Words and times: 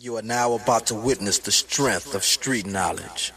You 0.00 0.14
are 0.16 0.22
now 0.22 0.54
about 0.54 0.86
to 0.86 0.94
witness 0.94 1.40
the 1.42 1.50
strength 1.50 2.14
of 2.14 2.22
street 2.22 2.66
knowledge. 2.68 3.32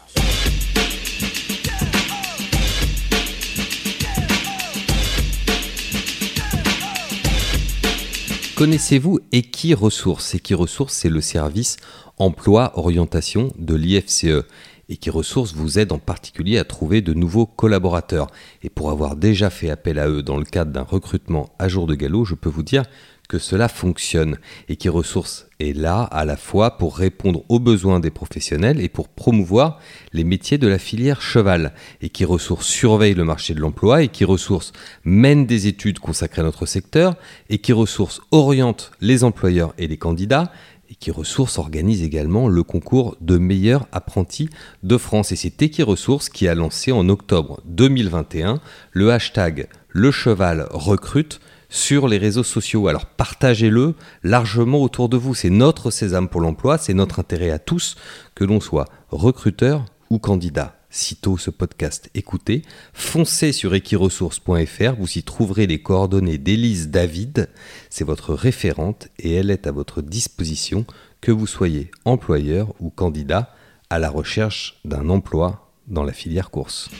Connaissez-vous 8.54 9.18
Equiresources 9.32 10.36
Equiresources, 10.36 10.94
c'est 10.94 11.08
le 11.08 11.20
service 11.20 11.78
emploi 12.18 12.78
orientation 12.78 13.52
de 13.58 13.74
l'IFCE. 13.74 14.44
Equiresources 14.88 15.54
vous 15.54 15.80
aide 15.80 15.90
en 15.90 15.98
particulier 15.98 16.58
à 16.58 16.64
trouver 16.64 17.00
de 17.00 17.12
nouveaux 17.12 17.46
collaborateurs. 17.46 18.28
Et 18.62 18.70
pour 18.70 18.90
avoir 18.92 19.16
déjà 19.16 19.50
fait 19.50 19.70
appel 19.70 19.98
à 19.98 20.08
eux 20.08 20.22
dans 20.22 20.36
le 20.36 20.44
cadre 20.44 20.70
d'un 20.70 20.82
recrutement 20.82 21.50
à 21.58 21.66
jour 21.66 21.88
de 21.88 21.96
galop, 21.96 22.24
je 22.24 22.36
peux 22.36 22.50
vous 22.50 22.62
dire 22.62 22.84
que 23.32 23.38
cela 23.38 23.68
fonctionne 23.68 24.36
et 24.68 24.76
qui 24.76 24.90
ressource 24.90 25.46
est 25.58 25.74
là 25.74 26.02
à 26.02 26.26
la 26.26 26.36
fois 26.36 26.76
pour 26.76 26.98
répondre 26.98 27.46
aux 27.48 27.60
besoins 27.60 27.98
des 27.98 28.10
professionnels 28.10 28.78
et 28.78 28.90
pour 28.90 29.08
promouvoir 29.08 29.80
les 30.12 30.22
métiers 30.22 30.58
de 30.58 30.68
la 30.68 30.78
filière 30.78 31.22
cheval 31.22 31.72
et 32.02 32.10
qui 32.10 32.26
ressource 32.26 32.66
surveille 32.66 33.14
le 33.14 33.24
marché 33.24 33.54
de 33.54 33.60
l'emploi 33.60 34.02
et 34.02 34.08
qui 34.08 34.26
ressource 34.26 34.74
mène 35.04 35.46
des 35.46 35.66
études 35.66 35.98
consacrées 35.98 36.42
à 36.42 36.44
notre 36.44 36.66
secteur 36.66 37.14
et 37.48 37.56
qui 37.56 37.72
ressource 37.72 38.20
oriente 38.32 38.90
les 39.00 39.24
employeurs 39.24 39.72
et 39.78 39.86
les 39.86 39.96
candidats 39.96 40.52
et 40.90 40.94
qui 40.94 41.10
ressource 41.10 41.56
organise 41.56 42.02
également 42.02 42.48
le 42.48 42.62
concours 42.62 43.16
de 43.22 43.38
meilleurs 43.38 43.88
apprentis 43.92 44.50
de 44.82 44.98
France. 44.98 45.32
Et 45.32 45.36
c'est 45.36 45.62
Equiresources 45.62 46.28
qui 46.28 46.48
a 46.48 46.54
lancé 46.54 46.92
en 46.92 47.08
octobre 47.08 47.62
2021 47.64 48.60
le 48.90 49.10
hashtag 49.10 49.68
le 49.88 50.10
cheval 50.10 50.66
recrute 50.70 51.40
sur 51.72 52.06
les 52.06 52.18
réseaux 52.18 52.44
sociaux. 52.44 52.86
Alors 52.86 53.06
partagez-le 53.06 53.94
largement 54.22 54.80
autour 54.82 55.08
de 55.08 55.16
vous. 55.16 55.34
C'est 55.34 55.50
notre 55.50 55.90
sésame 55.90 56.28
pour 56.28 56.42
l'emploi, 56.42 56.78
c'est 56.78 56.94
notre 56.94 57.18
intérêt 57.18 57.50
à 57.50 57.58
tous, 57.58 57.96
que 58.36 58.44
l'on 58.44 58.60
soit 58.60 58.86
recruteur 59.10 59.86
ou 60.10 60.20
candidat. 60.20 60.76
Sitôt 60.90 61.38
ce 61.38 61.48
podcast 61.48 62.10
écouté, 62.14 62.60
foncez 62.92 63.52
sur 63.52 63.74
equiresources.fr, 63.74 64.94
vous 64.98 65.18
y 65.18 65.22
trouverez 65.22 65.66
les 65.66 65.80
coordonnées 65.80 66.36
d'Élise 66.36 66.90
David, 66.90 67.48
c'est 67.88 68.04
votre 68.04 68.34
référente 68.34 69.08
et 69.18 69.32
elle 69.32 69.50
est 69.50 69.66
à 69.66 69.72
votre 69.72 70.02
disposition, 70.02 70.84
que 71.22 71.32
vous 71.32 71.46
soyez 71.46 71.90
employeur 72.04 72.74
ou 72.78 72.90
candidat 72.90 73.54
à 73.88 73.98
la 73.98 74.10
recherche 74.10 74.80
d'un 74.84 75.08
emploi 75.08 75.72
dans 75.86 76.04
la 76.04 76.12
filière 76.12 76.50
course. 76.50 76.90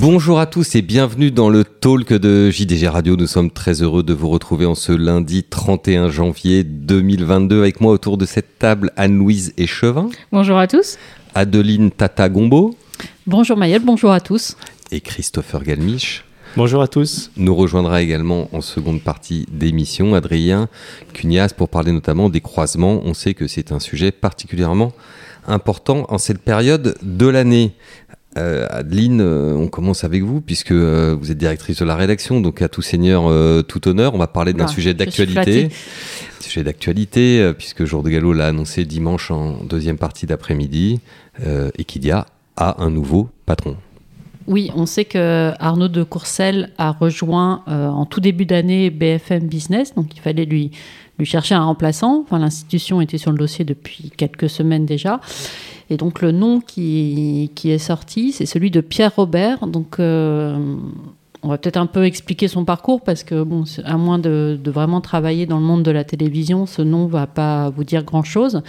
Bonjour 0.00 0.38
à 0.38 0.46
tous 0.46 0.74
et 0.76 0.82
bienvenue 0.82 1.30
dans 1.30 1.48
le 1.48 1.64
talk 1.64 2.12
de 2.12 2.50
JDG 2.50 2.86
Radio. 2.88 3.16
Nous 3.16 3.26
sommes 3.26 3.50
très 3.50 3.82
heureux 3.82 4.02
de 4.02 4.12
vous 4.14 4.28
retrouver 4.28 4.66
en 4.66 4.74
ce 4.74 4.92
lundi 4.92 5.42
31 5.42 6.10
janvier 6.10 6.62
2022 6.62 7.58
avec 7.60 7.80
moi 7.80 7.92
autour 7.92 8.16
de 8.18 8.24
cette 8.26 8.58
table 8.58 8.92
Anne-Louise 8.96 9.54
Échevin, 9.56 10.10
Bonjour 10.30 10.58
à 10.58 10.66
tous. 10.66 10.98
Adeline 11.34 11.90
Tata 11.90 12.28
Gombo 12.28 12.76
Bonjour 13.26 13.56
Maëlle, 13.56 13.82
bonjour 13.84 14.12
à 14.12 14.20
tous. 14.20 14.56
et 14.92 15.00
Christopher 15.00 15.62
Galmiche. 15.64 16.24
Bonjour 16.56 16.80
à 16.82 16.88
tous. 16.88 17.30
Nous 17.36 17.54
rejoindra 17.54 18.00
également 18.02 18.48
en 18.52 18.60
seconde 18.60 19.02
partie 19.02 19.46
d'émission 19.50 20.14
Adrien 20.14 20.68
Cunias 21.12 21.52
pour 21.56 21.68
parler 21.68 21.92
notamment 21.92 22.28
des 22.30 22.40
croisements. 22.40 23.00
On 23.04 23.14
sait 23.14 23.34
que 23.34 23.46
c'est 23.46 23.70
un 23.72 23.80
sujet 23.80 24.12
particulièrement 24.12 24.92
important 25.46 26.06
en 26.08 26.18
cette 26.18 26.40
période 26.40 26.96
de 27.02 27.26
l'année. 27.26 27.72
Euh, 28.36 28.66
Adeline, 28.70 29.20
euh, 29.20 29.54
on 29.56 29.68
commence 29.68 30.04
avec 30.04 30.22
vous 30.22 30.40
puisque 30.40 30.72
euh, 30.72 31.16
vous 31.18 31.30
êtes 31.30 31.38
directrice 31.38 31.78
de 31.78 31.84
la 31.84 31.96
rédaction, 31.96 32.40
donc 32.40 32.60
à 32.60 32.68
tout 32.68 32.82
seigneur, 32.82 33.24
tout 33.64 33.88
honneur. 33.88 34.14
On 34.14 34.18
va 34.18 34.26
parler 34.26 34.52
d'un 34.52 34.66
Ah, 34.66 34.68
sujet 34.68 34.94
d'actualité. 34.94 35.70
Sujet 36.40 36.62
d'actualité, 36.62 37.52
puisque 37.58 37.84
Jour 37.84 38.02
de 38.02 38.10
Galop 38.10 38.32
l'a 38.32 38.46
annoncé 38.46 38.84
dimanche 38.84 39.30
en 39.30 39.64
deuxième 39.64 39.98
partie 39.98 40.26
d'après-midi, 40.26 41.00
euh, 41.44 41.70
Equidia 41.78 42.26
a 42.56 42.82
un 42.82 42.90
nouveau 42.90 43.28
patron. 43.44 43.76
Oui, 44.46 44.70
on 44.74 44.86
sait 44.86 45.04
que 45.04 45.52
Arnaud 45.58 45.88
de 45.88 46.02
Courcelles 46.02 46.70
a 46.78 46.92
rejoint 46.92 47.64
en 47.66 48.06
tout 48.06 48.20
début 48.20 48.46
d'année 48.46 48.88
BFM 48.88 49.46
Business, 49.46 49.94
donc 49.94 50.16
il 50.16 50.20
fallait 50.20 50.46
lui, 50.46 50.70
lui 51.18 51.26
chercher 51.26 51.54
un 51.54 51.64
remplaçant. 51.64 52.22
Enfin, 52.24 52.38
l'institution 52.38 53.02
était 53.02 53.18
sur 53.18 53.30
le 53.30 53.36
dossier 53.36 53.66
depuis 53.66 54.10
quelques 54.16 54.48
semaines 54.48 54.86
déjà. 54.86 55.20
Et 55.90 55.96
donc 55.96 56.20
le 56.20 56.32
nom 56.32 56.60
qui, 56.60 57.50
qui 57.54 57.70
est 57.70 57.78
sorti, 57.78 58.32
c'est 58.32 58.46
celui 58.46 58.70
de 58.70 58.80
Pierre 58.80 59.14
Robert. 59.16 59.66
Donc 59.66 59.98
euh, 59.98 60.76
on 61.42 61.48
va 61.48 61.58
peut-être 61.58 61.76
un 61.76 61.86
peu 61.86 62.04
expliquer 62.04 62.48
son 62.48 62.64
parcours 62.64 63.00
parce 63.00 63.22
que, 63.22 63.42
bon, 63.42 63.64
à 63.84 63.96
moins 63.96 64.18
de, 64.18 64.58
vraiment 64.66 65.00
travailler 65.00 65.46
dans 65.46 65.58
le 65.58 65.64
monde 65.64 65.82
de 65.82 65.90
la 65.90 66.04
télévision, 66.04 66.66
ce 66.66 66.82
nom 66.82 67.06
va 67.06 67.26
pas 67.26 67.70
vous 67.70 67.84
dire 67.84 68.02
grand-chose. 68.02 68.62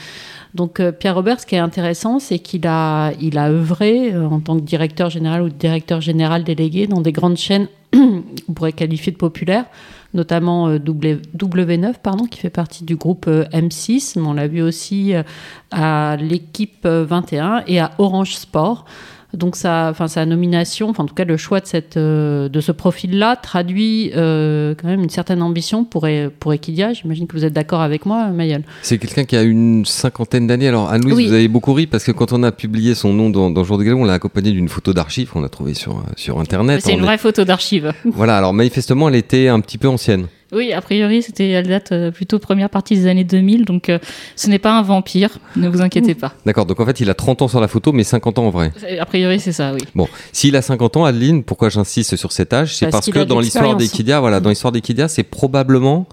Donc 0.53 0.79
euh, 0.79 0.91
Pierre 0.91 1.15
Robert, 1.15 1.39
ce 1.39 1.45
qui 1.45 1.55
est 1.55 1.59
intéressant, 1.59 2.19
c'est 2.19 2.39
qu'il 2.39 2.67
a, 2.67 3.11
il 3.19 3.37
a 3.37 3.49
œuvré 3.49 4.13
euh, 4.13 4.27
en 4.27 4.39
tant 4.39 4.55
que 4.55 4.61
directeur 4.61 5.09
général 5.09 5.41
ou 5.41 5.49
directeur 5.49 5.99
général 6.01 6.43
délégué 6.43 6.85
dans 6.85 7.01
des 7.01 7.11
grandes 7.11 7.37
chaînes 7.37 7.67
qu'on 7.93 8.53
pourrait 8.53 8.73
qualifier 8.73 9.11
de 9.11 9.17
populaires, 9.17 9.65
notamment 10.13 10.67
euh, 10.67 10.79
W- 10.79 11.21
W9, 11.37 11.95
pardon, 12.01 12.25
qui 12.25 12.39
fait 12.39 12.49
partie 12.49 12.83
du 12.83 12.95
groupe 12.95 13.25
euh, 13.27 13.45
M6, 13.53 14.19
mais 14.19 14.27
on 14.27 14.33
l'a 14.33 14.47
vu 14.47 14.61
aussi 14.61 15.13
euh, 15.13 15.23
à 15.71 16.17
l'équipe 16.19 16.85
euh, 16.85 17.05
21 17.07 17.63
et 17.67 17.79
à 17.79 17.91
Orange 17.97 18.35
Sport. 18.35 18.85
Donc 19.33 19.55
sa, 19.55 19.89
enfin, 19.91 20.07
sa 20.07 20.25
nomination, 20.25 20.89
enfin, 20.89 21.03
en 21.03 21.05
tout 21.05 21.13
cas 21.13 21.23
le 21.23 21.37
choix 21.37 21.59
de, 21.59 21.67
cette, 21.67 21.97
euh, 21.97 22.49
de 22.49 22.61
ce 22.61 22.71
profil-là 22.71 23.35
traduit 23.35 24.11
euh, 24.15 24.73
quand 24.73 24.87
même 24.87 25.03
une 25.03 25.09
certaine 25.11 25.43
ambition 25.43 25.83
pour, 25.85 26.07
E- 26.07 26.29
pour 26.39 26.51
Equidia. 26.51 26.93
J'imagine 26.93 27.27
que 27.27 27.37
vous 27.37 27.45
êtes 27.45 27.53
d'accord 27.53 27.81
avec 27.81 28.07
moi, 28.07 28.27
Mayel. 28.29 28.63
C'est 28.81 28.97
quelqu'un 28.97 29.25
qui 29.25 29.35
a 29.37 29.43
une 29.43 29.85
cinquantaine 29.85 30.47
d'années. 30.47 30.67
Alors, 30.67 30.89
Anne-Louise, 30.89 31.15
Oui. 31.15 31.27
vous 31.27 31.33
avez 31.33 31.47
beaucoup 31.47 31.73
ri 31.73 31.85
parce 31.85 32.03
que 32.03 32.11
quand 32.11 32.33
on 32.33 32.41
a 32.41 32.51
publié 32.51 32.95
son 32.95 33.13
nom 33.13 33.29
dans, 33.29 33.51
dans 33.51 33.63
Jour 33.63 33.77
de 33.77 33.83
Galop, 33.83 33.99
on 33.99 34.05
l'a 34.05 34.13
accompagné 34.13 34.51
d'une 34.51 34.67
photo 34.67 34.93
d'archive 34.93 35.29
qu'on 35.29 35.43
a 35.43 35.49
trouvée 35.49 35.75
sur, 35.75 35.97
euh, 35.97 36.01
sur 36.15 36.39
Internet. 36.39 36.81
C'est 36.83 36.93
une 36.93 36.99
est- 36.99 37.03
vraie 37.03 37.17
photo 37.19 37.43
d'archive. 37.45 37.93
Voilà, 38.05 38.35
alors 38.37 38.53
manifestement, 38.53 39.09
elle 39.09 39.15
était 39.15 39.47
un 39.47 39.59
petit 39.59 39.77
peu 39.77 39.87
ancienne. 39.87 40.25
Oui, 40.51 40.73
a 40.73 40.81
priori, 40.81 41.21
c'était, 41.21 41.49
elle 41.49 41.67
date 41.67 41.91
euh, 41.91 42.11
plutôt 42.11 42.39
première 42.39 42.69
partie 42.69 42.95
des 42.95 43.07
années 43.07 43.23
2000, 43.23 43.65
donc 43.65 43.89
euh, 43.89 43.99
ce 44.35 44.49
n'est 44.49 44.57
pas 44.57 44.77
un 44.77 44.81
vampire, 44.81 45.37
ne 45.55 45.67
vous 45.69 45.81
inquiétez 45.81 46.15
pas. 46.15 46.33
D'accord, 46.45 46.65
donc 46.65 46.79
en 46.79 46.85
fait, 46.85 46.99
il 46.99 47.09
a 47.09 47.13
30 47.13 47.43
ans 47.43 47.47
sur 47.47 47.61
la 47.61 47.67
photo, 47.67 47.91
mais 47.91 48.03
50 48.03 48.39
ans 48.39 48.47
en 48.47 48.49
vrai. 48.49 48.71
A 48.99 49.05
priori, 49.05 49.39
c'est 49.39 49.51
ça, 49.51 49.73
oui. 49.73 49.81
Bon, 49.93 50.07
s'il 50.31 50.55
a 50.55 50.61
50 50.61 50.97
ans, 50.97 51.05
Adeline, 51.05 51.43
pourquoi 51.43 51.69
j'insiste 51.69 52.15
sur 52.15 52.31
cet 52.31 52.53
âge? 52.53 52.75
C'est 52.75 52.89
Parce 52.89 53.11
que 53.11 53.23
dans 53.23 53.39
l'histoire 53.39 53.75
d'Equidia, 53.75 54.19
voilà, 54.19 54.39
dans 54.39 54.49
l'histoire 54.49 54.71
d'Equidia, 54.71 55.07
c'est 55.07 55.23
probablement 55.23 56.07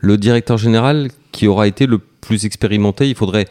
le 0.00 0.18
directeur 0.18 0.58
général 0.58 1.08
qui 1.32 1.46
aura 1.46 1.66
été 1.66 1.86
le 1.86 1.98
plus 1.98 2.44
expérimenté. 2.44 3.08
Il 3.08 3.14
faudrait, 3.14 3.46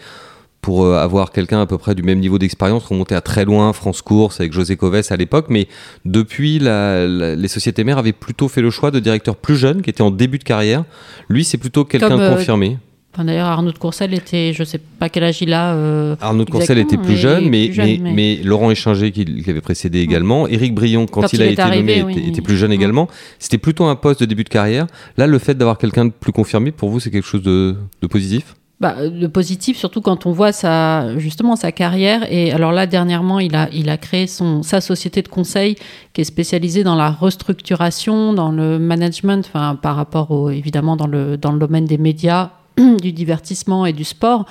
pour 0.62 0.84
euh, 0.84 0.98
avoir 0.98 1.32
quelqu'un 1.32 1.62
à 1.62 1.66
peu 1.66 1.78
près 1.78 1.96
du 1.96 2.04
même 2.04 2.20
niveau 2.20 2.38
d'expérience, 2.40 2.86
remonter 2.86 3.16
à 3.16 3.22
très 3.22 3.46
loin, 3.46 3.72
France 3.74 4.02
Course 4.02 4.40
avec 4.42 4.52
José 4.54 4.76
Coves 4.76 5.02
à 5.10 5.16
l'époque. 5.16 5.46
Mais 5.50 5.68
depuis, 6.06 6.60
la- 6.60 7.08
la- 7.08 7.36
les 7.36 7.48
sociétés 7.48 7.84
mères 7.84 7.98
avaient 8.00 8.12
plutôt 8.14 8.48
fait 8.48 8.62
le 8.62 8.70
choix 8.70 8.92
de 8.92 9.00
directeurs 9.00 9.36
plus 9.36 9.56
jeunes, 9.56 9.82
qui 9.82 9.90
étaient 9.90 10.02
en 10.02 10.12
début 10.12 10.40
de 10.40 10.44
carrière. 10.44 10.84
Lui, 11.30 11.44
c'est 11.44 11.58
plutôt 11.58 11.86
quelqu'un 11.86 12.20
euh, 12.20 12.36
confirmé. 12.36 12.78
Enfin, 13.14 13.26
D'ailleurs, 13.26 13.48
Arnaud 13.48 13.72
de 13.72 13.78
Courcelles 13.80 14.14
était, 14.14 14.54
je 14.54 14.64
sais 14.64 14.78
pas 14.78 15.10
quel 15.10 15.24
âge 15.24 15.42
il 15.42 15.52
a. 15.54 15.74
euh, 15.74 16.16
Arnaud 16.22 16.44
de 16.46 16.50
Courcelles 16.52 16.78
était 16.78 16.98
plus 16.98 17.18
jeune, 17.18 17.50
mais, 17.50 17.66
plus 17.68 17.74
jeune, 17.74 17.86
mais, 17.88 17.98
mais- 18.00 18.14
mais 18.14 18.40
Laurent 18.44 18.70
Échinger, 18.70 19.12
qui, 19.12 19.26
qui 19.44 19.50
avait 19.50 19.62
précédé 19.62 20.02
également, 20.02 20.48
Éric 20.48 20.76
Brion, 20.76 21.08
quand, 21.08 21.22
Quand 21.22 21.34
il, 21.34 21.40
il 21.40 21.42
a 21.44 21.46
été 21.48 21.62
arrivé, 21.64 22.02
nommé, 22.02 22.14
oui. 22.14 22.20
était, 22.22 22.30
était 22.30 22.42
plus 22.42 22.58
jeune 22.58 22.70
Mm. 22.72 22.74
également. 22.74 23.08
C'était 23.40 23.58
plutôt 23.58 23.86
un 23.86 23.96
poste 23.96 24.20
de 24.20 24.26
début 24.26 24.44
de 24.44 24.50
carrière. 24.50 24.86
Là, 25.18 25.26
le 25.26 25.40
fait 25.40 25.56
d'avoir 25.56 25.78
quelqu'un 25.80 26.06
de 26.06 26.12
plus 26.12 26.32
confirmé, 26.32 26.72
pour 26.72 26.90
vous, 26.90 27.00
c'est 27.00 27.10
quelque 27.10 27.26
chose 27.28 27.42
de, 27.42 27.76
de 28.02 28.08
positif? 28.08 28.56
Bah, 28.80 28.96
le 29.02 29.28
positif, 29.28 29.76
surtout 29.78 30.02
quand 30.02 30.26
on 30.28 30.32
voit 30.32 30.52
sa, 30.52 31.18
justement 31.18 31.56
sa 31.56 31.72
carrière. 31.72 32.32
Et 32.32 32.52
alors 32.52 32.72
là, 32.72 32.86
dernièrement, 32.86 33.40
il 33.40 33.56
a, 33.56 33.70
il 33.74 33.90
a 33.90 33.98
créé 33.98 34.28
son, 34.28 34.62
sa 34.62 34.82
société 34.82 35.22
de 35.24 35.28
conseil 35.28 35.76
qui 36.14 36.22
est 36.22 36.26
spécialisée 36.26 36.84
dans 36.84 36.96
la 36.96 37.10
restructuration, 37.10 38.34
dans 38.34 38.52
le 38.52 38.78
management, 38.78 39.46
enfin, 39.48 39.76
par 39.76 39.96
rapport 39.96 40.52
évidemment 40.52 40.96
dans 40.96 41.08
le, 41.08 41.38
dans 41.38 41.52
le 41.52 41.60
domaine 41.60 41.86
des 41.86 41.98
médias, 41.98 42.52
du 43.02 43.12
divertissement 43.12 43.88
et 43.88 43.94
du 43.94 44.04
sport. 44.04 44.46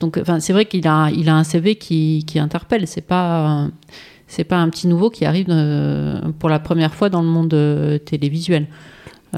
Donc, 0.00 0.18
enfin, 0.20 0.40
c'est 0.40 0.52
vrai 0.52 0.66
qu'il 0.66 0.86
a, 0.86 1.08
il 1.10 1.28
a 1.30 1.34
un 1.36 1.44
CV 1.44 1.76
qui, 1.76 2.24
qui 2.26 2.38
interpelle. 2.38 2.86
C'est 2.86 3.00
pas, 3.06 3.62
euh, 4.38 4.44
pas 4.44 4.56
un 4.58 4.68
petit 4.68 4.88
nouveau 4.88 5.08
qui 5.08 5.24
arrive 5.24 5.46
euh, 5.48 6.20
pour 6.38 6.50
la 6.50 6.58
première 6.58 6.94
fois 6.94 7.08
dans 7.08 7.22
le 7.22 7.28
monde 7.28 7.54
euh, 7.54 7.96
télévisuel. 7.98 8.66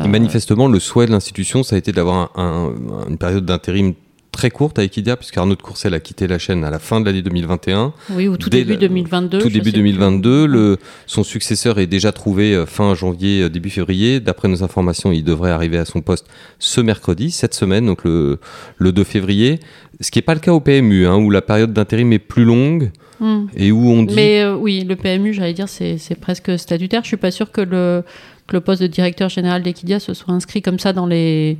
Et 0.04 0.08
Manifestement, 0.08 0.66
le 0.68 0.80
souhait 0.80 1.06
de 1.06 1.12
l'institution, 1.12 1.62
ça 1.62 1.76
a 1.76 1.78
été 1.78 1.92
d'avoir 1.92 2.30
un- 2.36 2.72
un- 2.74 3.08
une 3.08 3.18
période 3.18 3.44
d'intérim 3.44 3.92
très 4.32 4.50
courte 4.50 4.78
avec 4.78 4.90
Equidia, 4.92 5.16
puisque 5.16 5.36
Arnaud 5.38 5.54
de 5.54 5.62
Courcelles 5.62 5.94
a 5.94 6.00
quitté 6.00 6.26
la 6.26 6.38
chaîne 6.38 6.64
à 6.64 6.70
la 6.70 6.78
fin 6.78 7.00
de 7.00 7.06
l'année 7.06 7.22
2021. 7.22 7.92
Oui, 8.10 8.26
ou 8.28 8.36
tout 8.36 8.50
Dès 8.50 8.58
début 8.64 8.72
le- 8.72 8.78
2022. 8.78 9.38
Tout 9.38 9.48
début 9.48 9.66
sais 9.66 9.72
plus. 9.72 9.72
2022, 9.92 10.46
le, 10.46 10.78
son 11.06 11.22
successeur 11.22 11.78
est 11.78 11.86
déjà 11.86 12.10
trouvé 12.12 12.54
euh, 12.54 12.66
fin 12.66 12.94
janvier, 12.94 13.42
euh, 13.42 13.48
début 13.50 13.70
février. 13.70 14.18
D'après 14.20 14.48
nos 14.48 14.64
informations, 14.64 15.12
il 15.12 15.22
devrait 15.22 15.50
arriver 15.50 15.78
à 15.78 15.84
son 15.84 16.00
poste 16.00 16.26
ce 16.58 16.80
mercredi, 16.80 17.30
cette 17.30 17.54
semaine, 17.54 17.86
donc 17.86 18.04
le, 18.04 18.38
le 18.78 18.90
2 18.92 19.04
février. 19.04 19.60
Ce 20.00 20.10
qui 20.10 20.18
n'est 20.18 20.22
pas 20.22 20.34
le 20.34 20.40
cas 20.40 20.52
au 20.52 20.60
PMU, 20.60 21.06
hein, 21.06 21.16
où 21.16 21.30
la 21.30 21.42
période 21.42 21.72
d'intérim 21.72 22.12
est 22.12 22.18
plus 22.18 22.44
longue. 22.44 22.90
Hmm. 23.20 23.46
et 23.56 23.70
où 23.70 23.88
on 23.88 24.02
dit 24.02 24.16
Mais 24.16 24.42
euh, 24.42 24.56
oui, 24.56 24.82
le 24.82 24.96
PMU, 24.96 25.32
j'allais 25.32 25.52
dire, 25.52 25.68
c'est 25.68 25.96
c'est 25.96 26.16
presque 26.16 26.58
statutaire. 26.58 27.02
Je 27.04 27.08
suis 27.08 27.16
pas 27.16 27.30
sûr 27.30 27.52
que 27.52 27.60
le, 27.60 28.02
que 28.48 28.54
le 28.56 28.60
poste 28.60 28.82
de 28.82 28.88
directeur 28.88 29.28
général 29.28 29.62
d'Equidia 29.62 30.00
se 30.00 30.12
soit 30.12 30.34
inscrit 30.34 30.60
comme 30.60 30.80
ça 30.80 30.92
dans 30.92 31.06
les, 31.06 31.56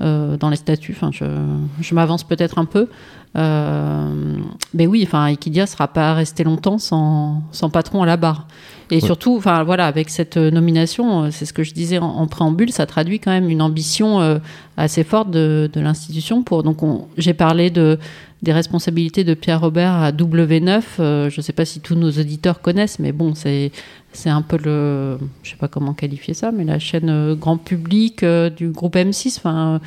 euh, 0.00 0.36
dans 0.36 0.50
les 0.50 0.56
statuts. 0.56 0.96
Enfin, 0.96 1.10
je, 1.12 1.94
m'avance 1.94 2.24
peut-être 2.24 2.58
un 2.58 2.64
peu. 2.64 2.88
Euh, 3.36 4.36
mais 4.74 4.86
oui, 4.86 5.04
enfin, 5.06 5.26
Equidia 5.26 5.66
sera 5.66 5.88
pas 5.88 6.14
resté 6.14 6.44
longtemps 6.44 6.78
sans, 6.78 7.42
sans 7.52 7.70
patron 7.70 8.02
à 8.02 8.06
la 8.06 8.16
barre. 8.16 8.46
Et 8.90 9.00
surtout, 9.00 9.36
enfin 9.36 9.64
voilà, 9.64 9.86
avec 9.86 10.10
cette 10.10 10.36
nomination, 10.36 11.24
euh, 11.24 11.28
c'est 11.32 11.44
ce 11.44 11.52
que 11.52 11.64
je 11.64 11.72
disais 11.74 11.98
en, 11.98 12.06
en 12.06 12.26
préambule, 12.28 12.70
ça 12.70 12.86
traduit 12.86 13.18
quand 13.18 13.32
même 13.32 13.48
une 13.50 13.60
ambition 13.62 14.20
euh, 14.20 14.38
assez 14.76 15.02
forte 15.02 15.30
de, 15.30 15.68
de 15.72 15.80
l'institution. 15.80 16.42
Pour 16.42 16.62
donc, 16.62 16.82
on- 16.82 17.08
j'ai 17.18 17.34
parlé 17.34 17.70
de 17.70 17.98
des 18.42 18.52
responsabilités 18.52 19.24
de 19.24 19.32
Pierre 19.34 19.60
Robert 19.62 19.92
à 19.94 20.12
W9. 20.12 20.82
euh, 21.00 21.30
je 21.30 21.40
ne 21.40 21.42
sais 21.42 21.54
pas 21.54 21.64
si 21.64 21.80
tous 21.80 21.94
nos 21.96 22.10
auditeurs 22.10 22.60
connaissent, 22.60 22.98
mais 22.98 23.10
bon, 23.12 23.34
c'est 23.34 23.72
c'est 24.12 24.30
un 24.30 24.42
peu 24.42 24.58
le, 24.62 25.18
je 25.42 25.50
sais 25.50 25.56
pas 25.56 25.68
comment 25.68 25.92
qualifier 25.94 26.32
ça, 26.34 26.52
mais 26.52 26.64
la 26.64 26.78
chaîne 26.78 27.08
euh, 27.10 27.34
grand 27.34 27.56
public 27.56 28.22
euh, 28.22 28.50
du 28.50 28.68
groupe 28.68 28.94
M6. 28.94 29.38
Enfin, 29.38 29.80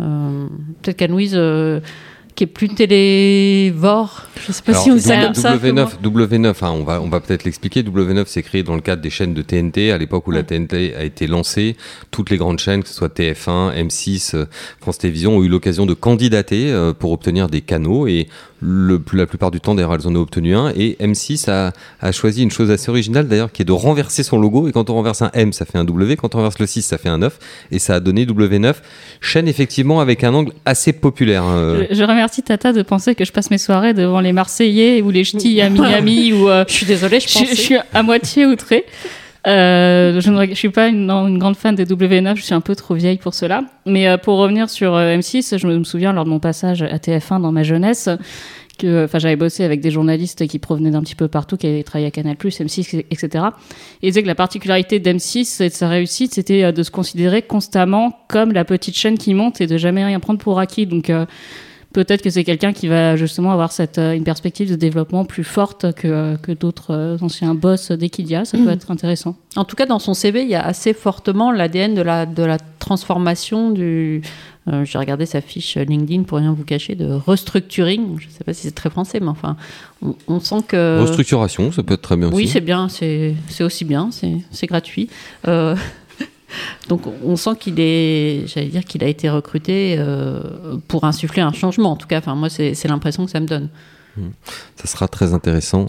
euh, 0.00 0.46
peut-être 0.82 0.96
qu'Anne-Louise, 0.96 1.34
euh, 1.36 1.80
qui 2.40 2.44
est 2.44 2.46
plus 2.46 2.70
télévore, 2.70 4.22
je 4.46 4.50
sais 4.50 4.62
pas 4.62 4.72
Alors, 4.72 4.82
si 4.82 4.90
on 4.90 4.94
dit 4.94 5.02
ça 5.02 5.24
comme 5.24 5.34
ça. 5.34 5.54
W9, 5.58 5.88
W9 6.02 6.54
hein, 6.62 6.70
on 6.72 6.84
va, 6.84 7.02
on 7.02 7.08
va 7.10 7.20
peut-être 7.20 7.44
l'expliquer. 7.44 7.82
W9 7.82 8.24
s'est 8.24 8.42
créé 8.42 8.62
dans 8.62 8.74
le 8.76 8.80
cadre 8.80 9.02
des 9.02 9.10
chaînes 9.10 9.34
de 9.34 9.42
TNT, 9.42 9.90
à 9.92 9.98
l'époque 9.98 10.26
où 10.26 10.30
la 10.30 10.42
TNT 10.42 10.94
a 10.98 11.04
été 11.04 11.26
lancée. 11.26 11.76
Toutes 12.10 12.30
les 12.30 12.38
grandes 12.38 12.58
chaînes, 12.58 12.82
que 12.82 12.88
ce 12.88 12.94
soit 12.94 13.14
TF1, 13.14 13.74
M6, 13.88 14.36
euh, 14.36 14.46
France 14.80 14.96
Télévisions, 14.96 15.36
ont 15.36 15.42
eu 15.42 15.48
l'occasion 15.48 15.84
de 15.84 15.92
candidater 15.92 16.72
euh, 16.72 16.94
pour 16.94 17.12
obtenir 17.12 17.48
des 17.48 17.60
canaux. 17.60 18.06
Et 18.06 18.26
le, 18.62 19.02
la 19.12 19.26
plupart 19.26 19.50
du 19.50 19.60
temps, 19.60 19.74
d'ailleurs, 19.74 19.94
elles 19.94 20.06
en 20.08 20.16
ont 20.16 20.20
obtenu 20.20 20.54
un. 20.56 20.70
Et 20.74 20.96
M6 20.98 21.50
a, 21.50 21.72
a 22.00 22.12
choisi 22.12 22.42
une 22.42 22.50
chose 22.50 22.70
assez 22.70 22.88
originale, 22.90 23.28
d'ailleurs, 23.28 23.52
qui 23.52 23.60
est 23.62 23.66
de 23.66 23.72
renverser 23.72 24.22
son 24.22 24.38
logo. 24.38 24.66
Et 24.66 24.72
quand 24.72 24.88
on 24.88 24.94
renverse 24.94 25.20
un 25.20 25.30
M, 25.34 25.52
ça 25.52 25.66
fait 25.66 25.76
un 25.76 25.84
W. 25.84 26.16
Quand 26.16 26.34
on 26.34 26.38
renverse 26.38 26.58
le 26.58 26.66
6, 26.66 26.80
ça 26.82 26.96
fait 26.96 27.10
un 27.10 27.18
9. 27.18 27.38
Et 27.70 27.78
ça 27.78 27.96
a 27.96 28.00
donné 28.00 28.24
W9. 28.24 28.76
Chaîne, 29.20 29.46
effectivement, 29.46 30.00
avec 30.00 30.24
un 30.24 30.32
angle 30.32 30.52
assez 30.64 30.94
populaire. 30.94 31.42
hein. 31.44 31.84
Je, 31.90 31.94
je 31.96 32.02
Tata 32.30 32.72
de 32.72 32.82
penser 32.82 33.14
que 33.14 33.24
je 33.24 33.32
passe 33.32 33.50
mes 33.50 33.58
soirées 33.58 33.94
devant 33.94 34.20
les 34.20 34.32
Marseillais 34.32 35.02
ou 35.02 35.10
les 35.10 35.24
ch'tis 35.24 35.60
à 35.60 35.70
Miami 35.70 36.32
ou 36.34 36.48
euh, 36.48 36.64
Je 36.68 36.72
suis 36.72 36.86
désolée, 36.86 37.20
je 37.20 37.28
je, 37.28 37.44
je 37.50 37.54
suis 37.54 37.76
à 37.92 38.02
moitié 38.02 38.46
outrée. 38.46 38.84
Euh, 39.46 40.20
je 40.20 40.30
ne 40.30 40.54
suis 40.54 40.68
pas 40.68 40.88
une, 40.88 41.38
grande 41.38 41.56
fan 41.56 41.74
des 41.74 41.86
W9, 41.86 42.36
je 42.36 42.42
suis 42.42 42.54
un 42.54 42.60
peu 42.60 42.76
trop 42.76 42.94
vieille 42.94 43.18
pour 43.18 43.34
cela. 43.34 43.64
Mais 43.86 44.08
euh, 44.08 44.16
pour 44.18 44.38
revenir 44.38 44.68
sur 44.68 44.94
euh, 44.94 45.16
M6, 45.16 45.58
je 45.58 45.66
me 45.66 45.84
souviens 45.84 46.12
lors 46.12 46.24
de 46.24 46.30
mon 46.30 46.40
passage 46.40 46.82
à 46.82 46.96
TF1 46.96 47.40
dans 47.40 47.52
ma 47.52 47.62
jeunesse 47.62 48.08
que 48.78 49.04
enfin 49.04 49.18
j'avais 49.18 49.36
bossé 49.36 49.62
avec 49.62 49.82
des 49.82 49.90
journalistes 49.90 50.46
qui 50.46 50.58
provenaient 50.58 50.90
d'un 50.90 51.02
petit 51.02 51.14
peu 51.14 51.28
partout, 51.28 51.58
qui 51.58 51.66
avaient 51.66 51.82
travaillé 51.82 52.06
à 52.06 52.10
Canal+, 52.10 52.36
M6, 52.36 53.04
etc. 53.10 53.44
Et 54.00 54.06
ils 54.06 54.10
disaient 54.10 54.22
que 54.22 54.26
la 54.26 54.34
particularité 54.34 55.00
d'M6 55.00 55.62
et 55.62 55.68
de 55.68 55.74
sa 55.74 55.86
réussite, 55.86 56.32
c'était 56.32 56.72
de 56.72 56.82
se 56.82 56.90
considérer 56.90 57.42
constamment 57.42 58.18
comme 58.26 58.52
la 58.52 58.64
petite 58.64 58.96
chaîne 58.96 59.18
qui 59.18 59.34
monte 59.34 59.60
et 59.60 59.66
de 59.66 59.76
jamais 59.76 60.02
rien 60.02 60.18
prendre 60.18 60.38
pour 60.38 60.58
acquis. 60.58 60.86
Donc 60.86 61.12
peut-être 61.92 62.22
que 62.22 62.30
c'est 62.30 62.44
quelqu'un 62.44 62.72
qui 62.72 62.86
va 62.88 63.16
justement 63.16 63.50
avoir 63.52 63.72
cette, 63.72 63.98
euh, 63.98 64.12
une 64.12 64.24
perspective 64.24 64.70
de 64.70 64.76
développement 64.76 65.24
plus 65.24 65.44
forte 65.44 65.92
que, 65.94 66.36
que 66.36 66.52
d'autres 66.52 66.92
euh, 66.94 67.16
anciens 67.20 67.54
boss 67.54 67.90
d'Equidia. 67.90 68.44
Ça 68.44 68.58
peut 68.58 68.70
être 68.70 68.90
intéressant. 68.90 69.36
En 69.56 69.64
tout 69.64 69.76
cas, 69.76 69.86
dans 69.86 69.98
son 69.98 70.14
CV, 70.14 70.42
il 70.42 70.48
y 70.48 70.54
a 70.54 70.64
assez 70.64 70.92
fortement 70.94 71.50
l'ADN 71.52 71.94
de 71.94 72.02
la, 72.02 72.26
de 72.26 72.42
la 72.44 72.58
transformation 72.78 73.70
du. 73.70 74.22
euh, 74.68 74.84
J'ai 74.84 74.98
regardé 74.98 75.26
sa 75.26 75.40
fiche 75.40 75.76
LinkedIn 75.76 76.22
pour 76.24 76.38
rien 76.38 76.52
vous 76.52 76.64
cacher 76.64 76.94
de 76.94 77.10
restructuring. 77.12 78.18
Je 78.20 78.26
ne 78.26 78.30
sais 78.32 78.44
pas 78.44 78.52
si 78.52 78.62
c'est 78.62 78.74
très 78.74 78.90
français, 78.90 79.18
mais 79.20 79.28
enfin, 79.28 79.56
on, 80.02 80.14
on 80.28 80.40
sent 80.40 80.62
que. 80.68 81.00
Restructuration, 81.00 81.72
ça 81.72 81.82
peut 81.82 81.94
être 81.94 82.02
très 82.02 82.16
bien 82.16 82.28
Oui, 82.28 82.44
aussi. 82.44 82.48
c'est 82.52 82.60
bien, 82.60 82.88
c'est 82.88 83.34
c'est 83.48 83.64
aussi 83.64 83.84
bien, 83.84 84.10
c'est 84.12 84.36
c'est 84.50 84.66
gratuit. 84.66 85.08
Euh, 85.48 85.74
donc 86.88 87.02
on 87.24 87.36
sent 87.36 87.50
qu'il 87.58 87.74
est, 87.78 88.44
j'allais 88.46 88.68
dire 88.68 88.84
qu'il 88.84 89.02
a 89.04 89.06
été 89.08 89.28
recruté 89.30 89.96
euh, 89.98 90.40
pour 90.88 91.04
insuffler 91.04 91.42
un 91.42 91.52
changement. 91.52 91.92
En 91.92 91.96
tout 91.96 92.06
cas, 92.06 92.18
enfin 92.18 92.34
moi 92.34 92.48
c'est 92.50 92.86
l'impression 92.88 93.24
que 93.24 93.30
ça 93.30 93.40
me 93.40 93.46
donne. 93.46 93.68
Ça 94.76 94.86
sera 94.86 95.08
très 95.08 95.32
intéressant 95.34 95.86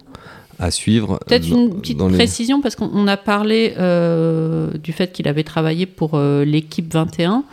à 0.60 0.70
suivre. 0.72 1.20
Peut-être 1.26 1.48
une 1.48 1.80
petite 1.82 2.00
les- 2.02 2.14
précision 2.16 2.62
parce 2.62 2.76
qu'on 2.76 2.90
on 2.94 3.08
a 3.08 3.18
parlé 3.18 3.74
euh, 3.80 4.70
du 4.78 4.94
fait 4.94 5.12
qu'il 5.12 5.28
avait 5.28 5.44
travaillé 5.44 5.86
pour 5.88 6.12
euh, 6.14 6.46
l'équipe 6.46 6.94
21 6.94 7.44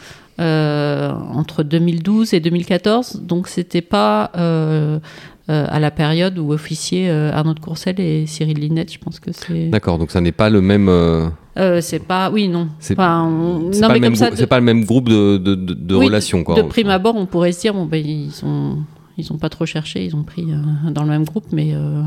euh, 0.40 1.10
entre 1.34 1.62
2012 1.62 2.34
et 2.34 2.40
2014. 2.40 3.22
Donc 3.22 3.48
c'était 3.48 3.80
pas 3.80 4.30
euh, 4.36 4.98
à 5.48 5.80
la 5.80 5.90
période 5.90 6.38
où 6.38 6.52
officiaient 6.52 7.08
euh, 7.08 7.32
Arnaud 7.32 7.54
de 7.54 7.60
Courcelles 7.60 7.98
et 7.98 8.26
Cyril 8.26 8.58
Linette. 8.60 8.92
Je 8.92 8.98
pense 8.98 9.18
que 9.18 9.32
c'est. 9.32 9.68
D'accord, 9.68 9.98
donc 9.98 10.10
ça 10.10 10.20
n'est 10.20 10.30
pas 10.32 10.50
le 10.50 10.60
même. 10.60 10.88
euh, 10.90 11.28
Euh, 11.58 11.80
c'est 11.80 11.98
pas. 11.98 12.30
Oui, 12.30 12.46
non. 12.48 12.68
C'est 12.78 12.94
Enfin, 12.94 13.24
on- 13.24 13.70
pas, 13.80 13.88
le 13.94 14.00
même 14.00 14.02
comme 14.10 14.14
ça, 14.16 14.28
grou- 14.28 14.36
c'est 14.36 14.46
pas 14.46 14.58
le 14.60 14.64
même 14.64 14.84
groupe 14.84 15.08
de, 15.08 15.38
de, 15.38 15.54
de- 15.56 15.94
Oui, 15.96 16.06
relations, 16.06 16.44
quoi. 16.44 16.54
De 16.54 16.62
prime 16.62 16.88
abord, 16.90 17.16
on 17.16 17.26
pourrait 17.26 17.52
se 17.52 17.60
dire, 17.60 17.74
bon, 17.74 17.84
ben, 17.84 18.04
ils 18.04 18.30
ont, 18.44 18.78
ils 19.16 19.32
ont 19.32 19.38
pas 19.38 19.48
trop 19.48 19.66
cherché, 19.66 20.04
ils 20.04 20.14
ont 20.14 20.22
pris 20.22 20.46
euh, 20.52 20.90
dans 20.90 21.02
le 21.02 21.08
même 21.08 21.24
groupe, 21.24 21.46
mais 21.52 21.70
euh, 21.74 22.02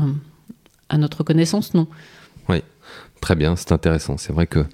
à 0.88 0.96
notre 0.98 1.22
connaissance, 1.22 1.74
non. 1.74 1.86
Très 3.22 3.36
bien, 3.36 3.54
c'est 3.54 3.70
intéressant. 3.70 4.16
C'est 4.18 4.32
vrai 4.32 4.48
que 4.48 4.64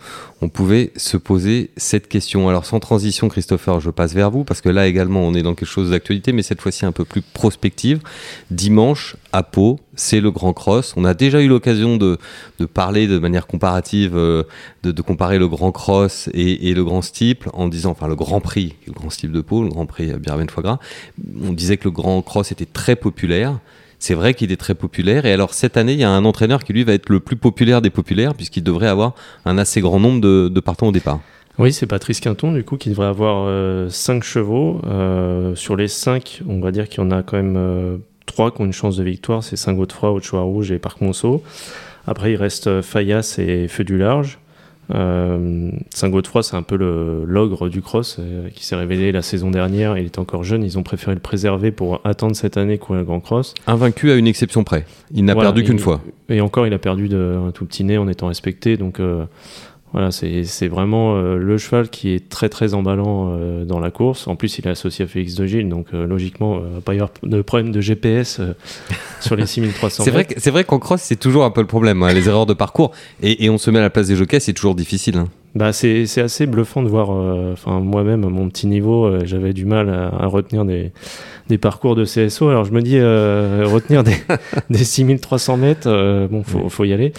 on 0.40 0.48
pouvait 0.48 0.90
se 0.96 1.18
poser 1.18 1.70
cette 1.76 2.08
question. 2.08 2.48
Alors 2.48 2.64
sans 2.64 2.80
transition, 2.80 3.28
Christopher, 3.28 3.78
je 3.78 3.90
passe 3.90 4.14
vers 4.14 4.30
vous 4.30 4.42
parce 4.42 4.62
que 4.62 4.70
là 4.70 4.86
également 4.86 5.20
on 5.20 5.34
est 5.34 5.42
dans 5.42 5.54
quelque 5.54 5.68
chose 5.68 5.90
d'actualité, 5.90 6.32
mais 6.32 6.40
cette 6.40 6.62
fois-ci 6.62 6.86
un 6.86 6.92
peu 6.92 7.04
plus 7.04 7.20
prospective. 7.20 8.00
Dimanche 8.50 9.16
à 9.34 9.42
Pau, 9.42 9.80
c'est 9.96 10.20
le 10.20 10.30
Grand 10.30 10.54
Cross. 10.54 10.94
On 10.96 11.04
a 11.04 11.12
déjà 11.12 11.42
eu 11.42 11.48
l'occasion 11.48 11.98
de, 11.98 12.16
de 12.58 12.64
parler 12.64 13.06
de 13.06 13.18
manière 13.18 13.46
comparative, 13.46 14.16
euh, 14.16 14.44
de, 14.82 14.92
de 14.92 15.02
comparer 15.02 15.38
le 15.38 15.46
Grand 15.46 15.70
Cross 15.70 16.30
et, 16.32 16.70
et 16.70 16.74
le 16.74 16.84
Grand 16.84 17.02
Steeple 17.02 17.50
en 17.52 17.68
disant, 17.68 17.90
enfin 17.90 18.08
le 18.08 18.16
Grand 18.16 18.40
Prix, 18.40 18.76
le 18.86 18.94
Grand 18.94 19.10
Steeple 19.10 19.34
de 19.34 19.42
Pau, 19.42 19.62
le 19.62 19.68
Grand 19.68 19.84
Prix 19.84 20.14
Biarven 20.14 20.48
Foie 20.48 20.62
Gras. 20.62 20.78
On 21.42 21.52
disait 21.52 21.76
que 21.76 21.84
le 21.84 21.90
Grand 21.90 22.22
Cross 22.22 22.50
était 22.50 22.64
très 22.64 22.96
populaire. 22.96 23.58
C'est 23.98 24.14
vrai 24.14 24.34
qu'il 24.34 24.52
est 24.52 24.56
très 24.56 24.74
populaire. 24.74 25.26
Et 25.26 25.32
alors, 25.32 25.54
cette 25.54 25.76
année, 25.76 25.92
il 25.92 25.98
y 25.98 26.04
a 26.04 26.10
un 26.10 26.24
entraîneur 26.24 26.62
qui, 26.62 26.72
lui, 26.72 26.84
va 26.84 26.92
être 26.92 27.08
le 27.08 27.20
plus 27.20 27.36
populaire 27.36 27.82
des 27.82 27.90
populaires, 27.90 28.34
puisqu'il 28.34 28.62
devrait 28.62 28.88
avoir 28.88 29.14
un 29.44 29.58
assez 29.58 29.80
grand 29.80 29.98
nombre 29.98 30.20
de, 30.20 30.48
de 30.48 30.60
partants 30.60 30.88
au 30.88 30.92
départ. 30.92 31.20
Oui, 31.58 31.72
c'est 31.72 31.86
Patrice 31.86 32.20
Quinton, 32.20 32.52
du 32.52 32.62
coup, 32.62 32.76
qui 32.76 32.90
devrait 32.90 33.08
avoir 33.08 33.90
5 33.90 34.22
chevaux. 34.22 34.80
Euh, 34.86 35.56
sur 35.56 35.74
les 35.74 35.88
5, 35.88 36.42
on 36.48 36.60
va 36.60 36.70
dire 36.70 36.88
qu'il 36.88 37.02
y 37.02 37.06
en 37.06 37.10
a 37.10 37.24
quand 37.24 37.36
même 37.36 38.00
3 38.26 38.52
qui 38.52 38.60
ont 38.60 38.64
une 38.64 38.72
chance 38.72 38.96
de 38.96 39.02
victoire. 39.02 39.42
C'est 39.42 39.56
Saint-Godefroy, 39.56 40.12
Haute-Choix 40.12 40.42
Rouge 40.42 40.70
et 40.70 40.78
Parc 40.78 41.00
Monceau. 41.00 41.42
Après, 42.06 42.32
il 42.32 42.36
reste 42.36 42.68
euh, 42.68 42.82
Fayas 42.82 43.36
et 43.38 43.68
Feu 43.68 43.84
du 43.84 43.98
Large. 43.98 44.38
Euh, 44.94 45.70
Saint-Godefroy, 45.94 46.42
c'est 46.42 46.56
un 46.56 46.62
peu 46.62 46.76
l'ogre 47.26 47.68
du 47.68 47.82
cross 47.82 48.16
euh, 48.18 48.48
qui 48.54 48.64
s'est 48.64 48.76
révélé 48.76 49.12
la 49.12 49.22
saison 49.22 49.50
dernière. 49.50 49.98
Il 49.98 50.06
est 50.06 50.18
encore 50.18 50.44
jeune. 50.44 50.62
Ils 50.64 50.78
ont 50.78 50.82
préféré 50.82 51.14
le 51.14 51.20
préserver 51.20 51.70
pour 51.70 52.00
attendre 52.04 52.34
cette 52.34 52.56
année 52.56 52.78
courir 52.78 53.00
le 53.00 53.06
Grand 53.06 53.20
Cross. 53.20 53.54
Invaincu 53.66 54.10
à 54.10 54.16
une 54.16 54.26
exception 54.26 54.64
près. 54.64 54.86
Il 55.12 55.24
n'a 55.24 55.34
Voilà, 55.34 55.48
perdu 55.48 55.64
qu'une 55.64 55.78
fois. 55.78 56.00
Et 56.28 56.40
encore, 56.40 56.66
il 56.66 56.72
a 56.72 56.78
perdu 56.78 57.08
de, 57.08 57.38
un 57.48 57.50
tout 57.50 57.66
petit 57.66 57.84
nez 57.84 57.98
en 57.98 58.08
étant 58.08 58.28
respecté. 58.28 58.76
Donc 58.76 59.00
euh, 59.00 59.24
voilà, 59.92 60.10
c'est 60.10 60.68
vraiment 60.68 61.16
euh, 61.16 61.36
le 61.36 61.56
cheval 61.56 61.88
qui 61.88 62.10
est 62.10 62.28
très 62.28 62.50
très 62.50 62.74
emballant 62.74 63.30
euh, 63.32 63.64
dans 63.64 63.80
la 63.80 63.90
course. 63.90 64.28
En 64.28 64.36
plus, 64.36 64.58
il 64.58 64.66
est 64.66 64.70
associé 64.70 65.06
à 65.06 65.08
Félix 65.08 65.34
de 65.34 65.46
Gilles, 65.46 65.68
donc 65.68 65.86
euh, 65.94 66.06
logiquement, 66.06 66.58
il 66.58 66.74
va 66.74 66.80
pas 66.82 66.92
y 66.92 66.96
avoir 66.96 67.10
de 67.22 67.40
problème 67.40 67.72
de 67.72 67.80
GPS 67.80 68.40
sur 69.20 69.34
les 69.34 69.46
6300 69.46 70.04
C'est 70.04 70.10
vrai, 70.10 70.26
c'est 70.36 70.50
vrai 70.50 70.64
qu'en 70.64 70.78
cross, 70.78 71.00
c'est 71.00 71.16
toujours 71.18 71.44
un 71.44 71.50
peu 71.50 71.62
le 71.62 71.66
problème, 71.66 72.02
hein, 72.02 72.12
les 72.12 72.28
erreurs 72.28 72.44
de 72.44 72.52
parcours. 72.52 72.92
Et, 73.22 73.44
et 73.44 73.50
on 73.50 73.56
se 73.56 73.70
met 73.70 73.78
à 73.78 73.82
la 73.82 73.90
place 73.90 74.08
des 74.08 74.16
jockeys, 74.16 74.40
c'est 74.40 74.52
toujours 74.52 74.74
difficile. 74.74 75.16
hein. 75.16 75.28
Bah, 75.54 75.72
c'est 75.72 76.04
assez 76.18 76.46
bluffant 76.46 76.82
de 76.82 76.88
voir. 76.88 77.08
Enfin, 77.08 77.80
moi-même, 77.80 78.22
à 78.24 78.28
mon 78.28 78.48
petit 78.50 78.66
niveau, 78.66 79.10
j'avais 79.24 79.54
du 79.54 79.64
mal 79.64 79.88
à, 79.88 80.08
à 80.08 80.26
retenir 80.26 80.66
des, 80.66 80.92
des 81.48 81.56
parcours 81.58 81.96
de 81.96 82.04
CSO. 82.04 82.50
Alors, 82.50 82.64
je 82.66 82.72
me 82.72 82.82
dis, 82.82 83.00
retenir 83.00 84.04
des, 84.04 84.14
des 84.70 84.84
6300 84.84 85.56
mètres, 85.56 86.28
bon, 86.30 86.44
faut, 86.44 86.68
faut 86.68 86.84
y 86.84 86.92
aller. 86.92 87.12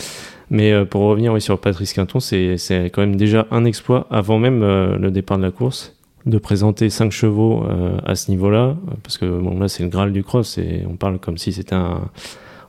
Mais 0.52 0.72
euh, 0.72 0.86
pour 0.86 1.02
revenir 1.02 1.40
sur 1.42 1.60
Patrice 1.60 1.94
Quinton, 1.94 2.20
c'est 2.20 2.58
quand 2.92 3.02
même 3.02 3.16
déjà 3.16 3.48
un 3.52 3.66
exploit 3.66 4.08
avant 4.10 4.40
même 4.40 4.64
euh, 4.64 4.98
le 4.98 5.12
départ 5.12 5.38
de 5.38 5.44
la 5.44 5.52
course 5.52 5.96
de 6.26 6.38
présenter 6.38 6.90
5 6.90 7.12
chevaux 7.12 7.64
euh, 7.64 7.98
à 8.06 8.14
ce 8.16 8.30
niveau-là, 8.30 8.76
parce 9.04 9.18
que 9.18 9.26
bon, 9.26 9.58
là, 9.58 9.70
c'est 9.70 9.84
le 9.84 9.90
Graal 9.90 10.12
du 10.12 10.22
cross, 10.22 10.58
et 10.58 10.84
on 10.88 10.96
parle 10.96 11.18
comme 11.18 11.38
si 11.38 11.54
c'était 11.54 11.76
un. 11.76 12.10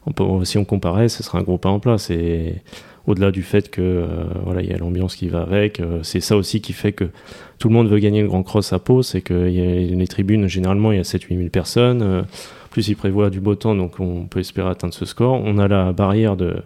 On 0.07 0.45
si 0.45 0.57
on 0.57 0.65
comparait, 0.65 1.09
ce 1.09 1.23
serait 1.23 1.39
un 1.39 1.43
gros 1.43 1.59
pas 1.59 1.69
en 1.69 1.79
place. 1.79 2.11
Et 2.11 2.63
au-delà 3.07 3.31
du 3.33 3.43
fait 3.43 3.69
que 3.71 4.07
voilà, 4.45 4.63
il 4.63 4.71
y 4.71 4.73
a 4.73 4.79
l'ambiance 4.79 5.15
qui 5.15 5.29
va 5.29 5.43
avec, 5.43 5.83
c'est 6.03 6.21
ça 6.21 6.37
aussi 6.37 6.63
qui 6.63 6.73
fait 6.73 6.93
que 6.93 7.11
tout 7.59 7.69
le 7.69 7.75
monde 7.75 7.89
veut 7.89 7.99
gagner 7.99 8.23
le 8.23 8.29
Grand 8.29 8.43
Cross 8.43 8.73
à 8.73 8.79
Pau, 8.79 9.03
c'est 9.03 9.21
que 9.21 9.35
les 9.35 10.07
tribunes, 10.07 10.47
généralement, 10.47 10.91
il 10.93 10.97
y 10.97 11.01
a 11.01 11.03
7-8 11.03 11.37
000 11.37 11.49
personnes. 11.51 12.25
plus 12.71 12.89
il 12.89 12.97
prévoit 12.97 13.29
du 13.29 13.41
beau 13.41 13.57
temps, 13.57 13.75
donc 13.75 14.01
on 14.01 14.25
peut 14.25 14.41
espérer 14.41 14.71
atteindre 14.71 14.95
ce 14.95 15.05
score. 15.05 15.35
On 15.45 15.59
a 15.59 15.69
la 15.69 15.93
barrière 15.93 16.37
de 16.37 16.63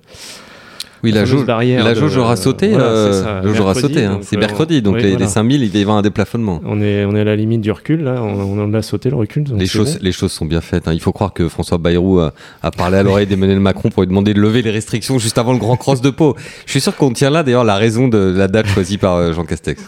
Oui, 1.04 1.12
la, 1.12 1.24
jauge, 1.24 1.44
barrière 1.46 1.84
la 1.84 1.94
de- 1.94 2.00
jauge 2.00 2.16
aura 2.16 2.34
sauté. 2.36 2.70
voilà, 2.70 2.84
euh, 2.86 3.42
la 3.42 3.42
jauge 3.42 3.60
aura 3.60 3.72
mercredi, 3.74 3.94
sauté. 3.94 4.04
hein. 4.06 4.12
donc, 4.14 4.24
C'est 4.24 4.36
euh, 4.36 4.40
mercredi, 4.40 4.82
donc 4.82 4.94
oui, 4.96 5.02
les, 5.02 5.10
voilà. 5.10 5.24
les 5.26 5.30
5000, 5.30 5.62
il 5.62 5.76
y 5.76 5.82
avoir 5.82 5.96
un 5.98 6.02
déplafonnement. 6.02 6.60
On 6.64 6.80
est, 6.80 7.04
on 7.04 7.14
est 7.14 7.20
à 7.20 7.24
la 7.24 7.36
limite 7.36 7.60
du 7.60 7.70
recul, 7.70 8.02
là. 8.02 8.22
On, 8.22 8.58
on 8.58 8.66
l'a 8.68 8.82
sauté, 8.82 9.10
le 9.10 9.16
recul. 9.16 9.44
Les 9.56 9.66
choses, 9.66 9.94
bon. 9.94 10.00
les 10.02 10.12
choses 10.12 10.32
sont 10.32 10.46
bien 10.46 10.60
faites. 10.60 10.88
hein. 10.88 10.92
Il 10.94 11.00
faut 11.00 11.12
croire 11.12 11.32
que 11.32 11.48
François 11.48 11.78
Bayrou 11.78 12.18
a, 12.20 12.32
a 12.62 12.70
parlé 12.70 12.96
à 12.96 13.02
l'oreille 13.02 13.26
d'Emmanuel 13.26 13.60
Macron 13.60 13.90
pour 13.90 14.02
lui 14.02 14.08
demander 14.08 14.34
de 14.34 14.40
lever 14.40 14.62
les 14.62 14.70
restrictions 14.70 15.18
juste 15.18 15.38
avant 15.38 15.52
le 15.52 15.58
grand 15.58 15.76
cross 15.76 16.00
de 16.00 16.10
Pau. 16.10 16.34
Je 16.66 16.70
suis 16.70 16.80
sûr 16.80 16.96
qu'on 16.96 17.12
tient 17.12 17.30
là 17.30 17.42
d'ailleurs 17.42 17.64
la 17.64 17.76
raison 17.76 18.08
de 18.08 18.18
la 18.36 18.48
date 18.48 18.66
choisie 18.66 18.98
par 18.98 19.16
euh, 19.16 19.32
Jean 19.32 19.44
Castex. 19.44 19.82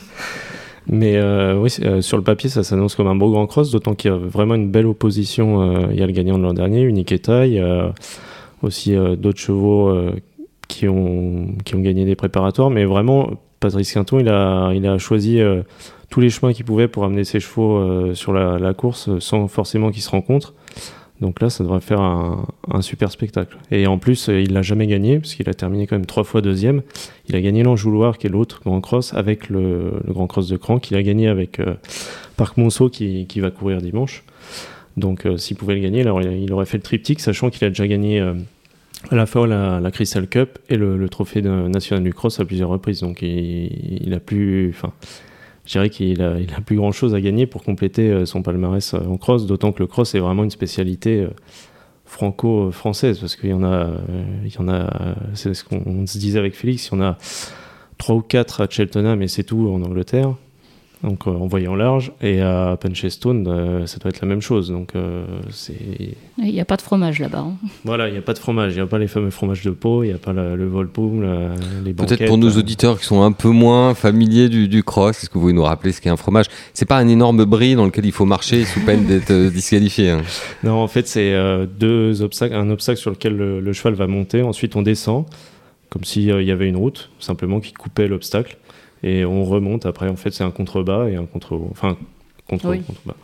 Mais 0.89 1.17
euh, 1.17 1.57
oui, 1.59 1.75
euh, 1.85 2.01
sur 2.01 2.17
le 2.17 2.23
papier, 2.23 2.49
ça 2.49 2.63
s'annonce 2.63 2.95
comme 2.95 3.09
un 3.09 3.17
beau 3.17 3.31
grand 3.33 3.47
cross, 3.49 3.73
d'autant 3.73 3.95
qu'il 3.95 4.11
y 4.11 4.15
a 4.15 4.17
vraiment 4.17 4.55
une 4.55 4.71
belle 4.71 4.87
opposition. 4.87 5.63
euh, 5.63 5.87
il 5.91 5.99
y 5.99 6.03
a 6.03 6.07
le 6.07 6.13
gagnant 6.13 6.39
de 6.39 6.45
l'an 6.45 6.55
dernier, 6.55 6.83
Uniqueta. 6.83 7.45
Il 7.47 7.55
y 7.55 7.59
a 7.61 7.93
aussi 8.63 8.95
d'autres 9.19 9.41
chevaux 9.41 9.93
qui, 10.69 10.89
ont, 10.89 11.55
qui 11.65 11.75
ont 11.75 11.81
gagné 11.81 12.05
des 12.05 12.17
préparatoires. 12.17 12.71
Mais 12.71 12.85
vraiment, 12.85 13.31
Patrice 13.61 13.93
Quinton, 13.93 14.19
il 14.19 14.29
a, 14.29 14.73
il 14.75 14.87
a 14.87 14.99
choisi 14.99 15.41
euh, 15.41 15.63
tous 16.11 16.21
les 16.21 16.31
chemins 16.31 16.53
qu'il 16.53 16.65
pouvait 16.65 16.89
pour 16.89 17.05
amener 17.05 17.25
ses 17.25 17.41
chevaux 17.41 17.79
euh, 17.79 18.15
sur 18.15 18.33
la, 18.33 18.75
course 18.75 19.09
euh, 19.09 19.21
sans 19.21 19.49
forcément 19.49 19.91
qu'ils 19.91 20.03
se 20.03 20.11
rencontrent. 20.11 20.55
Donc 21.21 21.41
là, 21.41 21.49
ça 21.49 21.65
devrait 21.65 21.81
faire 21.81 22.01
un, 22.03 22.47
super 22.83 23.11
spectacle. 23.11 23.57
Et 23.71 23.87
en 23.87 23.97
plus, 23.97 24.29
il 24.29 24.53
l'a 24.53 24.61
jamais 24.61 24.87
gagné, 24.87 25.19
parce 25.19 25.35
qu'il 25.35 25.49
a 25.49 25.55
terminé 25.55 25.87
quand 25.87 25.97
même 25.97 26.05
trois 26.05 26.25
fois 26.25 26.43
deuxième. 26.43 26.83
Il 27.29 27.37
a 27.37 27.41
gagné 27.41 27.63
l'Anjouloir, 27.63 28.19
qui 28.19 28.27
est 28.27 28.31
l'autre 28.31 28.61
grand 28.63 28.83
cross, 28.83 29.15
avec 29.15 29.49
le, 29.49 29.93
grand 30.07 30.27
cross 30.27 30.47
de 30.47 30.59
Cran, 30.59 30.79
qu'il 30.79 30.95
a 30.95 31.03
gagné 31.03 31.29
avec 31.29 31.59
euh, 31.59 31.75
Parc 32.37 32.59
Monceau, 32.59 32.91
qui, 32.91 33.27
qui 33.27 33.41
va 33.41 33.51
courir 33.51 33.81
dimanche. 33.81 34.25
Donc 34.99 35.27
s'il 35.39 35.57
pouvait 35.57 35.75
le 35.75 35.81
gagner, 35.81 36.03
alors, 36.03 36.21
il, 36.21 36.43
il 36.43 36.53
aurait 36.53 36.67
fait 36.67 36.77
le 36.77 36.83
triptyque, 36.83 37.21
sachant 37.21 37.49
qu'il 37.49 37.67
a 37.67 37.69
déjà 37.69 37.87
gagné 37.87 38.23
à 39.11 39.15
la 39.15 39.27
fois 39.27 39.47
la, 39.47 39.91
Crystal 39.91 40.27
Cup 40.27 40.59
et 40.69 40.77
le, 40.77 41.09
trophée 41.09 41.43
national 41.43 42.05
du 42.05 42.13
cross 42.13 42.41
à 42.41 42.45
plusieurs 42.45 42.69
reprises. 42.69 43.01
Donc 43.01 43.23
il, 43.23 44.03
il 44.03 44.15
a 44.15 44.21
plus... 44.21 44.71
Enfin, 44.71 44.93
je 45.67 45.87
qu'il 45.89 46.23
a, 46.23 46.61
plus 46.65 46.77
grand 46.77 46.93
chose 46.93 47.15
à 47.15 47.21
gagner 47.21 47.47
pour 47.47 47.63
compléter 47.63 48.11
euh, 48.11 48.25
son 48.25 48.43
palmarès 48.43 48.95
euh, 48.95 48.99
en 48.99 49.17
cross, 49.17 49.47
d'autant 49.47 49.73
que 49.73 49.81
le 49.81 49.87
cross 49.87 50.15
est 50.15 50.21
vraiment 50.21 50.45
une 50.45 50.51
spécialité 50.51 51.23
euh, 51.23 51.31
franco-française, 52.05 53.19
parce 53.19 53.35
qu'il 53.35 53.51
y 53.51 53.53
en 53.53 53.65
a, 53.65 53.91
il 54.45 54.55
y 54.55 54.59
en 54.59 54.69
a, 54.69 55.17
c'est 55.35 55.53
ce 55.55 55.65
qu'on 55.65 56.07
se 56.07 56.19
disait 56.19 56.39
avec 56.39 56.55
Félix, 56.55 56.89
il 56.89 56.95
y 56.95 56.99
en 56.99 57.03
a 57.03 57.19
trois 57.99 58.15
ou 58.15 58.21
quatre 58.21 58.61
à 58.61 58.69
Cheltenham 58.71 59.23
et 59.23 59.29
c'est 59.29 59.43
tout 59.43 59.69
en 59.69 59.83
Angleterre, 59.83 60.35
donc 61.03 61.27
euh, 61.27 61.31
en 61.31 61.47
voyant 61.47 61.75
large, 61.75 62.11
et 62.23 62.41
à 62.41 62.77
Punchestone, 62.81 63.47
euh, 63.49 63.87
ça 63.87 63.99
doit 63.99 64.09
être 64.09 64.21
la 64.23 64.29
même 64.29 64.41
chose, 64.41 64.71
donc 64.71 64.93
euh, 64.97 65.25
c'est... 65.51 65.75
Il 66.39 66.53
n'y 66.53 66.61
a 66.61 66.65
pas 66.65 66.77
de 66.77 66.83
fromage 66.83 67.19
là-bas. 67.19 67.41
hein. 67.47 67.55
Voilà, 67.85 68.09
il 68.09 68.13
n'y 68.13 68.19
a 68.19 68.23
pas 68.23 68.33
de 68.33 68.39
fromage, 68.39 68.73
il 68.73 68.77
n'y 68.77 68.81
a 68.81 68.87
pas 68.87 68.99
les 68.99 69.07
fameux 69.07 69.31
fromages 69.31 69.63
de 69.63 69.71
Pau, 69.71 70.03
il 70.05 70.09
n'y 70.09 70.13
a 70.15 70.19
pas 70.19 70.33
le, 70.33 70.57
le 70.57 70.67
Volpool, 70.67 71.23
la- 71.25 71.55
les 71.85 71.93
Peut-être 71.93 72.25
pour 72.27 72.39
nos 72.39 72.57
euh, 72.57 72.59
auditeurs 72.61 72.99
qui 72.99 73.05
sont 73.05 73.23
un 73.23 73.33
peu 73.33 73.51
moins 73.51 73.95
familiers 73.95 74.49
du, 74.49 74.69
du 74.69 74.83
cross, 74.83 75.19
est-ce 75.23 75.29
que 75.29 75.35
vous 75.35 75.41
pouvez 75.41 75.53
nous 75.53 75.63
rappeler 75.65 75.93
ce 75.93 76.01
qu'est 76.01 76.09
un 76.11 76.17
fromage? 76.17 76.47
C'est 76.73 76.87
pas 76.89 76.97
un 76.99 77.09
énorme 77.09 77.45
bris 77.45 77.75
dans 77.75 77.85
lequel 77.85 78.07
il 78.07 78.13
faut 78.13 78.25
marcher 78.25 78.65
sous 78.65 78.81
peine 78.81 79.05
d'être 79.05 79.31
euh, 79.31 79.51
disqualifié. 79.51 80.11
hein. 80.11 80.23
Non, 80.65 80.75
en 80.83 80.89
fait, 80.89 81.07
c'est 81.07 81.35
euh, 81.35 81.67
deux 81.67 82.23
obstacles. 82.23 82.55
Un 82.55 82.71
obstacle 82.71 82.99
sur 82.99 83.11
lequel 83.11 83.37
le, 83.37 83.61
le 83.61 83.73
cheval 83.75 83.95
va 83.95 84.07
monter. 84.07 84.41
Ensuite, 84.43 84.75
on 84.77 84.83
descend, 84.83 85.27
comme 85.91 86.05
s'il 86.05 86.23
y 86.25 86.51
avait 86.51 86.69
une 86.69 86.77
route, 86.77 87.11
simplement 87.21 87.61
qui 87.61 87.73
coupait 87.73 88.09
l'obstacle. 88.09 88.57
Et 89.03 89.25
on 89.25 89.45
remonte. 89.45 89.87
Après, 89.87 90.09
en 90.09 90.17
fait, 90.17 90.31
c'est 90.33 90.45
un 90.45 90.51
contrebas 90.51 91.09
et 91.09 91.17
un 91.17 91.27
contre-haut. 91.27 91.69
Enfin, 91.71 91.97
contre 92.49 92.71
Oui. 92.71 92.81
contrebas. 92.83 93.17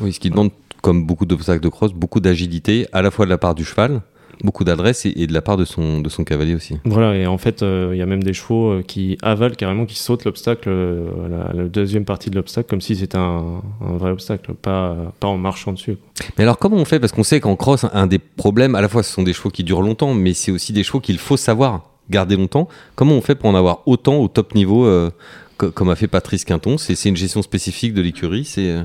Oui, 0.00 0.12
ce 0.12 0.20
qui 0.20 0.30
demande, 0.30 0.50
comme 0.82 1.04
beaucoup 1.06 1.26
d'obstacles 1.26 1.62
de 1.62 1.68
cross, 1.68 1.92
beaucoup 1.92 2.20
d'agilité, 2.20 2.86
à 2.92 3.02
la 3.02 3.10
fois 3.10 3.24
de 3.24 3.30
la 3.30 3.38
part 3.38 3.54
du 3.54 3.64
cheval, 3.64 4.00
beaucoup 4.44 4.62
d'adresse 4.62 5.04
et, 5.04 5.12
et 5.16 5.26
de 5.26 5.32
la 5.32 5.42
part 5.42 5.56
de 5.56 5.64
son, 5.64 6.00
de 6.00 6.08
son 6.08 6.22
cavalier 6.22 6.54
aussi. 6.54 6.76
Voilà, 6.84 7.16
et 7.16 7.26
en 7.26 7.38
fait, 7.38 7.62
euh, 7.64 7.90
il 7.92 7.98
y 7.98 8.02
a 8.02 8.06
même 8.06 8.22
des 8.22 8.32
chevaux 8.32 8.70
euh, 8.70 8.82
qui 8.82 9.18
avalent 9.22 9.56
carrément, 9.56 9.84
qui 9.84 9.96
sautent 9.96 10.24
l'obstacle, 10.24 10.68
euh, 10.68 11.08
la, 11.28 11.62
la 11.62 11.68
deuxième 11.68 12.04
partie 12.04 12.30
de 12.30 12.36
l'obstacle, 12.36 12.68
comme 12.70 12.80
si 12.80 12.94
c'était 12.94 13.18
un, 13.18 13.60
un 13.84 13.96
vrai 13.96 14.12
obstacle, 14.12 14.54
pas, 14.54 14.96
pas 15.18 15.26
en 15.26 15.36
marchant 15.38 15.72
dessus. 15.72 15.96
quoi. 15.96 16.26
Mais 16.38 16.44
alors 16.44 16.58
comment 16.58 16.76
on 16.76 16.84
fait? 16.84 17.00
Parce 17.00 17.10
qu'on 17.12 17.24
sait 17.24 17.40
qu'en 17.40 17.56
cross, 17.56 17.84
un 17.92 18.06
des 18.06 18.20
problèmes, 18.20 18.76
à 18.76 18.80
la 18.80 18.88
fois 18.88 19.02
ce 19.02 19.12
sont 19.12 19.24
des 19.24 19.32
chevaux 19.32 19.50
qui 19.50 19.64
durent 19.64 19.82
longtemps, 19.82 20.14
mais 20.14 20.32
c'est 20.34 20.52
aussi 20.52 20.72
des 20.72 20.84
chevaux 20.84 21.00
qu'il 21.00 21.18
faut 21.18 21.36
savoir 21.36 21.90
garder 22.10 22.36
longtemps. 22.36 22.68
Comment 22.94 23.14
on 23.14 23.20
fait 23.20 23.34
pour 23.34 23.48
en 23.50 23.54
avoir 23.54 23.82
autant 23.86 24.16
au 24.18 24.28
top 24.28 24.54
niveau 24.54 24.86
euh, 24.86 25.10
co- 25.56 25.70
comme 25.70 25.90
a 25.90 25.96
fait 25.96 26.08
Patrice 26.08 26.44
Quinton? 26.44 26.78
C'est 26.78 27.08
une 27.08 27.16
gestion 27.16 27.42
spécifique 27.42 27.94
de 27.94 28.02
l'écurie 28.02 28.44
c'est... 28.44 28.70
euh, 28.70 28.82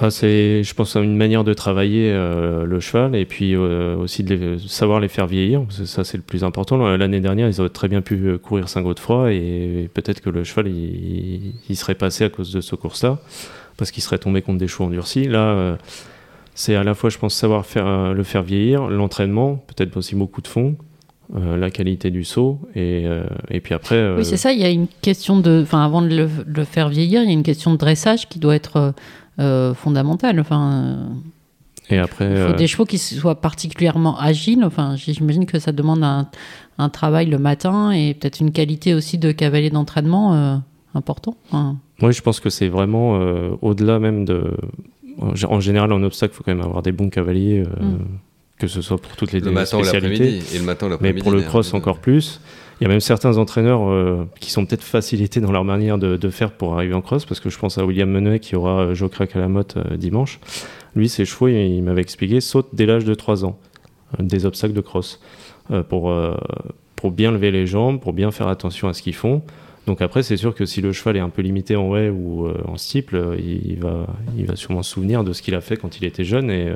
Bah, 0.00 0.08
je 0.10 0.74
pense, 0.74 0.96
une 0.96 1.16
manière 1.16 1.44
de 1.44 1.54
travailler 1.54 2.10
euh, 2.10 2.64
le 2.64 2.80
cheval 2.80 3.14
et 3.14 3.24
puis 3.26 3.54
aussi 3.56 4.24
de 4.24 4.58
savoir 4.58 4.98
les 4.98 5.08
faire 5.08 5.26
vieillir. 5.26 5.62
ça, 5.70 6.02
c'est 6.02 6.16
le 6.16 6.22
plus 6.24 6.42
important. 6.42 6.76
L'année 6.96 7.20
dernière, 7.20 7.46
ils 7.48 7.60
auraient 7.60 7.68
très 7.68 7.88
bien 7.88 8.00
pu 8.02 8.38
courir 8.38 8.68
Saint-Godefroy 8.68 9.32
et 9.32 9.90
peut-être 9.94 10.20
que 10.20 10.30
le 10.30 10.42
cheval, 10.42 10.66
il, 10.68 11.76
serait 11.76 11.94
passé 11.94 12.24
à 12.24 12.28
cause 12.28 12.52
de 12.52 12.60
ce 12.60 12.74
course-là 12.74 13.18
parce 13.76 13.90
qu'il 13.92 14.02
serait 14.02 14.18
tombé 14.18 14.42
contre 14.42 14.58
des 14.58 14.68
chevaux 14.68 14.84
endurcis. 14.84 15.24
Là, 15.28 15.76
c'est 16.56 16.74
à 16.76 16.82
la 16.84 16.94
fois, 16.94 17.10
je 17.10 17.18
pense, 17.18 17.34
savoir 17.34 17.64
faire, 17.66 18.14
le 18.14 18.22
faire 18.24 18.42
vieillir, 18.42 18.88
l'entraînement, 18.88 19.56
peut-être 19.66 19.96
aussi 19.96 20.14
beaucoup 20.14 20.40
de 20.40 20.48
fond, 20.48 20.76
euh, 21.36 21.56
la 21.56 21.70
qualité 21.70 22.10
du 22.10 22.24
saut 22.24 22.58
et, 22.74 23.04
euh, 23.06 23.24
et 23.50 23.60
puis 23.60 23.74
après. 23.74 23.96
euh, 23.96 24.16
Oui, 24.18 24.24
c'est 24.24 24.36
ça. 24.36 24.52
Il 24.52 24.58
y 24.60 24.64
a 24.64 24.70
une 24.70 24.86
question 25.00 25.38
de. 25.40 25.60
Enfin, 25.62 25.84
avant 25.84 26.02
de 26.02 26.14
le, 26.46 26.64
faire 26.64 26.88
vieillir, 26.88 27.22
il 27.22 27.26
y 27.26 27.30
a 27.30 27.32
une 27.32 27.42
question 27.42 27.72
de 27.72 27.76
dressage 27.78 28.28
qui 28.28 28.38
doit 28.38 28.54
être 28.54 28.76
euh, 28.76 28.92
euh, 29.40 29.74
fondamentale. 29.74 30.38
Enfin, 30.40 31.08
et 31.90 31.98
après. 31.98 32.30
il 32.30 32.36
faut 32.36 32.52
euh, 32.52 32.56
des 32.56 32.66
chevaux 32.66 32.84
qui 32.84 32.98
soient 32.98 33.40
particulièrement 33.40 34.18
agiles. 34.18 34.64
Enfin, 34.64 34.96
j'imagine 34.96 35.46
que 35.46 35.58
ça 35.58 35.72
demande 35.72 36.02
un, 36.04 36.28
un 36.78 36.88
travail 36.88 37.26
le 37.26 37.38
matin 37.38 37.90
et 37.90 38.14
peut-être 38.14 38.40
une 38.40 38.52
qualité 38.52 38.94
aussi 38.94 39.18
de 39.18 39.32
cavalier 39.32 39.70
d'entraînement 39.70 40.34
euh, 40.34 40.56
important. 40.94 41.36
Enfin, 41.48 41.76
Oui, 42.02 42.12
je 42.12 42.22
pense 42.22 42.40
que 42.40 42.50
c'est 42.50 42.68
vraiment 42.68 43.16
euh, 43.20 43.50
au-delà 43.62 43.98
même 43.98 44.24
de. 44.24 44.56
En 45.48 45.60
général, 45.60 45.92
en 45.92 46.02
obstacle, 46.02 46.32
il 46.34 46.36
faut 46.36 46.42
quand 46.42 46.54
même 46.54 46.64
avoir 46.64 46.82
des 46.82 46.90
bons 46.92 47.08
cavaliers, 47.08 47.60
euh, 47.66 47.84
Mm. 47.84 47.98
Que 48.58 48.66
ce 48.66 48.82
soit 48.82 48.98
pour 48.98 49.16
toutes 49.16 49.32
les 49.32 49.40
le 49.40 49.50
matin 49.50 49.82
spécialités. 49.82 50.40
Et 50.54 50.58
le 50.58 50.64
matin 50.64 50.90
ou 50.90 50.96
Mais 51.00 51.12
pour 51.12 51.32
le 51.32 51.42
cross, 51.42 51.74
encore 51.74 51.98
plus. 51.98 52.40
Il 52.80 52.84
y 52.84 52.86
a 52.86 52.88
même 52.88 53.00
certains 53.00 53.38
entraîneurs 53.38 53.88
euh, 53.88 54.24
qui 54.40 54.50
sont 54.50 54.66
peut-être 54.66 54.82
facilités 54.82 55.40
dans 55.40 55.52
leur 55.52 55.64
manière 55.64 55.96
de, 55.96 56.16
de 56.16 56.30
faire 56.30 56.50
pour 56.52 56.74
arriver 56.74 56.94
en 56.94 57.02
cross, 57.02 57.24
parce 57.24 57.40
que 57.40 57.48
je 57.48 57.58
pense 57.58 57.78
à 57.78 57.84
William 57.84 58.10
Menet 58.10 58.40
qui 58.40 58.56
aura 58.56 58.80
euh, 58.80 58.94
Jocrac 58.94 59.36
à 59.36 59.38
la 59.38 59.48
motte 59.48 59.76
euh, 59.76 59.96
dimanche. 59.96 60.40
Lui, 60.96 61.08
ses 61.08 61.24
chevaux, 61.24 61.48
il, 61.48 61.54
il 61.54 61.82
m'avait 61.82 62.00
expliqué, 62.02 62.40
sautent 62.40 62.70
dès 62.72 62.86
l'âge 62.86 63.04
de 63.04 63.14
3 63.14 63.44
ans, 63.44 63.58
euh, 64.18 64.22
des 64.24 64.44
obstacles 64.44 64.74
de 64.74 64.80
cross, 64.80 65.20
pour, 65.88 66.14
pour 66.94 67.10
bien 67.10 67.32
lever 67.32 67.50
les 67.50 67.66
jambes, 67.66 67.98
pour 67.98 68.12
bien 68.12 68.30
faire 68.30 68.48
attention 68.48 68.86
à 68.88 68.92
ce 68.92 69.00
qu'ils 69.00 69.14
font. 69.14 69.40
Donc 69.86 70.02
après, 70.02 70.22
c'est 70.22 70.36
sûr 70.36 70.54
que 70.54 70.66
si 70.66 70.82
le 70.82 70.92
cheval 70.92 71.16
est 71.16 71.20
un 71.20 71.30
peu 71.30 71.40
limité 71.40 71.74
en 71.74 71.88
way 71.88 72.10
ou 72.10 72.46
en 72.66 72.76
steeple, 72.76 73.36
il, 73.38 73.66
il 73.66 73.78
va, 73.78 74.06
il 74.36 74.44
va 74.44 74.56
sûrement 74.56 74.82
se 74.82 74.90
souvenir 74.92 75.24
de 75.24 75.32
ce 75.32 75.40
qu'il 75.40 75.54
a 75.54 75.62
fait 75.62 75.78
quand 75.78 75.98
il 75.98 76.04
était 76.04 76.24
jeune 76.24 76.50
et, 76.50 76.70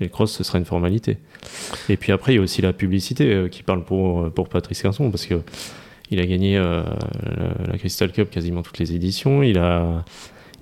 et 0.00 0.08
cross, 0.08 0.32
ce 0.32 0.44
sera 0.44 0.58
une 0.58 0.64
formalité. 0.64 1.18
Et 1.88 1.96
puis 1.96 2.12
après, 2.12 2.32
il 2.32 2.36
y 2.36 2.38
a 2.38 2.42
aussi 2.42 2.62
la 2.62 2.72
publicité 2.72 3.32
euh, 3.32 3.48
qui 3.48 3.62
parle 3.62 3.84
pour, 3.84 4.32
pour 4.32 4.48
Patrice 4.48 4.82
Quinson 4.82 5.10
parce 5.10 5.26
que 5.26 5.42
il 6.12 6.20
a 6.20 6.26
gagné 6.26 6.58
euh, 6.58 6.82
la, 7.66 7.78
Crystal 7.78 8.12
Cup 8.12 8.30
quasiment 8.30 8.62
toutes 8.62 8.78
les 8.78 8.94
éditions. 8.94 9.42
Il 9.42 9.58
a, 9.58 10.04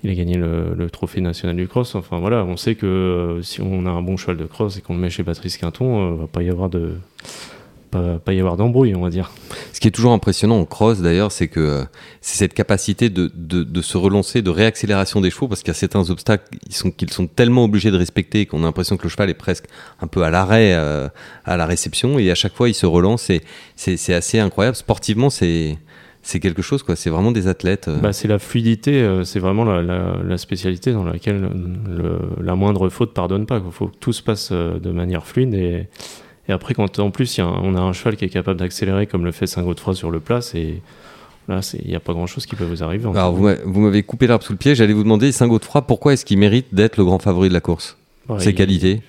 il 0.01 0.09
a 0.09 0.15
gagné 0.15 0.35
le, 0.37 0.89
trophée 0.89 1.19
national 1.19 1.57
du 1.57 1.67
cross. 1.67 1.93
Enfin 1.95 2.19
voilà, 2.19 2.45
on 2.45 2.55
sait 2.55 2.75
que 2.75 2.85
euh, 2.85 3.41
si 3.41 3.61
on 3.61 3.85
a 3.85 3.89
un 3.89 4.01
bon 4.01 4.15
cheval 4.15 4.37
de 4.37 4.45
cross 4.45 4.77
et 4.77 4.81
qu'on 4.81 4.93
le 4.93 5.01
met 5.01 5.09
chez 5.09 5.25
Patrice 5.25 5.57
Quinton, 5.57 6.13
euh, 6.13 6.15
va 6.15 6.27
pas 6.27 6.41
y 6.41 6.49
avoir 6.49 6.69
de 6.69 6.95
pas, 7.91 8.17
pas 8.19 8.33
y 8.33 8.39
avoir 8.39 8.57
d'embrouille, 8.57 8.95
on 8.95 9.01
va 9.01 9.09
dire. 9.09 9.29
Ce 9.73 9.79
qui 9.79 9.87
est 9.87 9.91
toujours 9.91 10.13
impressionnant 10.13 10.57
en 10.59 10.65
cross 10.65 10.99
d'ailleurs, 11.01 11.31
c'est 11.31 11.47
que 11.49 11.59
euh, 11.59 11.83
c'est 12.21 12.37
cette 12.37 12.53
capacité 12.53 13.09
de, 13.09 13.29
de, 13.35 13.63
de 13.63 13.81
se 13.81 13.97
relancer, 13.97 14.41
de 14.41 14.49
réaccélération 14.49 15.21
des 15.21 15.29
chevaux, 15.29 15.47
parce 15.47 15.61
qu'il 15.61 15.69
y 15.69 15.71
a 15.71 15.75
certains 15.75 16.09
obstacles 16.09 16.45
ils 16.67 16.73
sont- 16.73 16.91
qu'ils 16.91 17.11
sont 17.11 17.27
tellement 17.27 17.65
obligés 17.65 17.91
de 17.91 17.97
respecter 17.97 18.45
qu'on 18.45 18.59
a 18.63 18.65
l'impression 18.65 18.97
que 18.97 19.03
le 19.03 19.09
cheval 19.09 19.29
est 19.29 19.33
presque 19.35 19.65
un 20.01 20.07
peu 20.07 20.23
à 20.23 20.29
l'arrêt, 20.29 20.73
euh, 20.73 21.07
à 21.45 21.57
la 21.57 21.65
réception, 21.65 22.17
et 22.17 22.31
à 22.31 22.35
chaque 22.35 22.55
fois 22.55 22.69
il 22.69 22.73
se 22.73 22.85
relance, 22.85 23.29
et 23.29 23.41
c'est 23.75 23.97
c'est 23.97 24.13
assez 24.13 24.39
incroyable. 24.39 24.75
Sportivement, 24.77 25.29
c'est 25.29 25.77
c'est 26.23 26.39
quelque 26.39 26.61
chose, 26.61 26.83
quoi. 26.83 26.95
C'est 26.95 27.09
vraiment 27.09 27.31
des 27.31 27.47
athlètes. 27.47 27.87
euh. 27.87 27.97
Bah, 27.99 28.13
c'est 28.13 28.27
la 28.27 28.37
fluidité, 28.37 29.01
euh, 29.01 29.23
c'est 29.23 29.39
vraiment 29.39 29.63
la, 29.65 29.81
la- 29.81 30.17
la 30.23 30.37
spécialité 30.37 30.93
dans 30.93 31.03
laquelle 31.03 31.41
le- 31.41 32.19
la 32.43 32.53
moindre 32.55 32.89
faute 32.89 33.11
pardonne 33.13 33.47
pas. 33.47 33.59
Il 33.65 33.71
faut 33.71 33.87
que 33.87 33.97
tout 33.99 34.13
se 34.13 34.21
passe 34.21 34.49
euh, 34.51 34.79
de 34.79 34.91
manière 34.91 35.25
fluide 35.25 35.55
et, 35.55 35.87
et 36.47 36.51
après 36.51 36.73
quand 36.73 36.99
en 36.99 37.11
plus 37.11 37.37
y 37.37 37.41
a 37.41 37.45
un- 37.45 37.59
on 37.63 37.75
a 37.75 37.79
un 37.81 37.93
cheval 37.93 38.15
qui 38.17 38.25
est 38.25 38.29
capable 38.29 38.59
d'accélérer 38.59 39.07
comme 39.07 39.25
le 39.25 39.31
fait 39.31 39.47
Saint-Godefroy 39.47 39.95
sur 39.95 40.11
le 40.11 40.19
plat, 40.19 40.41
c'est 40.41 40.81
là 41.47 41.61
c'est- 41.61 41.79
il 41.83 41.89
n'y 41.89 41.95
a 41.95 41.99
pas 41.99 42.13
grand 42.13 42.27
chose 42.27 42.45
qui 42.45 42.55
peut 42.55 42.63
vous 42.65 42.83
arriver. 42.83 43.05
Alors 43.13 43.33
vous 43.33 43.43
m'a- 43.43 43.55
vous 43.65 43.79
m'avez 43.81 44.03
coupé 44.03 44.27
l'arbre 44.27 44.43
sous 44.43 44.53
le 44.53 44.57
pied, 44.57 44.75
j'allais 44.75 44.93
vous 44.93 45.03
demander, 45.03 45.31
Saint-Godefroy, 45.31 45.81
pourquoi 45.83 46.13
est-ce 46.13 46.25
qu'il 46.25 46.37
mérite 46.37 46.73
d'être 46.73 46.97
le 46.97 47.05
grand 47.05 47.19
favori 47.19 47.49
de 47.49 47.53
la 47.53 47.61
course? 47.61 47.97
Ouais, 48.29 48.39
Ses 48.39 48.51
il- 48.51 48.55
qualités? 48.55 49.01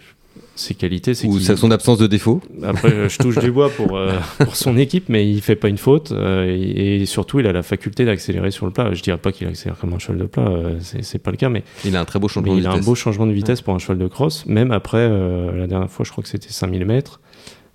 Ses 0.54 0.74
qualités, 0.74 1.14
c'est 1.14 1.26
Ou 1.26 1.38
sa- 1.40 1.56
son 1.56 1.70
absence 1.70 1.96
de 1.98 2.06
défaut 2.06 2.42
Après, 2.62 3.08
je 3.08 3.16
touche 3.18 3.38
du 3.38 3.50
bois 3.50 3.70
pour, 3.70 3.96
euh, 3.96 4.12
pour 4.44 4.54
son 4.54 4.76
équipe, 4.76 5.08
mais 5.08 5.26
il 5.28 5.40
fait 5.40 5.56
pas 5.56 5.68
une 5.68 5.78
faute. 5.78 6.12
euh, 6.12 6.44
et, 6.46 7.02
et 7.02 7.06
surtout, 7.06 7.40
il 7.40 7.46
a 7.46 7.52
la 7.52 7.62
faculté 7.62 8.04
d'accélérer 8.04 8.50
sur 8.50 8.66
le 8.66 8.72
plat. 8.72 8.92
Je 8.92 9.02
dirais 9.02 9.16
pas 9.16 9.32
qu'il 9.32 9.46
accélère 9.48 9.78
comme 9.78 9.94
un 9.94 9.98
cheval 9.98 10.18
de 10.18 10.24
plat, 10.26 10.46
euh, 10.46 10.76
c'est 10.80 11.02
c'est 11.02 11.18
pas 11.18 11.30
le 11.30 11.38
cas, 11.38 11.48
mais, 11.48 11.64
Il 11.86 11.96
a 11.96 12.00
un 12.00 12.04
très 12.04 12.18
beau 12.18 12.28
changement 12.28 12.52
de 12.54 12.58
il 12.60 12.66
a 12.66 12.70
un 12.70 12.72
vitesse. 12.74 12.86
beau 12.86 12.94
changement 12.94 13.26
de 13.26 13.32
vitesse 13.32 13.62
pour 13.62 13.74
un 13.74 13.78
cheval 13.78 13.96
de 13.98 14.06
cross. 14.08 14.44
Même 14.46 14.72
après, 14.72 14.98
euh, 14.98 15.56
la 15.56 15.66
dernière 15.66 15.90
fois, 15.90 16.04
je 16.04 16.10
crois 16.12 16.22
que 16.22 16.28
c'était 16.28 16.50
5000 16.50 16.84
mètres. 16.84 17.20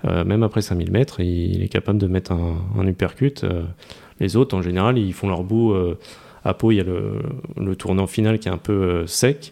Euh, 0.06 0.24
même 0.24 0.44
après 0.44 0.62
5000 0.62 0.92
mètres, 0.92 1.20
il, 1.20 1.56
il 1.56 1.64
est 1.64 1.70
capable 1.70 1.98
de 1.98 2.06
mettre 2.06 2.32
un, 2.32 2.58
un 2.80 2.86
uppercut. 2.86 3.44
Euh, 3.44 3.64
les 4.20 4.36
autres, 4.36 4.56
en 4.56 4.62
général, 4.62 5.00
ils 5.00 5.14
font 5.14 5.28
leur 5.30 5.44
bout. 5.44 5.72
euh, 5.74 5.98
à 6.46 6.54
Pau, 6.54 6.72
il 6.72 6.76
y 6.76 6.80
a 6.80 6.84
le, 6.84 7.14
le 7.60 7.76
tournant 7.76 8.08
final 8.08 8.38
qui 8.40 8.48
est 8.48 8.52
un 8.52 8.58
peu 8.60 8.72
euh, 8.74 9.08
sec. 9.08 9.52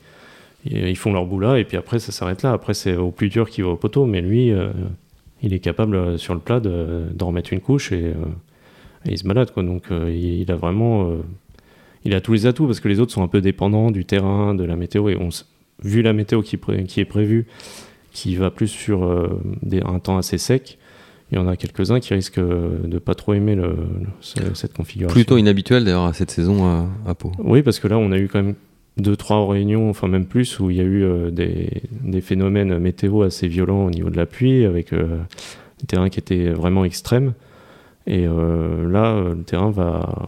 Et, 0.69 0.89
ils 0.89 0.95
font 0.98 1.13
leur 1.13 1.25
bout 1.25 1.39
là, 1.39 1.57
et 1.57 1.63
puis 1.63 1.77
après, 1.77 2.00
ça 2.00 2.12
s'arrête 2.12 2.43
là. 2.43 2.51
Après, 2.53 2.74
c'est 2.74 2.95
au 2.95 3.12
plus 3.12 3.29
dur 3.29 3.50
qui 3.50 3.62
va 3.62 3.69
au 3.69 3.75
poteau, 3.75 4.05
mais 4.05 4.22
lui, 4.22 4.51
euh, 4.51 4.69
il 5.43 5.53
est 5.53 5.60
capable 5.60 5.95
euh, 5.95 6.17
sur 6.17 6.34
le 6.34 6.39
plat 6.39 6.60
de- 6.60 7.03
d'en 7.13 7.27
remettre 7.27 7.53
une 7.53 7.60
couche 7.62 7.91
et, 7.91 8.03
euh, 8.05 8.13
et 9.05 9.12
il 9.12 9.17
se 9.17 9.27
balade. 9.27 9.51
Quoi. 9.51 9.63
Donc, 9.63 9.84
euh, 9.91 10.10
il, 10.12 10.41
il 10.41 10.51
a 10.51 10.55
vraiment. 10.55 11.10
euh, 11.10 11.17
il 12.03 12.13
a 12.13 12.22
tous 12.22 12.34
les 12.34 12.45
atouts 12.45 12.67
parce 12.67 12.79
que 12.79 12.88
les 12.88 13.00
autres 13.00 13.12
sont 13.12 13.24
un 13.24 13.27
peu 13.27 13.41
dépendants 13.41 13.89
du 13.89 14.05
terrain, 14.05 14.53
de 14.53 14.63
la 14.63 14.75
météo. 14.75 15.10
Et 15.10 15.15
on, 15.17 15.29
vu 15.84 16.01
la 16.03 16.13
météo 16.13 16.41
qui, 16.43 16.55
est 16.55 17.05
prévue, 17.05 17.48
qui 18.12 18.36
va 18.36 18.51
plus 18.51 18.67
sur 18.67 19.03
euh, 19.05 19.41
des- 19.63 19.81
un 19.81 20.00
temps 20.00 20.17
assez 20.17 20.38
sec, 20.38 20.77
il 21.31 21.36
y 21.36 21.41
en 21.41 21.48
a 21.48 21.57
quelques-uns 21.57 22.00
qui 22.00 22.13
risquent 22.13 22.38
euh, 22.38 22.77
de 22.86 23.00
pas 23.00 23.15
trop 23.15 23.34
aimer 23.34 23.55
le- 23.55 23.63
le- 23.69 24.07
ce- 24.22 24.53
cette 24.53 24.74
configuration. 24.74 25.13
Plutôt 25.15 25.38
inhabituel 25.38 25.84
d'ailleurs 25.84 26.05
à 26.05 26.13
cette 26.13 26.29
saison 26.29 26.65
à, 26.65 26.88
à 27.07 27.15
Pau. 27.15 27.31
Oui, 27.39 27.63
parce 27.63 27.79
que 27.79 27.88
là, 27.88 27.98
on 27.98 28.12
a 28.12 28.17
eu 28.19 28.27
quand 28.27 28.43
même 28.43 28.55
deux, 28.98 29.16
trois 29.16 29.46
réunions, 29.48 29.90
enfin 29.90 30.08
même 30.08 30.25
plus, 30.25 30.60
où 30.60 30.70
il 30.70 30.78
y 30.78 30.80
a 30.80 30.84
eu 30.84 31.04
euh, 31.04 31.30
des, 31.32 31.70
des 32.02 32.22
phénomènes 32.22 32.78
météo 32.80 33.24
assez 33.24 33.48
violents 33.48 33.86
au 33.86 33.90
niveau 33.90 34.10
de 34.10 34.18
la 34.18 34.25
pluie, 34.25 34.66
avec 34.66 34.94
euh, 34.94 35.18
des 35.82 35.86
terrains 35.88 36.10
qui 36.10 36.20
étaient 36.20 36.50
vraiment 36.50 36.86
extrêmes. 36.86 37.34
Et 38.08 38.25
euh, 38.28 38.90
là, 38.90 39.20
le 39.36 39.44
terrain 39.44 39.72
va. 39.72 40.28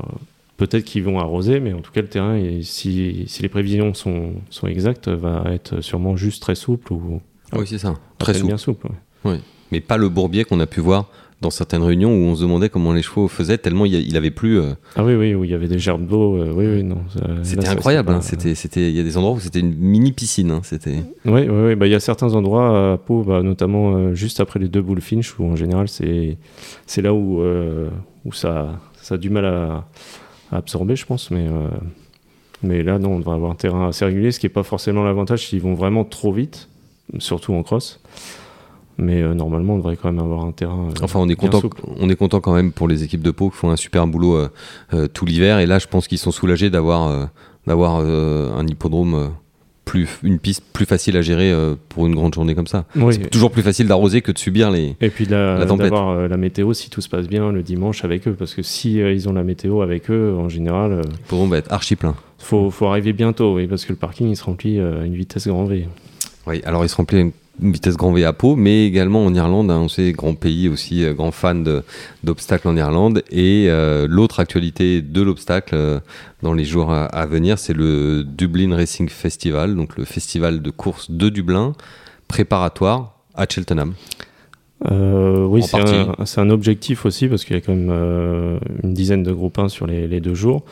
Peut-être 0.58 0.86
qu'ils 0.86 1.04
vont 1.04 1.20
arroser, 1.20 1.60
mais 1.60 1.72
en 1.74 1.82
tout 1.82 1.92
cas, 1.92 2.02
le 2.02 2.08
terrain, 2.08 2.36
et 2.36 2.64
si, 2.64 3.26
si 3.28 3.44
les 3.44 3.48
prévisions 3.50 3.94
sont, 3.94 4.32
sont 4.50 4.66
exactes, 4.66 5.08
va 5.08 5.44
être 5.54 5.82
sûrement 5.82 6.18
juste 6.18 6.42
très 6.42 6.56
souple 6.56 6.94
ou 6.94 7.22
Oui, 7.54 7.68
c'est 7.68 7.78
ça. 7.78 7.94
Très 8.18 8.34
souple. 8.34 8.48
bien 8.48 8.58
souple. 8.58 8.88
ouais. 9.24 9.40
Mais 9.72 9.82
pas 9.82 9.98
le 9.98 10.10
bourbier 10.10 10.46
qu'on 10.46 10.60
a 10.60 10.66
pu 10.66 10.80
voir 10.82 11.12
dans 11.41 11.51
certaines 11.51 11.84
réunions 11.84 12.10
où 12.12 12.24
on 12.29 12.36
se 12.36 12.41
demandait 12.41 12.67
comment 12.70 12.94
les 12.94 13.03
chevaux 13.03 13.27
faisaient 13.27 13.60
tellement 13.60 13.86
il, 13.86 13.94
y 13.94 13.96
a- 13.96 14.00
il 14.00 14.17
avait 14.17 14.32
plu. 14.32 14.58
euh, 14.60 14.74
Ah 14.96 15.03
oui, 15.06 15.13
oui, 15.13 15.36
où 15.36 15.44
il 15.44 15.51
y 15.51 15.53
avait 15.53 15.67
des 15.67 15.77
gerbes 15.77 16.08
d'eau. 16.08 16.36
euh, 16.38 16.51
oui, 16.51 16.65
oui, 16.67 16.84
non. 16.84 16.98
C'était 17.44 17.67
incroyable. 17.67 18.08
pas- 18.08 18.15
hein. 18.15 18.22
C'était, 18.22 18.56
c'était, 18.56 18.89
il 18.89 18.98
y 18.98 19.00
a 19.00 19.03
des 19.03 19.17
endroits 19.17 19.36
où 19.36 19.39
c'était 19.39 19.60
une 19.60 19.75
mini 19.75 20.12
piscine. 20.13 20.50
hein. 20.50 20.62
C'était. 20.63 20.96
Oui, 21.25 21.41
oui, 21.41 21.48
oui. 21.50 21.75
Bah, 21.75 21.86
il 21.86 21.91
y 21.91 21.96
a 21.96 22.00
certains 22.00 22.34
endroits 22.34 22.94
à 22.94 22.98
Pau, 22.98 23.24
bah, 23.24 23.44
notamment 23.44 23.96
euh, 23.96 24.13
juste 24.15 24.39
après 24.39 24.60
les 24.60 24.67
deux 24.67 24.82
bullfinch, 24.82 25.38
où 25.39 25.46
en 25.46 25.56
général 25.56 25.88
c'est 25.89 26.38
c'est 26.88 27.03
là 27.03 27.13
où, 27.13 27.44
où 28.25 28.34
ça, 28.34 28.79
ça 29.01 29.15
a 29.15 29.17
du 29.17 29.29
mal 29.29 29.46
à, 29.46 29.86
à 30.51 30.58
absorber, 30.58 30.96
je 30.96 31.06
pense. 31.06 31.29
Mais, 31.29 31.46
mais 32.63 32.82
là, 32.82 32.98
non, 32.98 33.12
on 33.12 33.20
devrait 33.20 33.36
avoir 33.36 33.51
un 33.51 33.56
terrain 33.56 33.89
assez 33.89 34.03
régulier, 34.06 34.32
ce 34.32 34.39
qui 34.39 34.48
n'est 34.48 34.51
pas 34.53 34.63
forcément 34.63 35.03
l'avantage 35.03 35.46
s'ils 35.48 35.62
vont 35.62 35.75
vraiment 35.75 36.03
trop 36.03 36.34
vite, 36.34 36.67
surtout 37.20 37.53
en 37.53 37.62
cross. 37.62 38.00
Mais 39.00 39.22
euh, 39.22 39.34
normalement, 39.36 39.75
on 39.75 39.77
devrait 39.77 39.96
quand 39.96 40.12
même 40.12 40.24
avoir 40.24 40.44
un 40.46 40.51
terrain. 40.51 40.88
euh, 40.89 41.04
Enfin, 41.04 41.20
on 41.20 41.30
est 41.30 41.36
content. 41.36 41.62
souple. 41.62 41.82
On 42.00 42.10
est 42.10 42.16
content 42.16 42.39
quand 42.42 42.54
même 42.54 42.72
pour 42.72 42.88
les 42.88 43.04
équipes 43.04 43.22
de 43.22 43.32
Pau 43.32 43.50
qui 43.50 43.58
font 43.58 43.70
un 43.70 43.75
super 43.75 44.08
boulot 44.08 44.36
euh, 44.94 45.08
tout 45.08 45.25
l'hiver. 45.25 45.60
Et 45.60 45.66
là, 45.68 45.77
je 45.80 45.88
pense 45.88 46.08
qu'ils 46.08 46.18
sont 46.18 46.32
soulagés 46.32 46.70
d'avoir 46.70 47.30
d'avoir 47.68 47.98
un 47.98 48.66
hippodrome 48.66 49.32
plus 49.86 50.08
une 50.24 50.38
piste 50.39 50.63
plus 50.74 50.86
facile 50.86 51.16
à 51.16 51.22
gérer 51.22 51.54
pour 51.89 52.08
une 52.08 52.16
grande 52.16 52.34
journée 52.34 52.56
comme 52.56 52.68
ça. 52.68 52.86
Oui. 52.96 53.13
C'est 53.13 53.30
toujours 53.30 53.51
plus 53.51 53.62
facile 53.62 53.88
d'arroser 53.88 54.22
que 54.22 54.32
de 54.32 54.38
subir 54.38 54.70
les. 54.72 54.96
Et 55.00 55.10
puis 55.10 55.25
la- 55.25 55.60
La 55.60 55.66
tempête. 55.66 55.92
d'avoir 55.92 56.27
la 56.27 56.38
météo 56.38 56.74
si 56.74 56.89
tout 56.89 57.01
se 57.01 57.08
passe 57.10 57.27
bien 57.27 57.51
le 57.51 57.62
dimanche 57.63 58.04
avec 58.04 58.27
eux, 58.27 58.34
parce 58.34 58.54
que 58.54 58.62
si 58.63 58.96
ils 58.96 59.30
ont 59.30 59.34
la 59.34 59.44
météo 59.44 59.82
avec 59.82 60.10
eux, 60.10 60.36
en 60.39 60.50
général, 60.50 61.01
L'hippodrome 61.01 61.50
va 61.51 61.58
être 61.58 61.72
archi 61.72 61.96
plein. 61.96 62.16
faut, 62.39 62.70
faut 62.72 62.88
arriver 62.88 63.13
bientôt, 63.13 63.56
oui, 63.56 63.68
parce 63.68 63.86
que 63.86 63.94
le 63.94 63.98
parking 63.98 64.27
il 64.30 64.36
se 64.36 64.44
remplit 64.44 64.80
à 64.80 65.06
une 65.06 65.13
vitesse 65.16 65.48
grand 65.48 65.66
V. 65.66 65.88
Oui, 66.48 66.62
alors 66.66 66.84
il 66.84 66.89
se 66.89 66.96
remplit 66.96 67.18
à 67.18 67.22
une 67.22 67.27
une 67.27 67.32
vitesse 67.60 67.98
grand 67.98 68.12
V 68.12 68.24
à 68.24 68.34
Pau, 68.34 68.56
mais 68.56 68.86
également 68.86 69.26
en 69.26 69.34
Irlande, 69.34 69.72
hein, 69.72 69.80
on 69.82 69.88
sait, 69.88 70.12
grand 70.12 70.36
pays 70.36 70.70
aussi, 70.70 71.04
euh, 71.04 71.14
grand 71.14 71.32
fan 71.32 71.82
d'obstacles 72.24 72.68
en 72.68 72.78
Irlande. 72.78 73.24
Et 73.32 73.66
euh, 73.70 74.08
l'autre 74.10 74.40
actualité 74.40 75.02
de 75.02 75.22
l'obstacle 75.22 75.76
euh, 75.76 76.00
dans 76.44 76.54
les 76.54 76.66
jours 76.66 76.92
à, 76.92 77.06
à 77.06 77.26
venir, 77.26 77.58
c'est 77.60 77.74
le 77.74 78.24
Dublin 78.24 78.76
Racing 78.76 79.10
Festival, 79.10 79.76
donc 79.76 79.98
le 79.98 80.06
festival 80.06 80.62
de 80.62 80.70
course 80.70 81.12
de 81.12 81.30
Dublin, 81.30 81.74
préparatoire 82.28 83.14
à 83.36 83.46
Cheltenham. 83.50 83.94
Euh, 84.92 85.46
oui, 85.46 85.64
c'est 85.64 85.78
un, 85.78 86.14
un 86.38 86.50
objectif 86.52 87.06
aussi 87.06 87.28
parce 87.28 87.46
qu'il 87.46 87.56
y 87.56 87.58
a 87.58 87.62
quand 87.62 87.76
même 87.76 88.60
une 88.84 88.94
dizaine 88.94 89.24
de 89.24 89.32
groupes 89.32 89.58
1 89.58 89.70
sur 89.70 89.88
les, 89.88 90.08
les 90.08 90.20
deux 90.20 90.36
jours. 90.36 90.64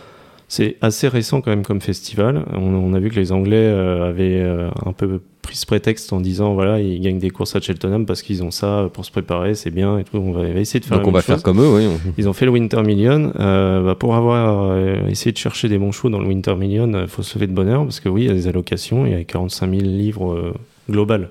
C'est 0.47 0.77
assez 0.81 1.07
récent 1.07 1.41
quand 1.41 1.49
même 1.49 1.65
comme 1.65 1.81
festival. 1.81 2.45
On, 2.53 2.75
on 2.75 2.93
a 2.93 2.99
vu 2.99 3.09
que 3.09 3.15
les 3.15 3.31
Anglais 3.31 3.67
avaient 3.67 4.43
un 4.85 4.93
peu 4.93 5.21
pris 5.45 5.55
ce 5.55 5.65
prétexte 5.65 6.11
en 6.11 6.19
disant 6.19 6.53
voilà 6.53 6.81
ils 6.81 6.99
gagnent 6.99 7.19
des 7.19 7.29
courses 7.29 7.55
à 7.55 7.61
Cheltenham 7.61 8.05
parce 8.05 8.21
qu'ils 8.21 8.43
ont 8.43 8.51
ça 8.51 8.89
pour 8.93 9.05
se 9.05 9.11
préparer, 9.11 9.55
c'est 9.55 9.71
bien 9.71 9.97
et 9.99 10.03
tout. 10.03 10.17
On 10.17 10.31
va, 10.31 10.47
essayer 10.47 10.79
de 10.79 10.85
faire. 10.85 10.97
Donc 10.97 11.07
on 11.07 11.11
va 11.11 11.21
faire 11.21 11.41
comme 11.41 11.61
eux, 11.61 11.69
oui. 11.69 11.87
Ils 12.17 12.27
ont 12.27 12.33
fait 12.33 12.45
le 12.45 12.51
Winter 12.51 12.81
Million. 12.81 13.31
Euh, 13.39 13.83
bah, 13.83 13.95
pour 13.95 14.15
avoir 14.15 14.71
euh, 14.71 15.07
essayé 15.07 15.31
de 15.31 15.37
chercher 15.37 15.69
des 15.69 15.77
bons 15.77 15.91
chevaux 15.91 16.09
dans 16.09 16.19
le 16.19 16.27
Winter 16.27 16.55
Million, 16.55 16.91
il 17.01 17.07
faut 17.07 17.23
se 17.23 17.35
lever 17.35 17.47
de 17.47 17.53
bonheur 17.53 17.83
parce 17.83 17.99
que 17.99 18.09
oui, 18.09 18.23
il 18.23 18.27
y 18.27 18.31
a 18.31 18.33
des 18.33 18.47
allocations, 18.47 19.05
il 19.05 19.11
y 19.11 19.15
a 19.15 19.23
45 19.23 19.69
000 19.69 19.81
livres 19.81 20.33
euh, 20.33 20.53
global 20.89 21.21
euh, 21.23 21.27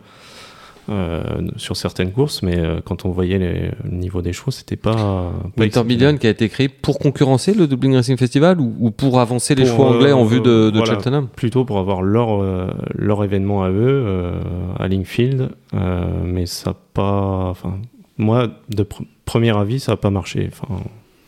sur 1.57 1.77
certaines 1.77 2.13
courses, 2.13 2.43
mais 2.43 2.59
euh, 2.59 2.81
quand 2.85 3.05
on 3.07 3.11
voyait 3.11 3.39
les- 3.39 3.71
le 3.85 3.91
niveau 3.97 4.21
des 4.23 4.33
chevaux, 4.33 4.51
c'était 4.51 4.77
pas. 4.77 5.33
pas. 5.57 5.83
Million 5.85 6.17
qui 6.19 6.27
a 6.27 6.31
été 6.31 6.49
créé 6.49 6.69
pour 6.69 6.99
concurrencer 6.99 7.55
le 7.55 7.67
Dublin 7.67 7.95
Racing 7.95 8.17
Festival 8.19 8.61
ou, 8.61 8.75
ou 8.79 8.91
pour 8.91 9.19
avancer 9.21 9.55
les 9.55 9.63
Pour, 9.65 9.73
chevaux 9.73 9.85
anglais 9.85 10.13
en 10.13 10.25
euh, 10.25 10.29
vue 10.29 10.41
de, 10.41 10.71
de 10.71 10.77
voilà. 10.77 10.95
Cheltenham? 10.95 11.29
Plutôt 11.29 11.65
pour 11.65 11.79
avoir 11.79 12.03
leur, 12.03 12.43
euh, 12.43 12.69
leur 12.95 13.25
événement 13.25 13.63
à 13.65 13.71
eux, 13.71 13.75
euh, 14.07 14.35
à 14.79 14.87
Linkfield, 14.89 15.49
euh, 15.75 16.05
mais 16.25 16.47
ça 16.47 16.71
a 16.71 16.77
pas. 16.93 17.47
Enfin, 17.51 17.79
moi, 18.19 18.49
de 18.69 18.83
pr- 18.83 19.07
premier 19.25 19.57
avis, 19.57 19.81
ça 19.81 19.93
n'a 19.93 19.97
pas 19.97 20.11
marché. 20.11 20.51
Enfin, 20.53 20.83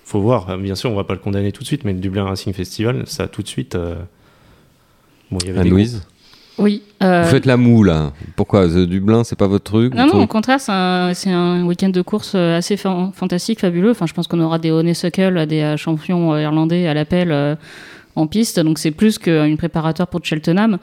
faut 0.04 0.20
voir. 0.20 0.56
Bien 0.58 0.74
sûr, 0.74 0.90
on 0.90 0.94
va 0.96 1.04
pas 1.04 1.14
le 1.14 1.20
condamner 1.20 1.50
tout 1.52 1.62
de 1.62 1.66
suite, 1.66 1.84
mais 1.84 1.92
le 1.94 1.98
Dublin 2.00 2.24
Racing 2.24 2.52
Festival, 2.52 3.04
ça 3.06 3.24
a 3.24 3.26
tout 3.28 3.42
de 3.42 3.48
suite. 3.48 3.74
euh, 3.74 3.96
Bon, 5.30 5.38
il 5.42 5.46
y 5.46 5.50
avait 5.50 5.60
des 5.62 5.66
Anne-Louise? 5.66 6.06
Oui. 6.58 6.82
euh, 7.02 7.22
Vous 7.22 7.28
faites 7.30 7.46
la 7.46 7.56
moue 7.56 7.82
là. 7.82 8.12
Pourquoi 8.34 8.66
The 8.66 8.86
Dublin, 8.86 9.24
c'est 9.24 9.36
pas 9.38 9.46
votre 9.46 9.64
truc 9.64 9.94
Non, 9.94 10.06
non, 10.06 10.22
au 10.22 10.26
contraire, 10.26 10.60
c'est 10.60 11.30
un, 11.30 11.64
week-end 11.64 11.90
de 11.90 12.02
course 12.02 12.32
euh, 12.34 12.56
assez 12.56 12.76
fan- 12.76 13.10
fantastique, 13.14 13.60
fabuleux. 13.60 13.90
Enfin, 13.90 14.06
je 14.06 14.14
pense 14.14 14.26
qu'on 14.26 14.40
aura 14.40 14.58
des 14.58 14.70
Honeysuckle, 14.70 15.46
des 15.46 15.60
euh, 15.60 15.76
champions 15.76 16.36
irlandais 16.38 16.86
à 16.86 16.94
l'appel 16.94 17.56
en 18.16 18.26
piste. 18.26 18.58
Donc, 18.58 18.78
c'est 18.78 18.90
plus 18.90 19.18
qu'une 19.18 19.56
préparatoire 19.56 20.08
pour 20.08 20.24
Cheltenham. 20.24 20.78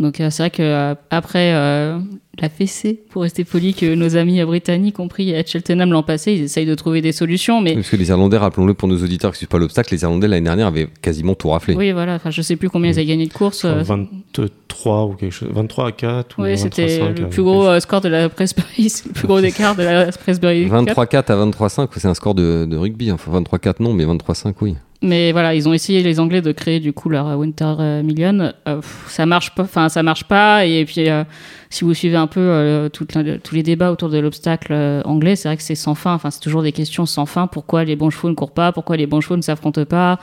Donc, 0.00 0.20
euh, 0.20 0.30
c'est 0.30 0.42
vrai 0.42 0.50
que 0.50 0.62
euh, 0.62 0.94
après 1.10 1.52
euh, 1.54 1.98
la 2.40 2.48
fessée, 2.48 3.00
pour 3.10 3.22
rester 3.22 3.44
poli, 3.44 3.74
que 3.74 3.94
nos 3.94 4.16
amis 4.16 4.42
britanniques 4.44 4.98
ont 5.00 5.08
pris 5.08 5.34
à 5.34 5.44
Cheltenham 5.44 5.90
l'an 5.92 6.02
passé, 6.02 6.32
ils 6.32 6.42
essayent 6.42 6.66
de 6.66 6.74
trouver 6.74 7.00
des 7.02 7.12
solutions. 7.12 7.60
Mais 7.60 7.74
Parce 7.74 7.90
que 7.90 7.96
les 7.96 8.08
Irlandais, 8.08 8.36
rappelons-le 8.38 8.74
pour 8.74 8.88
nos 8.88 9.02
auditeurs 9.02 9.32
qui 9.32 9.38
suivent 9.38 9.48
pas 9.48 9.58
l'obstacle, 9.58 9.92
les 9.92 10.02
Irlandais 10.02 10.28
l'année 10.28 10.44
dernière 10.44 10.68
avaient 10.68 10.88
quasiment 11.02 11.34
tout 11.34 11.48
raflé. 11.50 11.74
oui, 11.74 11.92
voilà. 11.92 12.14
Enfin, 12.14 12.30
je 12.30 12.42
sais 12.42 12.56
plus 12.56 12.70
combien 12.70 12.90
ils 12.90 12.94
avaient 12.94 13.06
gagné 13.06 13.26
de 13.26 13.32
course. 13.32 13.64
euh, 13.64 13.82
23 13.82 15.04
ou 15.06 15.12
quelque 15.14 15.32
chose. 15.32 15.48
23 15.52 15.88
à 15.88 15.92
4 15.92 16.38
ou 16.38 16.42
Oui, 16.42 16.50
23 16.50 16.52
à 16.52 16.56
c'était 16.56 16.88
5, 17.00 17.18
le 17.18 17.28
plus 17.28 17.42
gros 17.42 17.66
euh, 17.66 17.80
score 17.80 18.00
de 18.00 18.08
la 18.08 18.28
Presbury, 18.28 18.88
c'est 18.88 19.06
le 19.08 19.12
plus 19.12 19.26
gros 19.26 19.40
écart 19.40 19.74
de 19.74 19.82
la 19.82 20.06
Presbury. 20.12 20.64
Cup. 20.68 20.72
23-4 20.96 21.16
à 21.32 21.46
23-5, 21.46 21.88
c'est 21.96 22.06
un 22.08 22.14
score 22.14 22.34
de, 22.34 22.66
de 22.70 22.76
rugby. 22.76 23.10
Enfin, 23.10 23.40
23-4 23.40 23.74
non, 23.80 23.92
mais 23.92 24.04
23-5 24.04 24.54
oui. 24.60 24.76
Mais 25.00 25.30
voilà, 25.30 25.54
ils 25.54 25.68
ont 25.68 25.72
essayé 25.72 26.02
les 26.02 26.18
Anglais 26.18 26.42
de 26.42 26.50
créer 26.50 26.80
du 26.80 26.92
coup 26.92 27.08
leur 27.08 27.38
Winter 27.38 27.74
euh, 27.78 28.02
Million. 28.02 28.52
Euh, 28.66 28.80
ça 29.06 29.26
marche 29.26 29.54
pas. 29.54 29.62
Enfin, 29.62 29.88
ça 29.88 30.02
marche 30.02 30.24
pas. 30.24 30.66
Et 30.66 30.84
puis, 30.84 31.08
euh, 31.08 31.22
si 31.70 31.84
vous 31.84 31.92
suivez 31.94 32.16
un 32.16 32.26
peu 32.26 32.40
euh, 32.40 32.88
tous 32.88 33.06
les 33.54 33.62
débats 33.62 33.92
autour 33.92 34.08
de 34.08 34.18
l'obstacle 34.18 34.72
euh, 34.72 35.02
anglais, 35.04 35.36
c'est 35.36 35.48
vrai 35.48 35.56
que 35.56 35.62
c'est 35.62 35.74
sans 35.74 35.94
fin. 35.94 36.14
Enfin, 36.14 36.30
c'est 36.30 36.40
toujours 36.40 36.62
des 36.62 36.72
questions 36.72 37.04
sans 37.06 37.26
fin. 37.26 37.46
Pourquoi 37.46 37.84
les 37.84 37.96
bons 37.96 38.10
chevaux 38.10 38.30
ne 38.30 38.34
courent 38.34 38.52
pas? 38.52 38.72
Pourquoi 38.72 38.96
les 38.96 39.06
bons 39.06 39.20
chevaux 39.20 39.36
ne 39.36 39.42
s'affrontent 39.42 39.84
pas? 39.84 40.18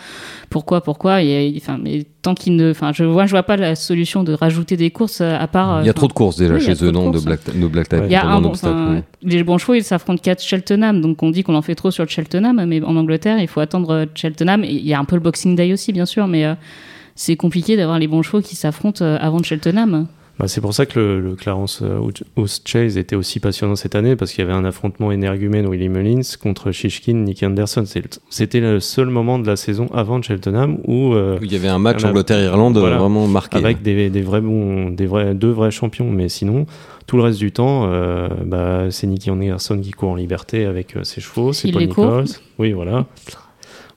Pourquoi 0.49 0.81
Pourquoi? 0.81 1.21
Et 1.21 1.53
enfin, 1.57 1.77
mais 1.81 2.05
tant 2.21 2.33
qu'ils 2.33 2.55
ne, 2.55 2.71
enfin, 2.71 2.91
je 2.93 3.03
vois, 3.03 3.27
je 3.27 3.31
vois 3.31 3.43
pas 3.43 3.57
la 3.57 3.75
solution 3.75 4.23
de 4.23 4.33
rajouter 4.33 4.75
des 4.77 4.89
courses 4.89 5.21
euh, 5.21 5.37
à 5.37 5.47
part. 5.47 5.77
euh, 5.77 5.81
Il 5.83 5.87
y 5.87 5.89
a 5.89 5.93
trop 5.93 6.07
de 6.07 6.13
courses 6.13 6.37
déjà 6.37 6.55
oui, 6.55 6.61
chez 6.61 6.83
eux, 6.83 6.89
non, 6.91 7.11
de 7.11 7.19
black, 7.19 7.41
de 7.55 7.67
black 7.67 7.89
type. 7.89 7.99
Il 8.05 8.11
y 8.11 8.15
a 8.15 8.25
un 8.25 8.43
enfin, 8.43 8.95
oui. 8.95 9.01
les 9.21 9.43
bons 9.43 9.59
chevaux, 9.59 9.75
ils 9.75 9.83
s'affrontent 9.83 10.21
qu'à 10.21 10.35
Cheltenham, 10.37 11.01
donc 11.01 11.21
on 11.21 11.29
dit 11.29 11.43
qu'on 11.43 11.55
en 11.55 11.61
fait 11.61 11.75
trop 11.75 11.91
sur 11.91 12.03
le 12.03 12.09
Cheltenham, 12.09 12.65
mais 12.65 12.81
en 12.81 12.95
Angleterre, 12.95 13.37
il 13.39 13.47
faut 13.47 13.59
attendre 13.59 13.91
euh, 13.93 14.05
Cheltenham. 14.15 14.63
Et 14.63 14.71
il 14.71 14.87
y 14.87 14.93
a 14.93 14.99
un 14.99 15.05
peu 15.05 15.15
le 15.15 15.21
Boxing 15.21 15.55
Day 15.55 15.71
aussi, 15.73 15.93
bien 15.93 16.07
sûr, 16.07 16.27
mais 16.27 16.45
euh, 16.45 16.55
c'est 17.13 17.35
compliqué 17.35 17.77
d'avoir 17.77 17.99
les 17.99 18.07
bons 18.07 18.23
chevaux 18.23 18.41
qui 18.41 18.55
s'affrontent 18.55 19.05
euh, 19.05 19.17
avant 19.21 19.39
de 19.39 19.45
Cheltenham. 19.45 20.07
Bah, 20.37 20.49
c'est 20.49 20.59
pour 20.59 20.73
ça 20.73 20.85
que 20.85 20.99
le, 20.99 21.21
le 21.21 21.35
Clarence 21.35 21.79
euh, 21.81 21.99
House 22.35 22.61
Chase 22.65 22.97
était 22.97 23.15
aussi 23.15 23.39
passionnant 23.39 23.75
cette 23.77 23.95
année 23.95 24.17
parce 24.17 24.33
qu'il 24.33 24.43
y 24.43 24.47
avait 24.47 24.57
un 24.57 24.65
affrontement 24.65 25.11
énergumène 25.11 25.65
Willie 25.67 25.87
Mullins 25.87 26.21
contre 26.41 26.71
Shishkin, 26.71 27.13
Nicky 27.13 27.45
Anderson. 27.45 27.85
C'était 28.29 28.59
le 28.59 28.79
seul 28.81 29.07
moment 29.07 29.39
de 29.39 29.47
la 29.47 29.55
saison 29.55 29.87
avant 29.93 30.21
Cheltenham 30.21 30.77
où 30.85 31.13
euh, 31.13 31.39
Il 31.41 31.53
y 31.53 31.55
avait 31.55 31.69
un 31.69 31.79
match 31.79 32.03
Angleterre-Irlande 32.03 32.77
Voilà. 32.77 32.97
vraiment 32.97 33.27
marqué. 33.27 33.57
avec 33.57 33.81
des, 33.81 34.09
des 34.09 34.21
vrais 34.21 34.41
bons, 34.41 34.89
des 34.89 35.05
vrais, 35.05 35.33
deux 35.35 35.51
vrais 35.51 35.71
champions, 35.71 36.11
mais 36.11 36.27
sinon 36.27 36.65
tout 37.07 37.17
le 37.17 37.23
reste 37.23 37.39
du 37.39 37.51
temps, 37.51 37.83
euh, 37.85 38.27
bah, 38.43 38.87
c'est 38.89 39.05
Nicky 39.07 39.29
Anderson 39.29 39.79
qui 39.79 39.91
court 39.91 40.09
en 40.09 40.15
liberté 40.15 40.65
avec 40.65 40.97
euh, 40.97 41.03
ses 41.03 41.21
chevaux, 41.21 41.53
c'est 41.53 41.71
Paul. 41.71 41.83
Nichols. 41.83 42.25
Oui, 42.57 42.71
voilà. 42.71 43.05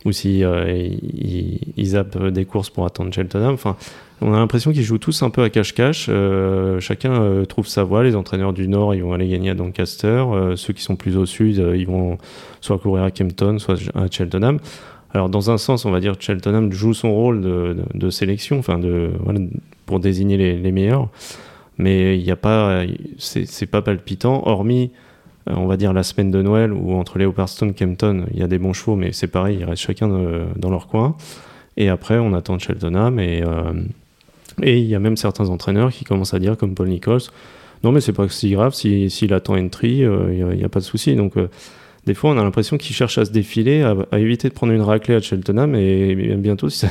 Ou 0.05 0.13
si 0.13 0.45
euh, 0.45 0.71
il, 0.71 1.59
il 1.77 1.87
zappe 1.87 2.23
des 2.29 2.45
courses 2.45 2.71
pour 2.71 2.85
attendre 2.87 3.13
Cheltenham. 3.13 3.55
Enfin, 3.55 3.77
On 4.21 4.35
a 4.35 4.39
l'impression 4.39 4.73
qu'ils 4.73 4.83
jouent 4.83 4.99
tous 4.99 5.23
un 5.23 5.31
peu 5.31 5.43
à 5.43 5.51
cache-cache. 5.51 6.07
Euh, 6.09 6.81
chacun 6.81 7.13
euh, 7.13 7.45
trouve 7.45 7.69
sa 7.69 7.85
voie. 7.85 8.03
Les 8.03 8.17
entraîneurs 8.17 8.53
du 8.53 8.67
Nord, 8.67 8.95
ils 8.95 9.03
vont 9.03 9.13
aller 9.13 9.29
gagner 9.29 9.51
à 9.51 9.55
Doncaster. 9.55 10.07
Euh, 10.07 10.57
ceux 10.57 10.73
qui 10.73 10.83
sont 10.83 10.97
plus 10.97 11.17
au 11.17 11.25
Sud, 11.25 11.65
ils 11.77 11.87
vont 11.87 12.19
soit 12.61 12.79
courir 12.79 13.05
à 13.05 13.11
Kempton, 13.11 13.59
soit 13.59 13.79
à 13.95 14.11
Cheltenham. 14.11 14.59
Alors, 15.15 15.29
dans 15.29 15.51
un 15.51 15.59
sens, 15.59 15.85
on 15.85 15.91
va 15.91 16.01
dire 16.01 16.15
Cheltenham 16.19 16.73
joue 16.73 16.95
son 16.95 17.15
rôle 17.15 17.41
de, 17.41 18.11
sélection, 18.11 18.59
enfin, 18.59 18.79
de, 18.79 19.11
pour 19.87 20.01
désigner 20.01 20.37
les, 20.37 20.73
meilleurs. 20.73 21.09
Mais 21.79 22.19
il 22.19 22.25
n'y 22.25 22.31
a 22.31 22.37
pas, 22.37 22.83
c'est 23.19 23.67
pas 23.67 23.81
palpitant, 23.81 24.43
hormis, 24.47 24.91
on 25.47 25.67
va 25.67 25.79
dire, 25.79 25.95
la 25.95 26.03
semaine 26.03 26.31
de 26.31 26.43
Noël 26.43 26.75
où 26.75 26.93
entre 26.93 27.19
Leopardstone, 27.19 27.73
Kempton, 27.73 28.27
il 28.35 28.41
y 28.41 28.43
a 28.43 28.49
des 28.49 28.59
bons 28.59 28.75
chevaux, 28.75 28.97
mais 28.97 29.13
c'est 29.13 29.29
pareil, 29.29 29.59
ils 29.61 29.65
restent 29.65 29.85
chacun 29.85 30.09
dans 30.57 30.71
leur 30.71 30.89
coin. 30.89 31.17
Et 31.79 31.89
après, 31.89 32.19
on 32.19 32.35
attend 32.35 32.59
Cheltenham 32.59 33.19
et, 33.19 33.43
et 34.63 34.79
il 34.79 34.87
y 34.87 34.95
a 34.95 34.99
même 34.99 35.17
certains 35.17 35.49
entraîneurs 35.49 35.91
qui 35.91 36.05
commencent 36.05 36.35
à 36.35 36.39
dire, 36.39 36.57
comme 36.57 36.75
Paul 36.75 36.89
Nichols, 36.89 37.21
non 37.85 37.93
mais 37.93 38.01
c'est 38.01 38.13
pas 38.13 38.29
si 38.29 38.51
grave, 38.51 38.75
si- 38.75 39.11
s'il 39.11 39.33
attend 39.33 39.57
entry, 39.57 40.05
euh, 40.05 40.33
il 40.53 40.59
n'y 40.59 40.65
a, 40.65 40.69
pas 40.69 40.81
de 40.81 40.85
souci. 40.85 41.15
Donc 41.15 41.37
euh, 41.37 41.49
des 42.09 42.15
fois, 42.15 42.31
on 42.31 42.39
a 42.39 42.43
l'impression 42.43 42.79
qu'ils 42.79 42.97
cherchent 42.97 43.19
à 43.19 43.27
se 43.27 43.31
défiler, 43.31 43.83
à, 43.83 44.19
éviter 44.19 44.49
de 44.49 44.55
prendre 44.55 44.73
une 44.73 44.81
raclée 44.81 45.15
à 45.15 45.21
Cheltenham, 45.21 45.75
et, 45.75 46.15
bientôt, 46.37 46.69
si 46.71 46.87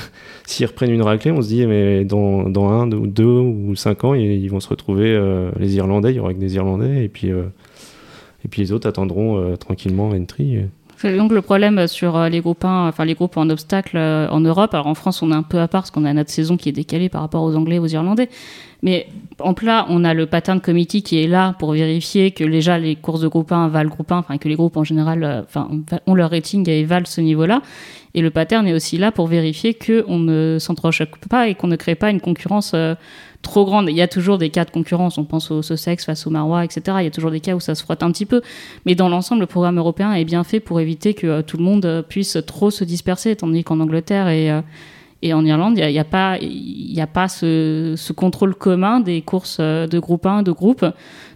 s'ils 0.46 0.68
reprennent 0.68 0.92
une 0.92 1.02
raclée, 1.02 1.32
on 1.32 1.42
se 1.42 1.48
dit, 1.48 1.66
mais 1.66 2.06
dans, 2.06 2.70
un 2.70 2.92
ou 2.92 3.08
deux 3.08 3.26
ou 3.26 3.76
cinq 3.76 4.04
ans, 4.04 4.14
ils, 4.14 4.48
vont 4.48 4.60
se 4.60 4.70
retrouver, 4.70 5.10
euh, 5.10 5.50
les 5.60 5.76
Irlandais, 5.76 6.12
il 6.14 6.18
y 6.18 6.20
aura 6.20 6.36
que 6.36 6.40
des 6.40 6.56
Irlandais, 6.56 7.04
et 7.04 7.10
puis, 7.10 7.32
euh, 7.32 7.46
et 8.46 8.48
puis 8.48 8.62
les 8.62 8.72
autres 8.72 8.88
attendront 8.88 9.40
euh, 9.40 9.56
tranquillement 9.56 10.10
entry. 10.10 10.60
Donc 11.04 11.32
le 11.32 11.42
problème 11.44 11.88
sur 11.88 12.18
euh, 12.18 12.28
les 12.28 12.40
groupes 12.40 12.66
1, 12.66 12.88
enfin 12.88 13.06
les 13.06 13.14
groupes 13.14 13.38
en 13.38 13.50
obstacle 13.52 13.98
euh, 13.98 14.28
en 14.30 14.40
Europe. 14.40 14.74
Alors 14.74 14.88
en 14.88 14.96
France, 14.96 15.22
on 15.22 15.32
est 15.32 15.36
un 15.36 15.44
peu 15.44 15.60
à 15.60 15.68
part 15.68 15.82
parce 15.82 15.92
qu'on 15.92 16.06
a 16.06 16.14
notre 16.14 16.32
saison 16.32 16.58
qui 16.58 16.70
est 16.70 16.74
décalée 16.74 17.08
par 17.08 17.22
rapport 17.22 17.44
aux 17.44 17.56
Anglais, 17.56 17.78
aux 17.78 17.88
Irlandais. 17.88 18.30
Mais 18.82 19.08
en 19.40 19.54
plat, 19.54 19.86
on 19.90 20.04
a 20.04 20.16
le 20.16 20.26
pattern 20.26 20.60
committee 20.60 21.04
qui 21.04 21.22
est 21.22 21.28
là 21.28 21.56
pour 21.60 21.72
vérifier 21.74 22.32
que 22.32 22.44
déjà 22.44 22.80
les 22.80 22.96
courses 22.96 23.22
de 23.22 23.28
groupe 23.28 23.52
1 23.52 23.68
valent 23.68 23.90
groupe 23.90 24.12
1, 24.12 24.18
enfin 24.18 24.38
que 24.38 24.48
les 24.48 24.56
groupes 24.56 24.78
en 24.78 24.84
général 24.84 25.24
euh, 25.24 25.42
enfin, 25.44 25.70
ont 26.08 26.16
leur 26.16 26.32
rating 26.32 26.68
et 26.68 26.84
valent 26.84 27.06
ce 27.06 27.22
niveau-là. 27.22 27.62
Et 28.16 28.22
le 28.22 28.32
pattern 28.32 28.66
est 28.66 28.74
aussi 28.74 28.98
là 28.98 29.12
pour 29.12 29.28
vérifier 29.28 29.76
qu'on 29.76 30.18
ne 30.18 30.58
s'entrechoque 30.60 31.18
pas 31.30 31.48
et 31.48 31.54
qu'on 31.54 31.68
ne 31.68 31.76
crée 31.76 31.94
pas 31.94 32.10
une 32.10 32.22
concurrence 32.22 32.74
trop 33.42 33.66
grande. 33.66 33.90
Il 33.90 33.96
y 33.96 34.02
a 34.02 34.08
toujours 34.08 34.38
des 34.38 34.50
cas 34.50 34.66
de 34.66 34.72
concurrence, 34.72 35.18
on 35.18 35.24
pense 35.24 35.52
au 35.52 35.62
Sussex 35.62 36.06
face 36.06 36.28
au 36.28 36.30
Marois, 36.30 36.64
etc. 36.64 36.98
Il 37.00 37.04
y 37.04 37.08
a 37.08 37.12
toujours 37.12 37.32
des 37.32 37.40
cas 37.40 37.56
où 37.56 37.60
ça 37.60 37.76
se 37.76 37.84
frotte 37.84 38.04
un 38.04 38.12
petit 38.12 38.26
peu. 38.26 38.42
Mais 38.86 38.96
dans 38.96 39.10
l'ensemble, 39.10 39.42
le 39.42 39.48
programme 39.48 39.78
européen 39.78 40.14
est 40.14 40.26
bien 40.26 40.44
fait 40.44 40.60
pour 40.60 40.80
éviter 40.80 41.14
que 41.14 41.28
euh, 41.28 41.42
tout 41.42 41.58
le 41.58 41.64
monde 41.64 41.86
euh, 41.86 42.02
puisse 42.02 42.38
trop 42.46 42.72
se 42.72 42.84
disperser, 42.84 43.36
tandis 43.36 43.64
qu'en 43.64 43.80
Angleterre 43.80 44.28
et, 44.28 44.52
euh, 44.52 44.62
et 45.22 45.34
en 45.34 45.46
Irlande, 45.46 45.78
il 45.78 45.88
n'y 45.88 46.00
a, 46.00 46.04
pas, 46.04 46.38
y 46.42 47.02
a 47.02 47.08
pas 47.08 47.28
ce, 47.28 48.12
contrôle 48.14 48.54
commun 48.54 49.00
des 49.00 49.22
courses 49.22 49.60
de 49.60 50.00
groupe 50.00 50.26
1, 50.28 50.44
de 50.44 50.52
groupe. 50.52 50.86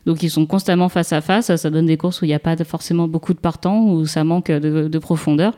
Donc 0.06 0.22
ils 0.22 0.30
sont 0.30 0.46
constamment 0.46 0.88
face 0.88 1.14
à 1.14 1.22
face. 1.22 1.56
Ça 1.56 1.70
donne 1.72 1.88
des 1.88 1.98
courses 1.98 2.22
où 2.22 2.26
il 2.26 2.28
n'y 2.28 2.36
a 2.36 2.40
pas 2.40 2.56
forcément 2.64 3.08
beaucoup 3.08 3.34
de 3.34 3.40
partants, 3.40 3.84
où 3.86 4.06
ça 4.06 4.24
manque 4.24 4.52
de 4.52 5.00
profondeur. 5.00 5.54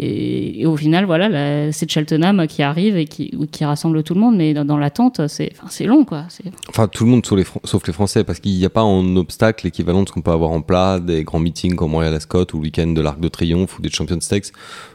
Et, 0.00 0.60
et 0.60 0.66
au 0.66 0.76
final, 0.76 1.04
voilà, 1.04 1.28
là, 1.28 1.70
c'est 1.70 1.88
Cheltenham 1.88 2.48
qui 2.48 2.64
arrive 2.64 2.96
et 2.96 3.04
qui, 3.04 3.30
rassemble 3.64 4.02
tout 4.02 4.14
le 4.14 4.20
monde. 4.20 4.36
Mais 4.36 4.52
dans, 4.52 4.64
dans 4.64 4.76
l'attente, 4.76 5.28
c'est 5.28 5.52
enfin, 5.62 5.84
long, 5.86 6.04
quoi. 6.04 6.24
Enfin, 6.68 6.88
tout 6.88 7.04
le 7.04 7.10
monde 7.10 7.24
sauf 7.24 7.38
les, 7.38 7.44
Fran- 7.44 7.60
sauf 7.62 7.86
les 7.86 7.92
Français, 7.92 8.24
parce 8.24 8.40
qu'il 8.40 8.56
n'y 8.58 8.64
a 8.64 8.70
pas 8.70 8.82
en 8.82 9.14
obstacle 9.14 9.64
l'équivalent 9.66 10.02
de 10.02 10.08
ce 10.08 10.12
qu'on 10.12 10.20
peut 10.22 10.32
avoir 10.32 10.50
en 10.50 10.62
plat, 10.62 10.98
des 10.98 11.22
grands 11.22 11.38
meetings 11.38 11.76
comme 11.76 11.92
Royal 11.92 12.12
Ascot 12.12 12.44
ou 12.54 12.56
le 12.56 12.62
week-end 12.62 12.88
de 12.88 13.00
l'Arc 13.00 13.20
de 13.20 13.28
Triomphe 13.28 13.78
ou 13.78 13.82
des 13.82 13.90
Champions 13.90 14.20
Stakes, 14.20 14.46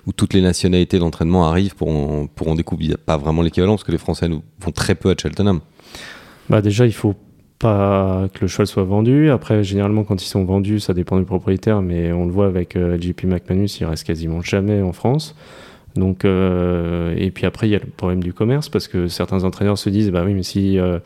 où 0.05 0.11
toutes 0.11 0.33
les 0.33 0.41
nationalités 0.41 0.99
d'entraînement 0.99 1.47
arrivent 1.47 1.75
pour 1.75 1.87
en, 1.89 2.27
pour 2.27 2.49
en 2.49 2.55
découvrir. 2.55 2.85
Il 2.87 2.89
n'y 2.89 2.95
a 2.95 2.97
pas 2.97 3.15
vraiment 3.15 3.41
l'équivalent, 3.41 3.75
parce 3.75 3.85
que 3.85 3.93
les 3.93 3.97
Français 3.97 4.27
nous- 4.27 4.43
vont 4.59 4.71
très 4.71 4.95
peu 4.95 5.09
à 5.11 5.15
Cheltenham. 5.17 5.61
Bah 6.49 6.61
déjà, 6.61 6.85
il 6.85 6.93
faut 6.93 7.15
pas 7.59 8.27
que 8.33 8.41
le 8.41 8.47
cheval 8.47 8.67
soit 8.67 8.83
vendu. 8.83 9.29
Après, 9.29 9.63
généralement, 9.63 10.03
quand 10.03 10.23
ils 10.23 10.27
sont 10.27 10.45
vendus, 10.45 10.79
ça 10.79 10.93
dépend 10.93 11.17
du 11.17 11.25
propriétaire, 11.25 11.81
mais 11.81 12.11
on 12.11 12.25
le 12.25 12.31
voit 12.31 12.47
avec 12.47 12.75
euh, 12.75 12.97
JP 12.99 13.25
McManus, 13.25 13.79
il 13.79 13.85
reste 13.85 14.05
quasiment 14.05 14.41
jamais 14.41 14.81
en 14.81 14.93
France. 14.93 15.35
Donc, 15.95 16.25
euh, 16.25 17.13
et 17.17 17.31
puis 17.31 17.45
après, 17.45 17.67
il 17.67 17.71
y 17.71 17.75
a 17.75 17.79
le 17.79 17.85
problème 17.85 18.23
du 18.23 18.33
commerce, 18.33 18.69
parce 18.69 18.87
que 18.87 19.07
certains 19.07 19.43
entraîneurs 19.43 19.77
se 19.77 19.89
disent, 19.89 20.11
bah 20.11 20.23
oui, 20.25 20.33
mais 20.33 20.43
si, 20.43 20.79
euh, 20.79 20.99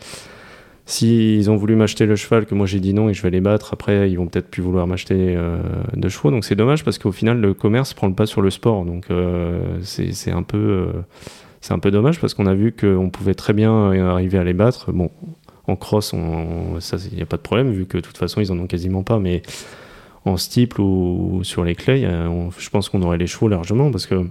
si 0.85 1.37
ils 1.37 1.49
ont 1.49 1.55
voulu 1.55 1.75
m'acheter 1.75 2.05
le 2.05 2.15
cheval, 2.15 2.45
que 2.45 2.55
moi 2.55 2.65
j'ai 2.65 2.79
dit 2.79 2.93
non 2.93 3.09
et 3.09 3.13
je 3.13 3.21
vais 3.21 3.29
les 3.29 3.41
battre, 3.41 3.73
après, 3.73 4.09
ils 4.09 4.17
vont 4.17 4.27
peut-être 4.27 4.49
plus 4.49 4.61
vouloir 4.61 4.87
m'acheter 4.87 5.35
euh, 5.35 5.57
de 5.95 6.09
chevaux. 6.09 6.31
Donc 6.31 6.45
c'est 6.45 6.55
dommage, 6.55 6.83
parce 6.83 6.97
qu'au 6.97 7.11
final, 7.11 7.39
le 7.39 7.53
commerce 7.53 7.93
prend 7.93 8.07
le 8.07 8.13
pas 8.13 8.25
sur 8.25 8.41
le 8.41 8.49
sport. 8.49 8.85
Donc 8.85 9.05
c'est 9.81 10.31
un 10.31 10.43
peu... 10.43 10.87
c'est 11.61 11.73
un 11.73 11.79
peu 11.79 11.91
dommage 11.91 12.19
parce 12.19 12.33
qu'on 12.33 12.45
a 12.45 12.53
vu 12.53 12.73
qu'on 12.73 13.09
pouvait 13.09 13.35
très 13.35 13.53
bien 13.53 13.91
arriver 14.09 14.37
à 14.37 14.43
les 14.43 14.53
battre. 14.53 14.91
Bon, 14.91 15.09
en 15.67 15.75
cross, 15.75 16.13
on, 16.13 16.79
ça, 16.79 16.97
il 17.11 17.15
n'y 17.15 17.21
a 17.23 17.25
pas 17.25 17.37
de 17.37 17.41
problème, 17.41 17.71
vu 17.71 17.85
que 17.85 17.97
de 17.97 18.01
toute 18.01 18.17
façon, 18.17 18.41
ils 18.41 18.51
en 18.51 18.59
ont 18.59 18.67
quasiment 18.67 19.03
pas. 19.03 19.19
Mais 19.19 19.41
en 20.25 20.37
steeple 20.37 20.81
ou, 20.81 21.41
sur 21.43 21.63
les 21.63 21.75
a- 22.05 22.29
on- 22.29 22.51
je 22.51 22.69
pense 22.69 22.89
qu'on 22.89 23.01
aurait 23.01 23.17
les 23.17 23.27
chevaux 23.27 23.47
largement, 23.47 23.91
parce 23.91 24.05
que 24.05 24.25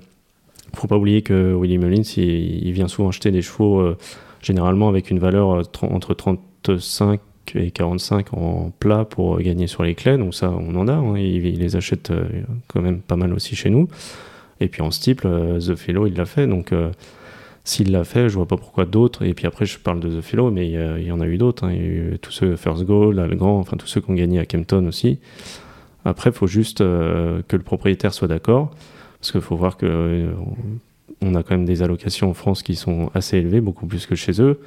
faut 0.75 0.87
pas 0.89 0.97
oublier 0.97 1.23
que 1.23 1.55
Willie 1.55 1.79
Mullins, 1.79 2.03
il, 2.17 2.73
vient 2.73 2.89
souvent 2.89 3.09
acheter 3.11 3.31
des 3.31 3.43
chevaux, 3.43 3.81
euh, 3.81 3.97
généralement 4.41 4.89
avec 4.89 5.11
une 5.11 5.19
valeur 5.19 5.51
euh, 5.55 5.63
tr- 5.63 5.93
entre 5.93 6.15
35 6.15 7.21
et 7.55 7.71
45 7.71 8.33
en 8.35 8.71
plat 8.79 9.05
pour 9.05 9.39
gagner 9.41 9.67
sur 9.67 9.83
les 9.83 9.95
clés. 9.95 10.17
Donc 10.17 10.35
ça, 10.35 10.51
on 10.51 10.75
en 10.77 10.89
a. 10.89 10.93
hein. 10.95 11.19
il, 11.19 11.59
les 11.59 11.77
achète 11.77 12.11
euh, 12.11 12.25
quand 12.69 12.81
même 12.81 13.01
pas 13.01 13.17
mal 13.17 13.35
aussi 13.35 13.55
chez 13.57 13.69
nous. 13.69 13.89
Et 14.61 14.69
puis 14.69 14.81
en 14.81 14.91
steeple, 14.91 15.27
euh, 15.27 15.59
The 15.61 15.75
Fellow, 15.75 16.07
il 16.07 16.15
l'a 16.15 16.25
fait. 16.25 16.47
Donc 16.47 16.73
euh, 16.73 16.91
s'il 17.65 17.93
l'a 17.93 18.05
fait, 18.05 18.29
je 18.29 18.35
vois 18.35 18.47
pas 18.47 18.57
pourquoi 18.57 18.85
d'autres. 18.85 19.25
Et 19.25 19.35
puis 19.35 19.47
après, 19.47 19.67
je 19.67 19.79
parle 19.79 20.01
de 20.01 20.21
The 20.21 20.23
Fellow, 20.23 20.51
mais 20.51 20.69
il 20.69 21.07
y, 21.07 21.13
en 21.13 21.21
a 21.21 21.27
eu 21.27 21.39
d'autres. 21.39 21.65
hein. 21.65 21.73
Il 21.73 21.77
y 21.77 21.85
a 21.85 21.89
eu 21.89 22.19
tous 22.21 22.33
ceux 22.33 22.57
First 22.57 22.85
Goal, 22.85 23.19
Algan, 23.19 23.59
enfin 23.59 23.77
tous 23.77 23.87
ceux 23.87 24.01
qui 24.01 24.11
ont 24.11 24.15
gagné 24.15 24.39
à 24.41 24.47
Kempton 24.47 24.87
aussi. 24.87 25.19
Après, 26.05 26.31
il 26.31 26.33
faut 26.33 26.49
juste 26.49 26.81
euh, 26.81 27.43
que 27.47 27.57
le 27.57 27.63
propriétaire 27.63 28.13
soit 28.13 28.29
d'accord. 28.29 28.73
Parce 29.23 29.31
qu'il 29.31 29.41
faut 29.41 29.55
voir 29.55 29.77
que 29.77 29.87
euh, 29.87 30.33
on 31.21 31.37
a 31.37 31.45
quand 31.45 31.53
même 31.53 31.65
des 31.65 31.85
allocations 31.85 32.29
en 32.29 32.35
France 32.35 32.65
qui 32.65 32.75
sont 32.75 33.09
assez 33.15 33.37
élevées, 33.37 33.61
beaucoup 33.61 33.87
plus 33.87 34.05
que 34.05 34.17
chez 34.17 34.43
eux. 34.43 34.59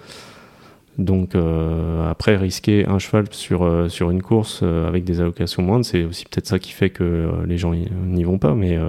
Donc 0.98 1.36
euh, 1.36 2.10
après, 2.10 2.38
risquer 2.38 2.88
un 2.88 2.98
cheval 2.98 3.26
sur, 3.32 3.64
euh, 3.64 3.90
sur 3.90 4.12
une 4.12 4.22
course 4.22 4.64
avec 4.64 5.04
des 5.04 5.20
allocations 5.20 5.62
moindres, 5.62 5.84
c'est 5.84 6.06
aussi 6.06 6.24
peut-être 6.24 6.48
ça 6.48 6.58
qui 6.58 6.72
fait 6.72 6.90
que 6.90 7.30
les 7.46 7.58
gens 7.58 7.74
n'y 7.74 8.24
vont 8.24 8.38
pas. 8.38 8.56
Mais 8.56 8.80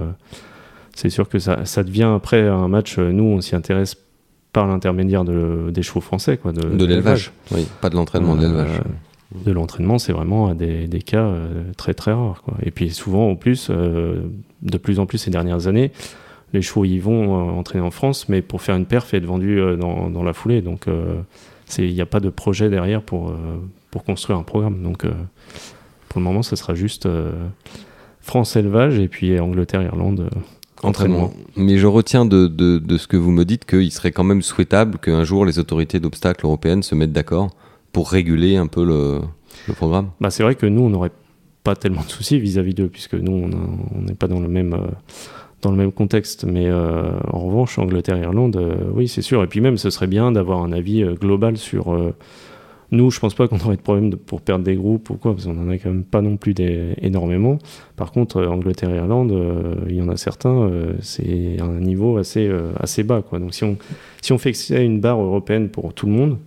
c'est 0.97 1.09
sûr 1.09 1.29
que 1.29 1.39
ça, 1.39 1.65
ça 1.65 1.83
devient 1.83 2.11
après 2.15 2.41
un 2.47 2.67
match, 2.67 2.97
euh, 2.97 3.11
nous 3.11 3.23
on 3.23 3.41
s'y 3.41 3.55
intéresse 3.55 3.95
par 4.53 4.65
l'intermédiaire 4.67 5.23
de, 5.23 5.69
des 5.71 5.83
chevaux 5.83 6.01
français. 6.01 6.37
Quoi, 6.37 6.51
de, 6.51 6.61
De 6.75 6.85
l'élevage. 6.85 7.31
Oui, 7.51 7.67
pas 7.81 7.89
de 7.89 7.95
l'entraînement, 7.95 8.35
de 8.35 8.41
Euh, 8.43 8.47
l'élevage. 8.47 8.81
de 9.45 9.51
l'entraînement, 9.51 9.99
c'est 9.99 10.13
vraiment 10.13 10.47
à 10.47 10.55
des, 10.55 10.87
des 10.87 11.01
cas 11.01 11.25
euh, 11.25 11.63
très 11.77 11.93
très 11.93 12.13
rares. 12.13 12.41
Quoi. 12.43 12.55
Et 12.63 12.71
puis 12.71 12.89
souvent, 12.89 13.29
en 13.29 13.35
plus, 13.35 13.67
euh, 13.69 14.21
de 14.63 14.77
plus 14.77 14.99
en 14.99 15.05
plus 15.05 15.19
ces 15.19 15.29
dernières 15.31 15.67
années, 15.67 15.91
les 16.53 16.61
chevaux 16.61 16.85
y 16.85 16.97
vont 16.97 17.35
euh, 17.37 17.51
entraîner 17.59 17.83
en 17.85 17.91
France, 17.91 18.29
mais 18.29 18.41
pour 18.41 18.61
faire 18.61 18.75
une 18.77 18.85
perf 18.85 19.13
et 19.13 19.17
être 19.17 19.25
vendus 19.25 19.59
euh, 19.59 19.75
dans, 19.75 20.09
dans 20.09 20.23
la 20.23 20.33
foulée. 20.33 20.61
Donc 20.61 20.87
euh, 20.87 21.17
il 21.77 21.93
n'y 21.93 22.01
a 22.01 22.05
pas 22.05 22.21
de 22.21 22.29
projet 22.29 22.69
derrière 22.69 23.01
pour, 23.03 23.29
euh, 23.29 23.33
pour 23.91 24.03
construire 24.05 24.39
un 24.39 24.43
programme. 24.43 24.81
Donc 24.81 25.03
euh, 25.05 25.11
pour 26.09 26.19
le 26.21 26.23
moment, 26.25 26.41
ce 26.41 26.55
sera 26.55 26.73
juste 26.73 27.05
euh, 27.05 27.31
France 28.21 28.55
élevage 28.55 28.97
et 28.97 29.07
puis 29.09 29.37
Angleterre, 29.39 29.83
Irlande. 29.83 30.21
euh, 30.33 30.39
Entraînement. 30.83 31.31
Mais 31.55 31.77
je 31.77 31.87
retiens 31.87 32.25
de, 32.25 32.47
de, 32.47 32.77
de 32.77 32.97
ce 32.97 33.07
que 33.07 33.17
vous 33.17 33.31
me 33.31 33.45
dites 33.45 33.65
qu'il 33.65 33.91
serait 33.91 34.11
quand 34.11 34.23
même 34.23 34.41
souhaitable 34.41 34.99
qu'un 34.99 35.23
jour 35.23 35.45
les 35.45 35.57
autorités 35.57 35.99
d'obstacles 35.99 36.45
européennes 36.45 36.83
se 36.83 36.93
mettent 36.95 37.13
d'accord 37.13 37.49
pour 37.91 38.11
réguler 38.11 38.57
un 38.57 38.67
peu 38.67 38.85
le, 38.85 39.21
le 39.67 39.73
programme. 39.73 40.09
Bah, 40.21 40.29
c'est 40.29 40.43
vrai 40.43 40.55
que 40.55 40.65
nous, 40.67 40.81
on 40.81 40.89
n'aurait 40.89 41.11
pas 41.63 41.75
tellement 41.75 42.03
de 42.03 42.09
soucis 42.09 42.39
vis-à-vis 42.39 42.73
d'eux, 42.73 42.89
puisque 42.89 43.15
nous, 43.15 43.49
on 43.95 44.01
n'est 44.01 44.13
pas 44.13 44.27
dans 44.27 44.39
le 44.39 44.47
même, 44.47 44.73
euh, 44.73 44.87
dans 45.61 45.71
le 45.71 45.77
même 45.77 45.91
contexte. 45.91 46.45
Mais 46.45 46.67
euh, 46.67 47.11
en 47.31 47.39
revanche, 47.39 47.79
Angleterre-Irlande, 47.79 48.57
euh, 48.57 48.75
oui, 48.93 49.07
c'est 49.07 49.23
sûr. 49.23 49.43
Et 49.43 49.47
puis 49.47 49.61
même, 49.61 49.77
ce 49.77 49.89
serait 49.89 50.07
bien 50.07 50.31
d'avoir 50.31 50.61
un 50.63 50.71
avis 50.71 51.03
global 51.19 51.57
sur. 51.57 52.13
Nous, 52.91 53.11
je 53.11 53.19
pense 53.19 53.33
pas 53.33 53.47
qu'on 53.47 53.57
aurait 53.59 53.75
de 53.75 53.81
problème 53.81 54.09
de- 54.11 54.15
pour 54.15 54.41
perdre 54.41 54.63
des 54.63 54.75
groupes 54.75 55.09
ou 55.09 55.15
quoi, 55.15 55.33
parce 55.33 55.45
qu'on 55.45 55.57
en 55.57 55.69
a 55.69 55.77
quand 55.77 55.89
même 55.89 56.03
pas 56.05 56.21
non 56.21 56.37
plus 56.37 56.53
des, 56.53 56.93
énormément. 57.01 57.57
Par 57.95 58.11
contre, 58.11 58.37
euh, 58.37 58.47
Angleterre-Irlande, 58.47 59.31
euh, 59.31 59.75
il 59.89 59.95
y 59.95 60.01
en 60.01 60.07
a 60.09 60.15
certains, 60.17 60.61
euh, 60.61 60.93
c'est 61.01 61.57
un 61.59 61.79
niveau 61.81 62.17
assez, 62.17 62.47
euh, 62.47 62.71
assez 62.79 63.03
bas. 63.03 63.21
Quoi. 63.21 63.39
Donc 63.39 63.53
si 63.53 63.63
on, 63.65 63.77
si 64.21 64.31
on 64.31 64.37
fixait 64.37 64.85
une 64.85 65.01
barre 65.01 65.19
européenne 65.19 65.69
pour 65.69 65.93
tout 65.93 66.05
le 66.05 66.13
monde, 66.13 66.37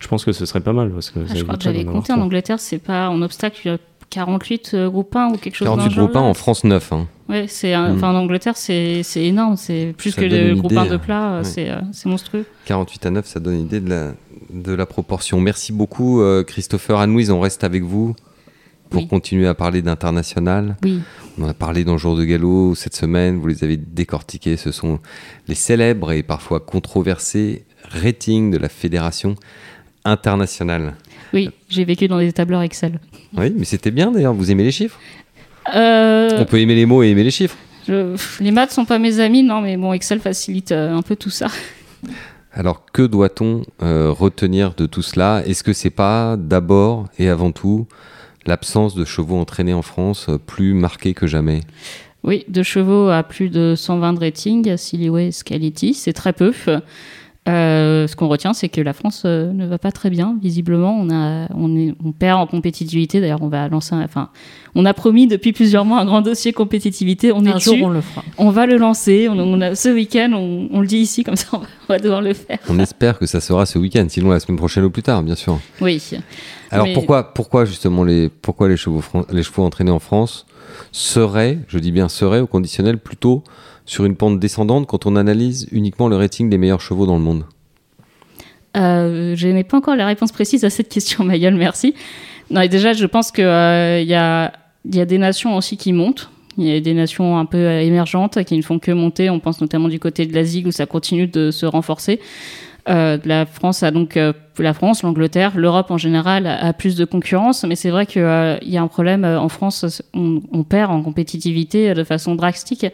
je 0.00 0.08
pense 0.08 0.24
que 0.24 0.32
ce 0.32 0.46
serait 0.46 0.60
pas 0.60 0.72
mal. 0.72 0.90
Parce 0.90 1.10
que 1.10 1.20
Ah, 1.28 1.32
je 1.34 1.42
crois 1.44 1.56
que 1.56 1.62
j'avais 1.62 1.84
compté 1.84 2.12
en. 2.12 2.20
Angleterre, 2.20 2.58
c'est 2.58 2.78
pas 2.80 3.08
en 3.08 3.22
obstacle, 3.22 3.60
il 3.64 3.68
y 3.68 3.70
a 3.70 3.78
48 4.12 4.72
euh, 4.74 4.90
groupes 4.90 5.16
1 5.16 5.30
ou 5.32 5.36
quelque 5.38 5.54
chose 5.56 5.66
dans 5.66 5.76
48 5.76 5.88
le 5.88 5.94
genre, 5.96 6.04
groupes 6.06 6.16
1 6.16 6.20
là. 6.22 6.26
en 6.26 6.34
France 6.34 6.64
9. 6.64 6.92
Hein. 6.92 7.08
Ouais, 7.28 7.46
c'est 7.48 7.72
un- 7.72 7.88
Mm. 7.92 7.96
enfin 7.96 8.10
en 8.12 8.16
Angleterre, 8.16 8.56
c'est 8.56 9.02
énorme, 9.16 9.56
c'est 9.56 9.94
plus 9.96 10.10
Ça 10.12 10.20
que 10.20 10.26
le 10.26 10.54
groupe 10.54 10.70
idée, 10.72 10.80
1 10.80 10.84
de 10.86 10.94
euh, 10.94 10.98
plat, 10.98 11.32
euh, 11.34 11.42
c'est 11.44 11.70
euh, 11.70 11.80
c'est 11.92 12.08
monstrueux. 12.08 12.44
48 12.66 13.06
à 13.06 13.10
9, 13.10 13.26
ça 13.26 13.40
donne 13.40 13.54
une 13.54 13.60
idée 13.62 13.80
de 13.80 13.88
la, 13.88 14.12
de 14.52 14.72
la 14.72 14.84
proportion. 14.86 15.40
Merci 15.40 15.72
beaucoup, 15.72 16.20
euh, 16.20 16.44
Christopher. 16.44 16.98
Anne-Louise, 17.00 17.30
on 17.30 17.40
reste 17.40 17.64
avec 17.64 17.82
vous 17.82 18.14
pour 18.90 19.00
Oui. 19.02 19.08
continuer 19.08 19.46
à 19.48 19.54
parler 19.54 19.80
d'international. 19.80 20.76
Oui. 20.84 21.00
On 21.38 21.44
en 21.44 21.48
a 21.48 21.54
parlé 21.54 21.82
dans 21.84 21.92
le 21.92 21.98
jour 21.98 22.14
de 22.14 22.24
galop 22.26 22.74
cette 22.74 22.94
semaine, 22.94 23.38
vous 23.38 23.46
les 23.46 23.64
avez 23.64 23.78
décortiqués. 23.78 24.58
Ce 24.58 24.70
sont 24.70 24.98
les 25.48 25.54
célèbres 25.54 26.12
et 26.12 26.22
parfois 26.22 26.60
controversés 26.60 27.64
rating 28.02 28.50
de 28.50 28.58
la 28.58 28.68
Fédération 28.68 29.36
internationale. 30.04 30.94
Oui, 31.32 31.50
j'ai 31.68 31.84
vécu 31.84 32.08
dans 32.08 32.18
des 32.18 32.32
tableurs 32.32 32.62
Excel. 32.62 33.00
Oui, 33.36 33.52
mais 33.56 33.64
c'était 33.64 33.90
bien 33.90 34.10
d'ailleurs, 34.10 34.34
vous 34.34 34.50
aimez 34.50 34.64
les 34.64 34.72
chiffres 34.72 34.98
Euh, 35.74 36.30
On 36.38 36.44
peut 36.44 36.58
aimer 36.60 36.74
les 36.74 36.86
mots 36.86 37.02
et 37.02 37.08
aimer 37.08 37.24
les 37.24 37.30
chiffres. 37.30 37.56
je- 37.88 38.16
les 38.42 38.50
maths 38.50 38.72
sont 38.72 38.84
pas 38.84 38.98
mes 38.98 39.20
amis, 39.20 39.42
non, 39.42 39.60
mais 39.60 39.76
bon, 39.76 39.92
Excel 39.92 40.20
facilite 40.20 40.72
euh, 40.72 40.94
un 40.94 41.02
peu 41.02 41.16
tout 41.16 41.30
ça. 41.30 41.46
Alors 42.52 42.84
que 42.92 43.02
doit-on 43.02 43.62
euh, 43.82 44.10
retenir 44.10 44.74
de 44.74 44.86
tout 44.86 45.02
cela? 45.02 45.42
Est-ce 45.46 45.62
que 45.64 45.72
c'est 45.72 45.90
pas 45.90 46.36
d'abord 46.36 47.06
et 47.18 47.28
avant 47.28 47.50
tout 47.52 47.86
l'absence 48.44 48.94
de 48.94 49.04
chevaux 49.04 49.36
entraînés 49.38 49.72
en 49.72 49.82
France 49.82 50.28
plus 50.46 50.74
marquée 50.74 51.14
que 51.14 51.26
jamais? 51.26 51.60
Oui, 52.24 52.44
deux 52.48 52.62
chevaux 52.62 53.08
à 53.08 53.22
plus 53.22 53.48
de 53.48 53.74
120 53.76 54.12
de 54.12 54.18
rating, 54.20 54.76
Silhouette 54.76 55.42
Quality, 55.44 55.94
c'est 55.94 56.12
très 56.12 56.32
peu. 56.32 56.52
Euh, 57.48 58.06
ce 58.06 58.14
qu'on 58.14 58.28
retient, 58.28 58.52
c'est 58.52 58.68
que 58.68 58.80
la 58.80 58.92
France 58.92 59.24
euh, 59.26 59.52
ne 59.52 59.66
va 59.66 59.76
pas 59.76 59.90
très 59.90 60.10
bien. 60.10 60.38
Visiblement, 60.40 60.96
on 60.96 61.10
a, 61.10 61.48
on 61.56 61.76
est, 61.76 61.92
on 62.04 62.12
perd 62.12 62.38
en 62.40 62.46
compétitivité. 62.46 63.20
D'ailleurs, 63.20 63.42
on 63.42 63.48
va 63.48 63.68
lancer, 63.68 63.96
un- 63.96 64.04
enfin, 64.04 64.28
on 64.76 64.84
a 64.84 64.94
promis 64.94 65.26
depuis 65.26 65.52
plusieurs 65.52 65.84
mois 65.84 65.98
un 65.98 66.04
grand 66.04 66.20
dossier 66.20 66.52
compétitivité. 66.52 67.32
On 67.32 67.44
est 67.44 67.48
Un 67.50 67.58
jour, 67.58 67.72
dessus. 67.74 67.84
on 67.84 67.88
le 67.88 68.00
fera. 68.00 68.22
On 68.38 68.50
va 68.50 68.66
le 68.66 68.76
lancer. 68.76 69.28
On, 69.28 69.36
on 69.40 69.60
a, 69.60 69.74
ce 69.74 69.88
week-end, 69.88 70.30
on, 70.34 70.68
on 70.70 70.80
le 70.82 70.86
dit 70.86 70.98
ici, 70.98 71.24
comme 71.24 71.34
ça, 71.34 71.48
on 71.52 71.58
va, 71.58 71.66
on 71.88 71.92
va 71.94 71.98
devoir 71.98 72.22
le 72.22 72.32
faire. 72.32 72.58
On 72.68 72.78
espère 72.78 73.18
que 73.18 73.26
ça 73.26 73.40
sera 73.40 73.66
ce 73.66 73.76
week-end, 73.76 74.06
sinon 74.08 74.30
la 74.30 74.38
semaine 74.38 74.58
prochaine 74.58 74.84
ou 74.84 74.90
plus 74.90 75.02
tard, 75.02 75.24
bien 75.24 75.34
sûr. 75.34 75.58
Oui. 75.80 76.00
Alors 76.70 76.86
Mais- 76.86 76.92
pourquoi, 76.92 77.34
pourquoi 77.34 77.64
justement 77.64 78.04
les, 78.04 78.28
pourquoi 78.28 78.68
les 78.68 78.76
chevaux, 78.76 79.00
fran- 79.00 79.24
les 79.32 79.42
chevaux 79.42 79.64
entraînés 79.64 79.90
en 79.90 79.98
France 79.98 80.46
seraient, 80.92 81.58
je 81.66 81.78
dis 81.80 81.90
bien 81.90 82.08
seraient 82.08 82.40
au 82.40 82.46
conditionnel, 82.46 82.98
plutôt 82.98 83.42
sur 83.92 84.06
une 84.06 84.16
pente 84.16 84.40
descendante 84.40 84.86
quand 84.86 85.04
on 85.04 85.16
analyse 85.16 85.68
uniquement 85.70 86.08
le 86.08 86.16
rating 86.16 86.48
des 86.48 86.56
meilleurs 86.56 86.80
chevaux 86.80 87.06
dans 87.06 87.16
le 87.16 87.22
monde 87.22 87.44
Euh, 88.74 89.36
je 89.36 89.48
n'ai 89.48 89.64
pas 89.64 89.76
encore 89.76 89.96
la 89.96 90.06
réponse 90.06 90.32
précise 90.32 90.64
à 90.64 90.70
cette 90.70 90.88
question, 90.88 91.24
Mayol, 91.28 91.54
merci. 91.54 91.94
Déjà, 92.50 92.94
je 92.94 93.06
pense 93.06 93.30
qu'il 93.30 93.44
y, 93.44 94.14
a, 94.14 94.52
il 94.84 94.96
y 94.96 95.00
a 95.00 95.04
des 95.04 95.18
nations 95.18 95.56
aussi 95.56 95.76
qui 95.76 95.92
montent. 95.92 96.30
Il 96.58 96.64
y 96.66 96.74
a 96.74 96.80
des 96.80 96.94
nations 96.94 97.38
un 97.38 97.46
peu 97.46 97.58
euh, 97.58 97.80
émergentes 97.80 98.42
qui 98.44 98.56
ne 98.56 98.62
font 98.62 98.78
que 98.78 98.92
monter. 98.92 99.30
On 99.30 99.40
pense 99.40 99.60
notamment 99.60 99.88
du 99.88 99.98
côté 99.98 100.26
de 100.26 100.34
l'Asie 100.34 100.62
où 100.66 100.70
ça 100.70 100.86
continue 100.86 101.26
de 101.26 101.50
se 101.50 101.66
renforcer. 101.66 102.20
Euh, 102.88 103.18
la 103.24 103.46
France 103.46 103.82
a 103.82 103.90
donc 103.90 104.16
euh, 104.16 104.32
la 104.58 104.74
France, 104.74 105.02
l'Angleterre, 105.02 105.52
l'Europe 105.56 105.90
en 105.90 105.98
général 105.98 106.46
a, 106.46 106.72
plus 106.72 106.96
de 106.96 107.04
concurrence, 107.04 107.64
mais 107.64 107.76
c'est 107.76 107.90
vrai 107.90 108.06
qu'il 108.06 108.22
y 108.22 108.76
a 108.76 108.82
un 108.82 108.88
problème 108.88 109.24
euh, 109.24 109.40
en 109.40 109.48
France. 109.48 110.02
On, 110.14 110.62
perd 110.64 110.90
en 110.90 111.02
compétitivité 111.02 111.90
euh, 111.90 111.94
de 111.94 112.04
façon 112.04 112.34
drastique. 112.34 112.86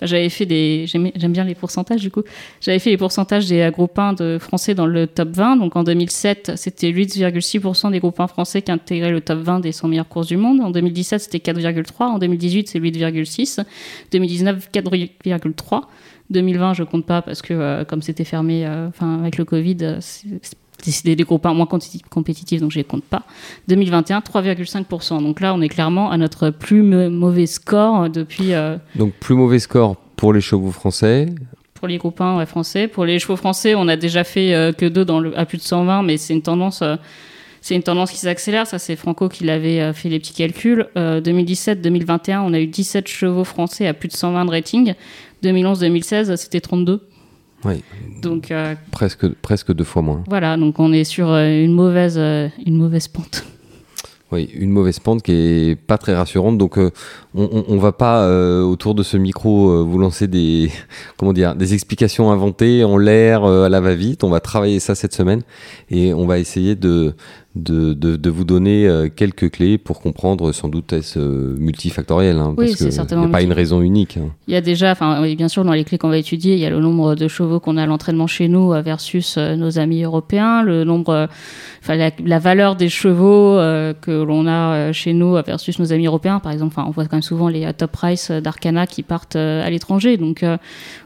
J'avais 0.00 0.30
fait 0.30 0.46
des, 0.46 0.86
j'aime 0.86 1.32
bien 1.32 1.44
les 1.44 1.54
pourcentages 1.54 2.00
du 2.00 2.10
coup. 2.10 2.22
J'avais 2.60 2.78
fait 2.78 2.90
les 2.90 2.96
pourcentages 2.96 3.46
des 3.46 3.60
euh, 3.60 3.70
groupes 3.70 3.98
1 3.98 4.14
de 4.14 4.38
français 4.40 4.74
dans 4.74 4.86
le 4.86 5.06
top 5.06 5.28
20. 5.30 5.56
Donc 5.56 5.76
en 5.76 5.84
2007, 5.84 6.52
c'était 6.56 6.90
8,6% 6.90 7.90
des 7.90 8.00
groupes 8.00 8.18
1 8.18 8.26
français 8.26 8.62
qui 8.62 8.72
intégraient 8.72 9.12
le 9.12 9.20
top 9.20 9.38
20 9.38 9.60
des 9.60 9.72
100 9.72 9.88
meilleures 9.88 10.08
courses 10.08 10.28
du 10.28 10.36
monde. 10.36 10.60
En 10.60 10.70
2017, 10.70 11.20
c'était 11.20 11.52
4,3. 11.52 12.04
En 12.04 12.18
2018, 12.18 12.68
c'est 12.68 12.80
8,6. 12.80 13.64
2019, 14.10 14.68
4,3. 14.72 15.82
2020, 16.32 16.74
je 16.74 16.82
compte 16.82 17.06
pas 17.06 17.22
parce 17.22 17.42
que 17.42 17.54
euh, 17.54 17.84
comme 17.84 18.02
c'était 18.02 18.24
fermé, 18.24 18.66
euh, 18.66 18.88
enfin 18.88 19.20
avec 19.20 19.38
le 19.38 19.44
Covid, 19.44 19.76
euh, 19.82 19.96
c'est- 20.00 20.56
c'est 20.90 21.14
des 21.14 21.22
groupes 21.24 21.46
1 21.46 21.54
moins 21.54 21.66
compéti- 21.66 22.02
compétitifs, 22.10 22.60
donc 22.60 22.72
je 22.72 22.78
les 22.78 22.84
compte 22.84 23.04
pas. 23.04 23.22
2021, 23.68 24.20
3,5%. 24.20 25.22
Donc 25.22 25.40
là, 25.40 25.54
on 25.54 25.60
est 25.60 25.68
clairement 25.68 26.10
à 26.10 26.16
notre 26.16 26.50
plus 26.50 26.82
mauvais 26.82 27.46
score 27.46 28.10
depuis. 28.10 28.54
euh, 28.54 28.76
Donc 28.96 29.12
plus 29.14 29.34
mauvais 29.34 29.58
score 29.60 29.96
pour 30.16 30.32
les 30.32 30.40
chevaux 30.40 30.70
français. 30.72 31.26
pour 31.74 31.88
les 31.88 31.98
groupes 31.98 32.20
1 32.20 32.38
ouais, 32.38 32.46
français. 32.46 32.88
Pour 32.88 33.04
les 33.04 33.18
chevaux 33.18 33.36
français, 33.36 33.74
on 33.74 33.86
a 33.88 33.96
déjà 33.96 34.24
fait 34.24 34.54
euh, 34.54 34.72
que 34.72 34.86
deux 34.86 35.04
dans 35.04 35.20
le, 35.20 35.38
à 35.38 35.46
plus 35.46 35.58
de 35.58 35.62
120, 35.62 36.02
mais 36.02 36.16
c'est 36.16 36.32
une 36.34 36.42
tendance. 36.42 36.80
euh, 36.82 36.96
c'est 37.64 37.76
une 37.76 37.82
tendance 37.84 38.10
qui 38.10 38.18
s'accélère, 38.18 38.66
ça 38.66 38.80
c'est 38.80 38.96
Franco 38.96 39.28
qui 39.28 39.44
l'avait 39.44 39.80
euh, 39.80 39.92
fait 39.92 40.08
les 40.08 40.18
petits 40.18 40.32
calculs. 40.34 40.88
Euh, 40.96 41.20
2017-2021, 41.20 42.40
on 42.40 42.52
a 42.54 42.58
eu 42.58 42.66
17 42.66 43.06
chevaux 43.06 43.44
français 43.44 43.86
à 43.86 43.94
plus 43.94 44.08
de 44.08 44.14
120 44.14 44.46
de 44.46 44.50
rating. 44.50 44.94
2011-2016, 45.44 46.36
c'était 46.36 46.60
32. 46.60 47.06
Oui, 47.64 47.82
Donc 48.20 48.50
euh, 48.50 48.74
presque, 48.90 49.28
presque 49.34 49.72
deux 49.72 49.84
fois 49.84 50.02
moins. 50.02 50.24
voilà, 50.28 50.56
donc 50.56 50.80
on 50.80 50.92
est 50.92 51.04
sur 51.04 51.30
euh, 51.30 51.46
une 51.64 51.72
mauvaise, 51.72 52.16
euh, 52.18 52.48
une 52.66 52.76
mauvaise 52.76 53.06
pente. 53.08 53.44
Oui, 54.32 54.48
une 54.54 54.70
mauvaise 54.70 54.98
pente 54.98 55.22
qui 55.22 55.32
est 55.32 55.76
pas 55.76 55.98
très 55.98 56.14
rassurante. 56.16 56.56
Donc, 56.56 56.78
euh, 56.78 56.90
on, 57.34 57.64
on, 57.68 57.76
va 57.76 57.92
pas 57.92 58.22
euh, 58.22 58.62
autour 58.62 58.94
de 58.94 59.02
ce 59.02 59.18
micro 59.18 59.84
vous 59.84 59.98
lancer 59.98 60.26
des 60.26 60.70
comment 61.18 61.34
dire 61.34 61.54
des 61.54 61.74
explications 61.74 62.32
inventées 62.32 62.82
en 62.82 62.96
l'air 62.96 63.44
à 63.44 63.68
la 63.68 63.80
va-vite. 63.80 64.24
On 64.24 64.30
va 64.30 64.40
travailler 64.40 64.80
ça 64.80 64.94
cette 64.94 65.12
semaine 65.12 65.42
et 65.90 66.14
on 66.14 66.26
va 66.26 66.38
essayer 66.38 66.74
de 66.74 67.14
de, 67.54 67.92
de, 67.92 68.16
de 68.16 68.30
vous 68.30 68.44
donner 68.44 68.88
euh, 68.88 69.08
quelques 69.14 69.50
clés 69.50 69.76
pour 69.76 70.00
comprendre 70.00 70.52
sans 70.52 70.68
doute 70.68 70.92
est-ce 70.94 71.18
euh, 71.18 71.54
multifactoriel 71.58 72.38
hein, 72.38 72.54
Oui, 72.56 72.68
parce 72.68 72.78
que 72.78 72.90
certainement 72.90 73.24
y 73.24 73.28
a 73.28 73.30
pas 73.30 73.42
une 73.42 73.52
raison 73.52 73.82
unique. 73.82 74.16
hein. 74.16 74.30
Il 74.48 74.54
y 74.54 74.56
a 74.56 74.62
déjà, 74.62 74.92
enfin, 74.92 75.20
oui, 75.20 75.36
bien 75.36 75.48
sûr, 75.48 75.62
dans 75.62 75.72
les 75.72 75.84
clés 75.84 75.98
qu'on 75.98 76.08
va 76.08 76.16
étudier, 76.16 76.54
il 76.54 76.60
y 76.60 76.64
a 76.64 76.70
le 76.70 76.80
nombre 76.80 77.14
de 77.14 77.28
chevaux 77.28 77.60
qu'on 77.60 77.76
a 77.76 77.82
à 77.82 77.86
l'entraînement 77.86 78.26
chez 78.26 78.48
nous 78.48 78.72
euh, 78.72 78.80
versus 78.80 79.36
nos 79.36 79.78
amis 79.78 80.02
européens, 80.02 80.62
le 80.62 80.84
nombre, 80.84 81.28
enfin, 81.82 81.96
la, 81.96 82.10
la 82.24 82.38
valeur 82.38 82.74
des 82.74 82.88
chevaux 82.88 83.58
euh, 83.58 83.92
que 84.00 84.10
l'on 84.22 84.46
a 84.46 84.92
chez 84.92 85.12
nous 85.12 85.34
versus 85.44 85.78
nos 85.78 85.92
amis 85.92 86.06
européens. 86.06 86.40
Par 86.40 86.52
exemple, 86.52 86.72
enfin, 86.74 86.88
on 86.88 86.90
voit 86.90 87.04
quand 87.04 87.16
même 87.16 87.22
souvent 87.22 87.48
les 87.48 87.70
top 87.74 87.92
price 87.92 88.30
d'Arcana 88.30 88.86
qui 88.86 89.02
partent 89.02 89.36
à 89.36 89.68
l'étranger. 89.68 90.16
Donc, 90.16 90.42
euh, 90.42 90.56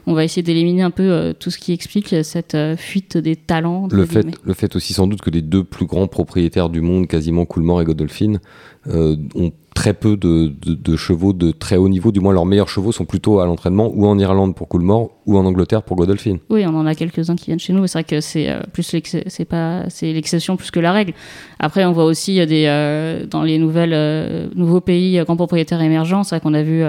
on 0.05 0.13
va 0.13 0.23
essayer 0.23 0.43
d'éliminer 0.43 0.83
un 0.83 0.91
peu 0.91 1.33
tout 1.37 1.51
ce 1.51 1.57
qui 1.57 1.73
explique 1.73 2.15
cette 2.23 2.57
fuite 2.77 3.17
des 3.17 3.35
talents. 3.35 3.89
Le 3.91 4.05
fait, 4.05 4.21
guillemets. 4.21 4.37
le 4.45 4.53
fait 4.53 4.75
aussi 4.77 4.93
sans 4.93 5.07
doute 5.07 5.21
que 5.21 5.29
les 5.29 5.41
deux 5.41 5.65
plus 5.65 5.85
grands 5.85 6.07
propriétaires 6.07 6.36
du 6.69 6.81
monde, 6.81 7.07
quasiment 7.07 7.45
Coolmore 7.45 7.81
et 7.81 7.85
Godolphin, 7.85 8.39
euh, 8.87 9.15
ont 9.35 9.51
très 9.73 9.93
peu 9.93 10.17
de, 10.17 10.51
chevaux 10.95 11.33
de 11.33 11.51
très 11.51 11.77
haut 11.77 11.89
niveau. 11.89 12.11
Du 12.11 12.19
moins, 12.19 12.33
leurs 12.33 12.45
meilleurs 12.45 12.69
chevaux 12.69 12.91
sont 12.91 13.05
plutôt 13.05 13.39
à 13.39 13.45
l'entraînement 13.45 13.91
ou 13.93 14.07
en 14.07 14.17
Irlande 14.17 14.55
pour 14.55 14.67
Coolmore 14.67 15.11
ou 15.25 15.37
en 15.37 15.45
Angleterre 15.45 15.83
pour 15.83 15.97
Godolphin. 15.97 16.37
Oui, 16.49 16.65
on 16.65 16.75
en 16.75 16.85
a 16.85 16.95
quelques-uns 16.95 17.35
qui 17.35 17.45
viennent 17.47 17.59
chez 17.59 17.73
nous, 17.73 17.85
c'est 17.85 17.99
vrai 17.99 18.03
que 18.03 18.21
c'est 18.21 18.49
euh, 18.49 19.83
c'est 19.89 20.13
l'exception 20.13 20.57
plus 20.57 20.71
que 20.71 20.79
la 20.79 20.91
règle. 20.91 21.13
Après, 21.59 21.85
on 21.85 21.91
voit 21.91 22.05
aussi 22.05 22.39
euh, 22.39 23.25
dans 23.25 23.43
les 23.43 23.59
nouvelles 23.59 24.49
nouveaux 24.55 24.81
pays 24.81 25.19
grands 25.23 25.35
propriétaires 25.35 25.81
émergents, 25.81 26.23
c'est 26.23 26.35
vrai 26.35 26.41
qu'on 26.41 26.53
a 26.53 26.63
vu 26.63 26.83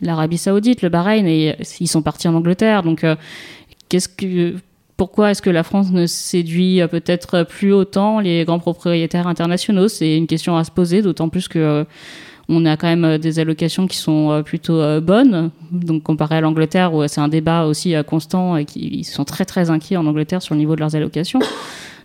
l'Arabie 0.00 0.38
Saoudite, 0.38 0.82
le 0.82 0.88
Bahreïn, 0.88 1.26
et 1.26 1.56
ils 1.80 1.88
sont 1.88 2.02
partis 2.02 2.28
en 2.28 2.34
Angleterre. 2.34 2.82
Donc, 2.82 3.04
qu'est-ce 3.88 4.08
que 4.08 4.54
pourquoi 4.96 5.30
est-ce 5.30 5.42
que 5.42 5.50
la 5.50 5.62
France 5.62 5.90
ne 5.90 6.06
séduit 6.06 6.80
euh, 6.80 6.86
peut-être 6.86 7.44
plus 7.44 7.72
autant 7.72 8.20
les 8.20 8.44
grands 8.44 8.58
propriétaires 8.58 9.26
internationaux? 9.26 9.88
C'est 9.88 10.16
une 10.16 10.26
question 10.26 10.56
à 10.56 10.64
se 10.64 10.70
poser, 10.70 11.02
d'autant 11.02 11.28
plus 11.28 11.48
que 11.48 11.58
euh, 11.58 11.84
on 12.48 12.64
a 12.66 12.76
quand 12.76 12.88
même 12.88 13.04
euh, 13.04 13.18
des 13.18 13.38
allocations 13.38 13.86
qui 13.86 13.96
sont 13.96 14.42
plutôt 14.44 15.00
bonnes. 15.00 15.50
Donc 15.70 16.02
comparé 16.02 16.36
à 16.36 16.40
l'Angleterre 16.40 16.94
où 16.94 17.06
c'est 17.08 17.20
un 17.20 17.28
débat 17.28 17.64
aussi 17.64 17.94
constant 18.06 18.56
et 18.56 18.64
qui 18.64 18.80
ils 18.80 19.04
sont 19.04 19.24
très 19.24 19.44
très 19.44 19.70
inquiets 19.70 19.96
en 19.96 20.06
Angleterre 20.06 20.42
sur 20.42 20.54
le 20.54 20.60
niveau 20.60 20.74
de 20.74 20.80
leurs 20.80 20.94
allocations. 20.94 21.40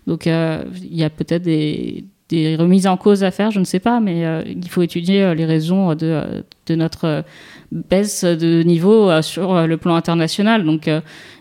Donc 0.06 0.26
il 0.26 0.96
y 0.96 1.04
a 1.04 1.10
peut-être 1.10 1.44
des, 1.44 2.06
remises 2.58 2.88
en 2.88 2.98
cause 2.98 3.24
à 3.24 3.32
faire, 3.32 3.52
je 3.52 3.60
ne 3.60 3.66
sais 3.66 3.80
pas, 3.80 4.00
mais 4.00 4.24
il 4.48 4.70
faut 4.70 4.82
étudier 4.82 5.36
les 5.36 5.46
raisons 5.46 5.96
de, 5.96 6.44
notre 6.70 7.26
baisse 7.72 8.24
de 8.24 8.64
niveau 8.64 9.22
sur 9.22 9.68
le 9.68 9.78
plan 9.78 9.96
international. 9.96 10.64
Donc 10.64 10.90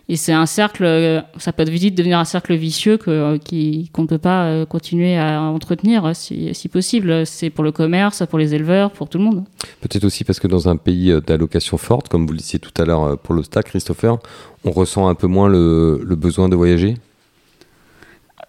et 0.08 0.16
c'est 0.16 0.32
un 0.32 0.46
cercle, 0.46 0.84
euh, 0.84 1.20
ça 1.36 1.52
peut 1.52 1.64
vite 1.64 1.96
devenir 1.96 2.18
un 2.18 2.24
cercle 2.24 2.54
vicieux 2.54 2.96
que, 2.96 3.10
euh, 3.10 3.38
qui- 3.38 3.90
qu'on 3.92 4.02
ne 4.02 4.06
peut 4.06 4.18
pas 4.18 4.44
euh, 4.46 4.64
continuer 4.66 5.16
à 5.18 5.40
entretenir 5.42 6.14
si, 6.14 6.54
si 6.54 6.68
possible. 6.68 7.26
C'est 7.26 7.50
pour 7.50 7.64
le 7.64 7.72
commerce, 7.72 8.22
pour 8.30 8.38
les 8.38 8.54
éleveurs, 8.54 8.90
pour 8.92 9.08
tout 9.08 9.18
le 9.18 9.24
monde. 9.24 9.44
Peut-être 9.80 10.04
aussi 10.04 10.22
parce 10.24 10.38
que 10.38 10.46
dans 10.46 10.68
un 10.68 10.76
pays 10.76 11.12
d'allocation 11.26 11.76
forte, 11.76 12.08
comme 12.08 12.24
vous 12.26 12.32
le 12.32 12.38
disiez 12.38 12.58
tout 12.60 12.70
à 12.80 12.84
l'heure 12.84 13.18
pour 13.18 13.34
l'obstacle, 13.34 13.70
Christopher, 13.70 14.18
on 14.64 14.70
ressent 14.70 15.08
un 15.08 15.14
peu 15.14 15.26
moins 15.26 15.48
le, 15.48 16.00
le 16.04 16.14
besoin 16.16 16.48
de 16.48 16.54
voyager? 16.56 16.94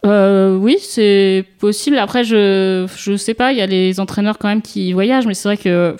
Euh, 0.05 0.55
oui, 0.57 0.77
c'est 0.79 1.43
possible. 1.59 1.97
Après, 1.97 2.23
je 2.23 2.87
je 2.97 3.15
sais 3.17 3.33
pas. 3.33 3.51
Il 3.51 3.57
y 3.57 3.61
a 3.61 3.65
les 3.65 3.99
entraîneurs 3.99 4.37
quand 4.37 4.47
même 4.47 4.61
qui 4.61 4.93
voyagent, 4.93 5.25
mais 5.25 5.33
c'est 5.33 5.49
vrai 5.49 5.57
que 5.57 5.95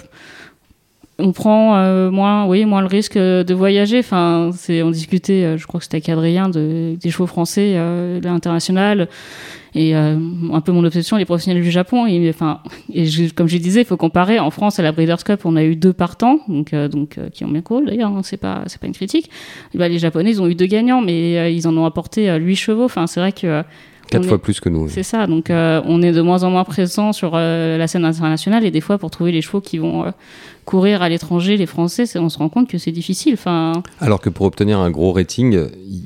on 1.19 1.31
prend 1.31 1.75
euh, 1.77 2.11
moins, 2.11 2.45
oui, 2.45 2.65
moins 2.65 2.81
le 2.81 2.87
risque 2.87 3.17
euh, 3.17 3.43
de 3.43 3.53
voyager. 3.53 3.99
Enfin, 3.99 4.51
c'est 4.53 4.83
on 4.83 4.91
discutait, 4.91 5.43
euh, 5.43 5.57
je 5.57 5.65
crois 5.65 5.79
que 5.79 5.83
c'était 5.85 5.97
avec 5.97 6.09
Adrien 6.09 6.49
de, 6.49 6.95
des 6.99 7.09
chevaux 7.09 7.25
français, 7.27 7.73
euh, 7.75 8.19
l'international, 8.21 9.07
et 9.73 9.95
euh, 9.95 10.15
un 10.53 10.61
peu 10.61 10.71
mon 10.71 10.83
obsession, 10.83 11.17
les 11.17 11.25
professionnels 11.25 11.63
du 11.63 11.71
Japon. 11.71 12.05
Et 12.07 12.29
enfin, 12.29 12.59
et 12.93 13.05
je- 13.05 13.33
comme 13.33 13.47
je 13.47 13.57
disais, 13.57 13.81
il 13.81 13.85
faut 13.85 13.97
comparer. 13.97 14.39
En 14.39 14.51
France, 14.51 14.79
à 14.79 14.83
la 14.83 14.91
Breeders' 14.91 15.23
Cup, 15.23 15.41
on 15.45 15.55
a 15.55 15.63
eu 15.63 15.75
deux 15.75 15.93
partants, 15.93 16.39
donc 16.47 16.73
euh, 16.73 16.87
donc 16.87 17.17
euh, 17.17 17.29
qui 17.29 17.43
ont 17.45 17.49
bien 17.49 17.61
couru 17.61 17.85
d'ailleurs. 17.85 18.11
hein, 18.11 18.21
c'est 18.23 18.37
pas 18.37 18.63
c'est 18.67 18.79
pas 18.79 18.87
une 18.87 18.93
critique. 18.93 19.29
Et 19.73 19.77
ben, 19.77 19.91
les 19.91 19.99
Japonais, 19.99 20.29
ils 20.31 20.41
ont 20.41 20.47
eu 20.47 20.55
deux 20.55 20.65
gagnants, 20.67 21.01
mais 21.01 21.53
ils 21.53 21.67
en 21.67 21.75
ont 21.77 21.85
apporté 21.85 22.31
huit 22.37 22.55
chevaux. 22.55 22.85
Enfin, 22.85 23.07
c'est 23.07 23.19
vrai 23.19 23.31
que 23.31 23.63
Quatre 24.09 24.23
on 24.23 24.27
fois 24.29 24.37
est- 24.37 24.39
plus 24.41 24.59
que 24.61 24.69
nous. 24.69 24.87
c'est 24.87 25.03
ça, 25.03 25.27
donc 25.27 25.49
euh, 25.49 25.81
on 25.85 26.01
est 26.01 26.13
de 26.13 26.21
moins 26.21 26.43
en 26.43 26.49
moins 26.49 26.63
présent 26.63 27.11
sur 27.11 27.31
euh, 27.33 27.77
la 27.77 27.87
scène 27.87 28.05
internationale 28.05 28.63
et 28.65 28.71
des 28.71 28.79
fois 28.81 28.97
pour 28.97 29.11
trouver 29.11 29.33
les 29.33 29.41
chevaux 29.41 29.59
qui 29.59 29.79
vont 29.79 30.05
euh, 30.05 30.11
courir 30.67 31.01
à 31.01 31.07
l'étranger, 31.07 31.55
les 31.55 31.65
Français, 31.65 32.03
on 32.19 32.27
se 32.27 32.37
rend 32.37 32.49
compte 32.49 32.67
que 32.67 32.77
c'est 32.77 32.91
difficile. 32.91 33.35
Enfin, 33.35 33.81
Alors 34.01 34.19
que 34.19 34.29
pour 34.29 34.45
obtenir 34.45 34.79
un 34.79 34.91
gros 34.91 35.13
rating, 35.13 35.57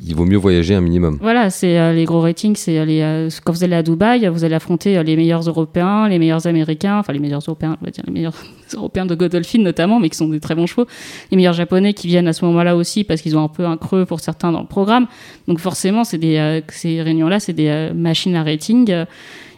il 0.05 0.15
vaut 0.15 0.23
mieux 0.23 0.37
voyager 0.37 0.75
un 0.75 0.81
minimum. 0.81 1.17
voilà, 1.19 1.49
c'est 1.49 1.79
euh, 1.79 1.93
les 1.93 2.05
gros 2.05 2.21
ratings. 2.21 2.55
C'est 2.55 2.77
euh, 2.77 2.85
les, 2.85 3.01
euh, 3.01 3.29
quand 3.43 3.53
vous 3.53 3.63
allez 3.63 3.75
à 3.75 3.81
Dubaï, 3.81 4.27
vous 4.27 4.43
allez 4.43 4.53
affronter 4.53 5.01
les 5.03 5.15
meilleurs 5.15 5.41
Européens, 5.41 6.07
les 6.07 6.19
meilleurs 6.19 6.45
Américains, 6.45 6.99
enfin 6.99 7.11
les 7.11 7.17
meilleurs 7.17 7.41
Européens, 7.41 7.75
on 7.81 7.85
va 7.85 7.89
dire 7.89 8.03
les 8.05 8.13
meilleurs 8.13 8.35
Européens 8.75 9.07
de 9.07 9.15
Godolphin 9.15 9.63
notamment, 9.63 9.99
mais 9.99 10.09
qui 10.09 10.17
sont 10.17 10.29
des 10.29 10.39
très 10.39 10.53
bons 10.53 10.67
chevaux. 10.67 10.85
Les 11.31 11.37
meilleurs 11.37 11.53
Japonais 11.53 11.95
qui 11.95 12.05
viennent 12.05 12.27
à 12.27 12.33
ce 12.33 12.45
moment-là 12.45 12.75
aussi 12.75 13.03
parce 13.03 13.21
qu'ils 13.21 13.35
ont 13.35 13.43
un 13.43 13.47
peu 13.47 13.65
un 13.65 13.77
creux 13.77 14.05
pour 14.05 14.19
certains 14.19 14.51
dans 14.51 14.61
le 14.61 14.67
programme. 14.67 15.07
Donc 15.47 15.57
forcément, 15.57 16.03
c'est 16.03 16.19
des 16.19 16.37
euh, 16.37 16.61
ces 16.69 17.01
réunions-là, 17.01 17.39
c'est 17.39 17.53
des 17.53 17.89
machines 17.95 18.35
à 18.35 18.43
rating 18.43 18.91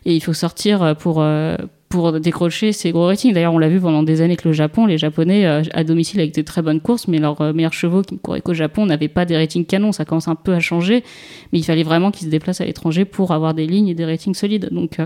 et 0.06 0.16
il 0.16 0.24
faut 0.24 0.34
sortir 0.34 0.96
pour 0.98 1.22
pour 1.94 2.12
décrocher 2.20 2.72
ces 2.72 2.92
gros 2.92 3.06
ratings. 3.06 3.34
D'ailleurs, 3.34 3.54
on 3.54 3.60
l'a 3.60 3.70
vu 3.70 3.80
pendant 3.80 4.02
des 4.02 4.22
années 4.22 4.36
que 4.36 4.48
le 4.48 4.54
Japon, 4.54 4.88
les 4.88 4.98
Japonais 4.98 5.46
euh, 5.46 5.62
à 5.74 5.84
domicile 5.84 6.20
avec 6.22 6.34
des 6.34 6.44
très 6.44 6.64
bonnes 6.64 6.82
courses, 6.82 7.08
mais 7.08 7.20
leurs 7.20 7.40
euh, 7.40 7.54
meilleurs 7.54 7.74
chevaux 7.74 8.02
qui 8.02 8.16
ne 8.16 8.20
couraient 8.20 8.42
qu'au 8.42 8.56
Japon 8.56 8.88
n'avaient 8.88 9.08
pas 9.08 9.26
des 9.26 9.38
ratings 9.38 9.64
canons. 9.64 9.92
Ça 9.92 10.04
commence 10.04 10.28
un 10.28 10.34
peu 10.34 10.54
à 10.54 10.60
changer, 10.60 11.04
mais 11.52 11.60
il 11.60 11.64
fallait 11.64 11.84
vraiment 11.84 12.10
qu'ils 12.10 12.26
se 12.26 12.32
déplacent 12.32 12.62
à 12.62 12.66
l'étranger 12.66 13.06
pour 13.06 13.32
avoir 13.32 13.54
des 13.54 13.68
lignes 13.68 13.90
et 13.90 13.94
des 13.94 14.06
ratings 14.06 14.34
solides. 14.34 14.70
Donc, 14.72 15.00
euh, 15.00 15.06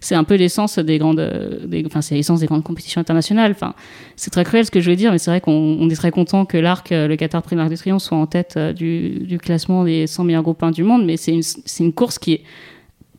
c'est 0.00 0.16
un 0.16 0.24
peu 0.24 0.34
l'essence 0.34 0.80
des 0.80 0.98
grandes, 0.98 1.22
des, 1.68 1.84
enfin, 1.86 2.02
c'est 2.02 2.16
l'essence 2.16 2.40
des 2.40 2.46
grandes 2.46 2.64
compétitions 2.64 3.00
internationales. 3.00 3.52
Enfin, 3.52 3.74
c'est 4.16 4.32
très 4.32 4.42
cruel 4.42 4.66
ce 4.66 4.72
que 4.72 4.80
je 4.80 4.90
veux 4.90 4.96
dire, 4.96 5.12
mais 5.12 5.18
c'est 5.18 5.30
vrai 5.30 5.40
qu'on 5.40 5.52
on 5.52 5.88
est 5.88 5.94
très 5.94 6.10
content 6.10 6.46
que 6.46 6.58
l'Arc, 6.58 6.88
le 6.90 7.14
Qatar 7.14 7.42
Prix 7.42 7.54
de 7.54 7.60
l'Arc 7.60 7.70
de 7.70 7.76
Triomphe, 7.76 8.02
soit 8.02 8.18
en 8.18 8.26
tête 8.26 8.58
du, 8.58 9.38
classement 9.40 9.84
des 9.84 10.08
100 10.08 10.24
meilleurs 10.24 10.42
groupes 10.42 10.64
1 10.64 10.72
du 10.72 10.82
monde, 10.82 11.06
mais 11.06 11.16
c'est 11.16 11.38
une 11.78 11.92
course 11.92 12.18
qui 12.18 12.32
est 12.32 12.42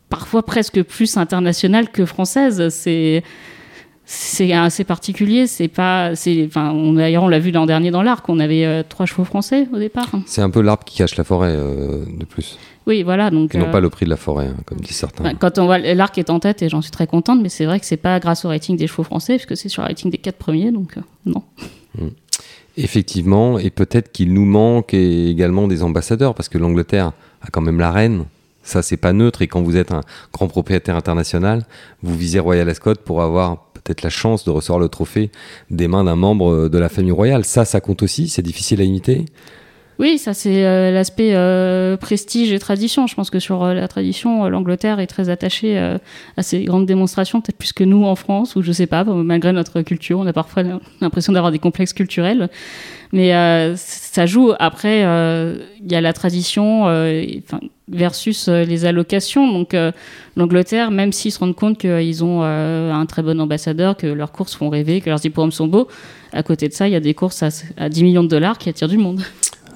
parfois 0.09 0.43
presque 0.43 0.81
plus 0.83 1.17
internationale 1.17 1.89
que 1.91 2.05
française. 2.05 2.69
C'est 2.69 3.23
c'est 4.07 4.53
assez 4.53 4.83
particulier. 4.83 5.47
C'est 5.47 5.67
pas, 5.67 6.15
c'est, 6.15 6.45
enfin, 6.45 6.71
on, 6.71 6.93
d'ailleurs, 6.93 7.23
on 7.23 7.27
l'a 7.27 7.39
vu 7.39 7.49
l'an 7.49 7.65
dernier 7.65 7.89
dans 7.89 8.03
l'Arc. 8.03 8.29
On 8.29 8.39
avait 8.39 8.63
euh, 8.63 8.83
trois 8.87 9.07
chevaux 9.07 9.23
français 9.23 9.67
au 9.73 9.79
départ. 9.79 10.11
C'est 10.27 10.41
un 10.41 10.49
peu 10.51 10.61
l'arbre 10.61 10.83
qui 10.83 10.97
cache 10.97 11.15
la 11.17 11.23
forêt 11.23 11.55
euh, 11.55 12.05
de 12.19 12.23
plus. 12.23 12.59
Oui, 12.85 13.01
voilà. 13.01 13.31
Donc, 13.31 13.55
Ils 13.55 13.59
n'ont 13.59 13.69
euh, 13.69 13.71
pas 13.71 13.79
le 13.79 13.89
prix 13.89 14.05
de 14.05 14.11
la 14.11 14.15
forêt, 14.15 14.45
hein, 14.45 14.57
comme 14.67 14.79
disent 14.79 14.97
certains. 14.97 15.25
Enfin, 15.25 15.33
Quand 15.33 15.57
on 15.57 15.65
voit 15.65 15.79
l'arc 15.79 16.15
est 16.19 16.29
en 16.29 16.39
tête 16.39 16.61
et 16.61 16.69
j'en 16.69 16.83
suis 16.83 16.91
très 16.91 17.07
contente, 17.07 17.39
mais 17.41 17.49
c'est 17.49 17.65
vrai 17.65 17.79
que 17.79 17.85
c'est 17.87 17.97
pas 17.97 18.19
grâce 18.19 18.45
au 18.45 18.49
rating 18.49 18.77
des 18.77 18.85
chevaux 18.85 19.01
français, 19.03 19.37
puisque 19.37 19.57
c'est 19.57 19.69
sur 19.69 19.81
le 19.81 19.87
rating 19.87 20.11
des 20.11 20.19
quatre 20.19 20.37
premiers, 20.37 20.71
donc 20.71 20.97
non. 21.25 21.41
Effectivement, 22.77 23.57
et 23.57 23.69
peut-être 23.69 24.11
qu'il 24.11 24.33
nous 24.33 24.45
manque 24.45 24.93
et- 24.93 25.29
également 25.29 25.67
des 25.67 25.81
ambassadeurs, 25.81 26.35
parce 26.35 26.49
que 26.49 26.57
l'Angleterre 26.57 27.13
a 27.41 27.47
quand 27.49 27.61
même 27.61 27.79
la 27.79 27.89
reine. 27.91 28.25
Ça, 28.65 28.81
c'est 28.81 28.97
pas 28.97 29.13
neutre. 29.13 29.41
Et 29.41 29.47
quand 29.47 29.61
vous 29.61 29.77
êtes 29.77 29.91
un 29.91 30.01
grand 30.33 30.47
propriétaire 30.47 30.97
international, 30.97 31.65
vous 32.03 32.17
visez 32.17 32.39
Royal 32.39 32.67
Ascot 32.67 32.95
pour 33.05 33.21
avoir 33.21 33.67
peut-être 33.71 34.01
la 34.01 34.09
chance 34.09 34.43
de 34.43 34.49
recevoir 34.49 34.79
le 34.79 34.89
trophée 34.89 35.31
des 35.69 35.87
mains 35.87 36.03
d'un 36.03 36.15
membre 36.15 36.67
de 36.67 36.77
la 36.77 36.89
famille 36.89 37.11
royale. 37.11 37.45
Ça, 37.45 37.63
ça 37.63 37.79
compte 37.79 38.03
aussi. 38.03 38.27
C'est 38.27 38.41
difficile 38.41 38.81
à 38.81 38.83
imiter. 38.83 39.25
Oui, 39.97 40.17
ça 40.17 40.33
c'est 40.33 40.65
euh, 40.65 40.91
l'aspect 40.91 41.33
euh, 41.35 41.95
prestige 41.95 42.51
et 42.51 42.59
tradition. 42.59 43.07
Je 43.07 43.15
pense 43.15 43.29
que 43.29 43.39
sur 43.39 43.63
euh, 43.63 43.73
la 43.73 43.87
tradition, 43.87 44.43
euh, 44.45 44.49
l'Angleterre 44.49 44.99
est 44.99 45.07
très 45.07 45.29
attachée 45.29 45.77
euh, 45.77 45.97
à 46.35 46.43
ces 46.43 46.65
grandes 46.65 46.85
démonstrations, 46.85 47.39
peut-être 47.39 47.57
plus 47.57 47.71
que 47.71 47.85
nous 47.85 48.03
en 48.03 48.15
France, 48.15 48.57
ou 48.57 48.61
je 48.61 48.73
sais 48.73 48.87
pas, 48.87 49.05
malgré 49.05 49.53
notre 49.53 49.81
culture, 49.83 50.19
on 50.19 50.27
a 50.27 50.33
parfois 50.33 50.63
l'impression 50.99 51.31
d'avoir 51.31 51.51
des 51.53 51.59
complexes 51.59 51.93
culturels. 51.93 52.49
Mais 53.13 53.31
ça 53.77 54.25
joue. 54.25 54.51
Après, 54.59 54.99
il 55.01 55.91
y 55.91 55.95
a 55.95 56.01
la 56.01 56.11
tradition 56.11 56.89
et- 57.05 57.43
versus 57.87 58.49
les 58.49 58.83
allocations. 58.83 59.49
Donc 59.53 59.73
l'Angleterre, 60.35 60.91
même 60.91 61.13
s'ils 61.13 61.31
se 61.31 61.39
rendent 61.39 61.55
compte 61.55 61.77
qu'ils 61.77 62.23
ont 62.25 62.41
un 62.43 63.05
très 63.05 63.21
bon 63.21 63.39
ambassadeur, 63.39 63.95
que 63.95 64.07
leurs 64.07 64.33
courses 64.33 64.55
font 64.55 64.67
rêver, 64.69 64.99
que 64.99 65.09
leurs 65.09 65.19
diplômes 65.19 65.51
sont 65.53 65.67
beaux, 65.67 65.87
à 66.33 66.43
côté 66.43 66.67
de 66.67 66.73
ça, 66.73 66.89
il 66.89 66.91
y 66.91 66.95
a 66.95 66.99
des 66.99 67.13
courses 67.13 67.41
à, 67.43 67.49
à 67.77 67.87
10 67.87 68.03
millions 68.03 68.23
de 68.23 68.27
dollars 68.27 68.57
qui 68.57 68.67
attirent 68.67 68.89
du 68.89 68.97
monde. 68.97 69.21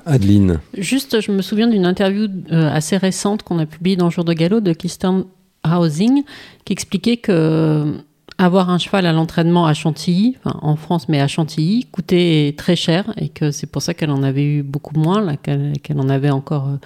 Adeline. 0.05 0.59
Juste, 0.77 1.21
je 1.21 1.31
me 1.31 1.41
souviens 1.41 1.67
d'une 1.67 1.85
interview 1.85 2.27
euh, 2.51 2.69
assez 2.71 2.97
récente 2.97 3.43
qu'on 3.43 3.59
a 3.59 3.65
publiée 3.65 3.95
dans 3.95 4.09
Jour 4.09 4.23
de 4.23 4.33
Galop 4.33 4.61
de 4.61 4.73
Kirsten 4.73 5.25
Housing 5.65 6.23
qui 6.65 6.73
expliquait 6.73 7.17
que 7.17 7.31
euh, 7.31 7.93
avoir 8.37 8.69
un 8.69 8.77
cheval 8.77 9.05
à 9.05 9.11
l'entraînement 9.13 9.65
à 9.65 9.73
Chantilly, 9.73 10.37
en 10.45 10.75
France 10.75 11.09
mais 11.09 11.19
à 11.19 11.27
Chantilly, 11.27 11.85
coûtait 11.91 12.55
très 12.57 12.75
cher 12.75 13.13
et 13.17 13.29
que 13.29 13.51
c'est 13.51 13.67
pour 13.67 13.81
ça 13.81 13.93
qu'elle 13.93 14.11
en 14.11 14.23
avait 14.23 14.45
eu 14.45 14.63
beaucoup 14.63 14.97
moins, 14.97 15.35
qu'elle 15.35 15.99
en 15.99 16.09
avait 16.09 16.29
encore, 16.29 16.69
euh, 16.69 16.77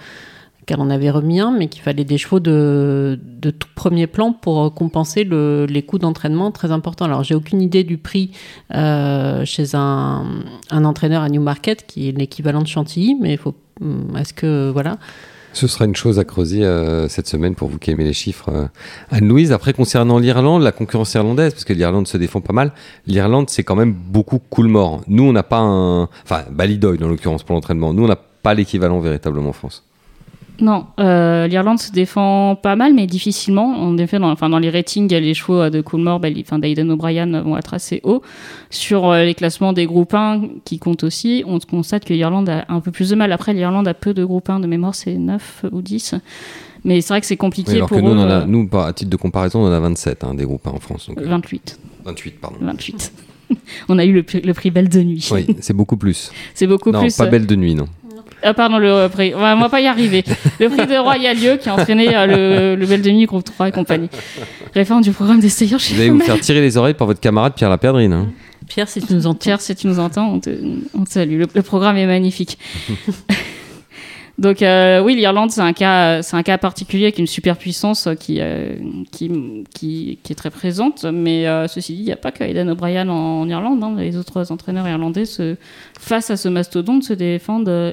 qu'elle 0.66 0.80
en 0.80 0.90
avait 0.90 1.10
remis 1.10 1.40
un, 1.40 1.50
mais 1.50 1.68
qu'il 1.68 1.82
fallait 1.82 2.04
des 2.04 2.18
chevaux 2.18 2.40
de, 2.40 3.18
de 3.22 3.50
tout 3.50 3.68
premier 3.74 4.06
plan 4.06 4.32
pour 4.32 4.62
euh, 4.62 4.70
compenser 4.70 5.24
le- 5.24 5.66
les 5.68 5.82
coûts 5.82 5.98
d'entraînement 5.98 6.50
très 6.50 6.70
importants. 6.70 7.04
Alors 7.04 7.22
j'ai 7.22 7.34
aucune 7.34 7.60
idée 7.60 7.84
du 7.84 7.98
prix 7.98 8.30
euh, 8.74 9.44
chez 9.44 9.74
un, 9.74 10.24
un 10.70 10.84
entraîneur 10.84 11.22
à 11.22 11.28
Newmarket 11.28 11.86
qui 11.86 12.08
est 12.08 12.12
l'équivalent 12.12 12.62
de 12.62 12.66
Chantilly, 12.66 13.16
mais 13.20 13.36
faut, 13.36 13.54
hum, 13.80 14.16
est-ce 14.18 14.32
que 14.32 14.70
voilà. 14.70 14.96
Ce 15.52 15.68
sera 15.68 15.84
une 15.84 15.94
chose 15.94 16.18
à 16.18 16.24
creuser 16.24 16.64
euh, 16.64 17.06
cette 17.08 17.28
semaine 17.28 17.54
pour 17.54 17.68
vous 17.68 17.78
qui 17.78 17.92
aimez 17.92 18.02
les 18.02 18.12
chiffres. 18.12 18.68
Anne-Louise, 19.12 19.52
après 19.52 19.72
concernant 19.72 20.18
l'Irlande, 20.18 20.62
la 20.62 20.72
concurrence 20.72 21.14
irlandaise, 21.14 21.52
parce 21.52 21.64
que 21.64 21.72
l'Irlande 21.72 22.08
se 22.08 22.16
défend 22.16 22.40
pas 22.40 22.52
mal, 22.52 22.72
l'Irlande 23.06 23.48
c'est 23.50 23.62
quand 23.62 23.76
même 23.76 23.92
beaucoup 23.92 24.40
Coolmore. 24.50 25.02
Nous 25.06 25.22
on 25.22 25.32
n'a 25.32 25.44
pas 25.44 25.60
un... 25.60 26.08
Enfin, 26.24 26.42
Ballydoyle 26.50 27.04
en 27.04 27.08
l'occurrence 27.08 27.44
pour 27.44 27.54
l'entraînement. 27.54 27.92
Nous 27.92 28.02
on 28.02 28.08
n'a 28.08 28.16
pas 28.16 28.54
l'équivalent 28.54 28.98
véritablement 28.98 29.50
en 29.50 29.52
France. 29.52 29.84
Non, 30.60 30.86
euh, 31.00 31.48
l'Irlande 31.48 31.80
se 31.80 31.90
défend 31.90 32.54
pas 32.54 32.76
mal, 32.76 32.94
mais 32.94 33.06
difficilement. 33.06 33.74
En 33.76 33.98
effet, 33.98 34.18
dans, 34.20 34.30
enfin, 34.30 34.48
dans 34.48 34.60
les 34.60 34.70
ratings, 34.70 35.08
les 35.10 35.34
chevaux 35.34 35.68
de 35.68 35.80
Coolmore, 35.80 36.20
enfin, 36.40 36.58
d'Aiden 36.60 36.90
O'Brien 36.92 37.26
vont 37.42 37.56
être 37.58 37.74
assez 37.74 38.00
hauts. 38.04 38.22
Sur 38.70 39.10
euh, 39.10 39.24
les 39.24 39.34
classements 39.34 39.72
des 39.72 39.86
groupes 39.86 40.14
1, 40.14 40.42
qui 40.64 40.78
comptent 40.78 41.02
aussi, 41.02 41.42
on 41.46 41.58
constate 41.58 42.04
que 42.04 42.14
l'Irlande 42.14 42.48
a 42.48 42.64
un 42.68 42.78
peu 42.80 42.92
plus 42.92 43.10
de 43.10 43.16
mal. 43.16 43.32
Après, 43.32 43.52
l'Irlande 43.52 43.88
a 43.88 43.94
peu 43.94 44.14
de 44.14 44.24
groupes 44.24 44.48
1 44.48 44.60
de 44.60 44.66
mémoire, 44.68 44.94
c'est 44.94 45.14
9 45.14 45.64
ou 45.72 45.82
10. 45.82 46.14
Mais 46.84 47.00
c'est 47.00 47.08
vrai 47.08 47.20
que 47.20 47.26
c'est 47.26 47.36
compliqué 47.36 47.70
Oui, 47.72 47.76
alors 47.78 47.88
pour 47.88 47.96
que 47.98 48.02
nous, 48.02 48.10
eux. 48.10 48.16
on 48.18 48.20
en 48.22 48.28
a, 48.30 48.42
euh, 48.42 48.46
nous, 48.46 48.68
à 48.78 48.92
titre 48.92 49.10
de 49.10 49.16
comparaison, 49.16 49.60
on 49.64 49.68
en 49.68 49.72
a 49.72 49.80
27 49.80 50.22
hein, 50.22 50.34
des 50.34 50.44
groupes 50.44 50.66
hein, 50.68 50.72
en 50.74 50.80
France. 50.80 51.08
Donc, 51.08 51.18
euh, 51.18 51.26
28. 51.26 51.78
28, 52.04 52.40
pardon. 52.40 52.56
28. 52.60 53.12
on 53.88 53.98
a 53.98 54.04
eu 54.04 54.12
le, 54.12 54.22
prix- 54.22 54.40
le 54.42 54.54
prix 54.54 54.70
Belle 54.70 54.88
de 54.88 55.00
Nuit. 55.02 55.28
Oui, 55.32 55.46
c'est 55.60 55.72
beaucoup 55.74 55.96
plus. 55.96 56.30
C'est 56.54 56.66
beaucoup 56.66 56.90
non, 56.92 57.00
plus. 57.00 57.16
pas 57.16 57.26
belle 57.26 57.46
de 57.46 57.56
nuit, 57.56 57.74
non. 57.74 57.86
Ah 58.46 58.52
pardon, 58.54 58.78
le 58.78 58.90
euh, 58.92 59.08
prix. 59.08 59.32
On 59.34 59.40
va, 59.40 59.56
on 59.56 59.60
va 59.60 59.68
pas 59.70 59.80
y 59.80 59.86
arriver. 59.86 60.22
Le 60.60 60.68
prix 60.68 60.86
de 60.86 60.98
Royal 60.98 61.36
Lieu 61.36 61.56
qui 61.56 61.68
a 61.70 61.74
entraîné 61.74 62.14
euh, 62.14 62.26
le, 62.74 62.76
le 62.80 62.86
Belle 62.86 63.00
de 63.02 63.10
Nuit, 63.10 63.24
groupe 63.24 63.42
3 63.44 63.68
et 63.68 63.72
compagnie. 63.72 64.10
Réforme 64.74 65.02
du 65.02 65.12
programme 65.12 65.40
des 65.40 65.48
chez 65.48 65.64
Vous 65.66 66.00
allez 66.00 66.10
vous 66.10 66.20
faire 66.20 66.38
tirer 66.40 66.60
les 66.60 66.76
oreilles 66.76 66.94
par 66.94 67.06
votre 67.06 67.20
camarade 67.20 67.54
Pierre 67.54 67.70
Laperdrine. 67.70 68.12
Hein. 68.12 68.28
Pierre, 68.68 68.88
si 68.88 69.00
tu 69.00 69.14
nous 69.14 69.26
entends. 69.26 69.38
Pierre, 69.38 69.60
si 69.60 69.74
tu 69.74 69.86
nous 69.86 69.98
entends, 69.98 70.30
on 70.34 70.40
te, 70.40 70.50
on 70.94 71.04
te 71.04 71.10
salue. 71.10 71.38
Le, 71.40 71.46
le 71.54 71.62
programme 71.62 71.96
est 71.96 72.06
magnifique. 72.06 72.58
Donc 74.36 74.62
euh, 74.62 75.00
oui, 75.00 75.14
l'Irlande, 75.14 75.52
c'est 75.52 75.60
un 75.60 75.72
cas, 75.72 76.20
c'est 76.22 76.36
un 76.36 76.42
cas 76.42 76.58
particulier 76.58 77.04
avec 77.04 77.18
une 77.18 77.26
superpuissance 77.28 78.08
qui, 78.18 78.38
euh, 78.40 78.74
qui, 79.12 79.30
qui, 79.72 80.18
qui 80.22 80.32
est 80.32 80.36
très 80.36 80.50
présente. 80.50 81.04
Mais 81.04 81.46
euh, 81.46 81.68
ceci 81.68 81.92
dit, 81.94 82.00
il 82.00 82.04
n'y 82.06 82.12
a 82.12 82.16
pas 82.16 82.32
que 82.32 82.42
Aidan 82.42 82.66
O'Brien 82.68 83.08
en, 83.08 83.42
en 83.42 83.48
Irlande. 83.48 83.82
hein. 83.84 83.94
Les 83.96 84.16
autres 84.16 84.50
entraîneurs 84.50 84.88
irlandais, 84.88 85.24
se, 85.24 85.54
face 86.00 86.30
à 86.30 86.36
ce 86.36 86.48
mastodonte, 86.48 87.04
se 87.04 87.12
défendent 87.12 87.68
euh, 87.68 87.92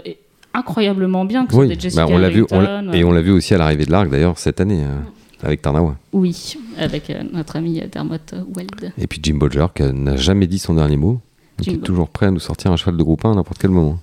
incroyablement 0.53 1.25
bien. 1.25 1.45
Que 1.45 1.53
ce 1.53 1.57
Oui, 1.57 1.65
soit 1.67 1.75
des 1.75 1.81
Jessica 1.81 2.05
bah, 2.05 2.11
on 2.13 2.17
l'a 2.17 2.29
vu, 2.29 2.45
on 2.51 2.93
et 2.93 3.03
on 3.03 3.11
l'a 3.11 3.21
vu 3.21 3.31
aussi 3.31 3.53
à 3.53 3.57
l'arrivée 3.57 3.85
de 3.85 3.91
l'Arc 3.91 4.09
d'ailleurs 4.09 4.37
cette 4.37 4.61
année 4.61 4.83
euh, 4.83 4.99
avec 5.43 5.61
Tarnawa. 5.61 5.95
Oui, 6.13 6.57
avec 6.77 7.09
euh, 7.09 7.23
notre 7.31 7.55
ami 7.55 7.81
Dermot 7.91 8.15
Weld. 8.55 8.93
Et 8.97 9.07
puis 9.07 9.19
Jim 9.21 9.35
Bolger 9.35 9.67
qui 9.73 9.83
n'a 9.83 10.15
jamais 10.15 10.47
dit 10.47 10.59
son 10.59 10.73
dernier 10.73 10.97
mot, 10.97 11.19
qui 11.61 11.71
est 11.71 11.77
toujours 11.77 12.09
prêt 12.09 12.27
à 12.27 12.31
nous 12.31 12.39
sortir 12.39 12.71
un 12.71 12.77
cheval 12.77 12.97
de 12.97 13.03
groupe 13.03 13.23
1 13.25 13.31
à 13.31 13.35
n'importe 13.35 13.59
quel 13.59 13.71
moment. 13.71 13.99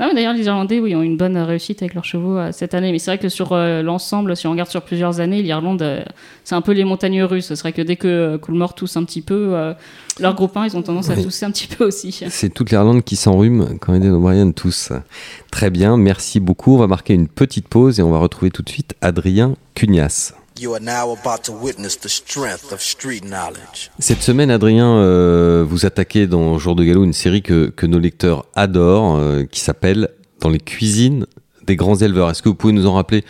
Ah, 0.00 0.10
D'ailleurs, 0.14 0.34
les 0.34 0.44
Irlandais, 0.44 0.78
oui, 0.78 0.94
ont 0.94 1.02
une 1.02 1.16
bonne 1.16 1.36
réussite 1.36 1.82
avec 1.82 1.94
leurs 1.94 2.04
chevaux 2.04 2.38
euh, 2.38 2.50
cette 2.52 2.74
année. 2.74 2.92
Mais 2.92 2.98
c'est 2.98 3.10
vrai 3.10 3.18
que 3.18 3.28
sur 3.28 3.52
euh, 3.52 3.82
l'ensemble, 3.82 4.36
si 4.36 4.46
on 4.46 4.52
regarde 4.52 4.70
sur 4.70 4.82
plusieurs 4.82 5.18
années, 5.20 5.42
l'Irlande, 5.42 5.82
euh, 5.82 6.04
c'est 6.44 6.54
un 6.54 6.60
peu 6.60 6.72
les 6.72 6.84
montagnes 6.84 7.22
russes. 7.24 7.46
Ce 7.46 7.56
serait 7.56 7.72
que 7.72 7.82
dès 7.82 7.96
que 7.96 8.36
Coolmore 8.36 8.74
tousse 8.74 8.96
un 8.96 9.04
petit 9.04 9.22
peu, 9.22 9.54
leur 10.20 10.34
groupe 10.34 10.56
1, 10.56 10.66
ils 10.66 10.76
ont 10.76 10.82
tendance 10.82 11.10
à 11.10 11.16
tousser 11.16 11.46
un 11.46 11.50
petit 11.50 11.66
peu 11.66 11.84
aussi. 11.84 12.24
C'est 12.28 12.52
toute 12.52 12.70
l'Irlande 12.70 13.02
qui 13.02 13.16
s'enrhume 13.16 13.78
quand 13.80 13.94
Eden 13.94 14.12
O'Brien 14.12 14.50
tous. 14.52 14.92
Très 15.50 15.70
bien, 15.70 15.96
merci 15.96 16.40
beaucoup. 16.40 16.74
On 16.74 16.78
va 16.78 16.86
marquer 16.86 17.14
une 17.14 17.28
petite 17.28 17.68
pause 17.68 17.98
et 17.98 18.02
on 18.02 18.10
va 18.10 18.18
retrouver 18.18 18.50
tout 18.50 18.62
de 18.62 18.68
suite 18.68 18.94
Adrien 19.00 19.54
Cugnas. 19.74 20.37
You 20.60 20.74
are 20.74 20.80
now 20.80 21.12
about 21.12 21.42
to 21.44 21.52
witness 21.52 22.00
the 22.00 22.08
strength 22.08 22.72
of 22.72 22.80
street 22.80 23.20
knowledge. 23.20 23.90
Cette 24.00 24.22
semaine, 24.22 24.50
Adrien, 24.50 24.96
euh, 24.96 25.64
vous 25.68 25.86
attaquez 25.86 26.26
dans 26.26 26.58
Jour 26.58 26.74
de 26.74 26.82
Galop 26.82 27.04
une 27.04 27.12
série 27.12 27.42
que, 27.42 27.68
que 27.68 27.86
nos 27.86 28.00
lecteurs 28.00 28.46
adorent, 28.56 29.16
euh, 29.18 29.44
qui 29.44 29.60
s'appelle 29.60 30.08
Dans 30.40 30.48
les 30.48 30.58
cuisines 30.58 31.26
des 31.64 31.76
grands 31.76 31.96
éleveurs. 31.96 32.30
Est-ce 32.30 32.42
que 32.42 32.48
vous 32.48 32.56
pouvez 32.56 32.72
nous 32.72 32.86
en 32.86 32.94
rappeler 32.94 33.24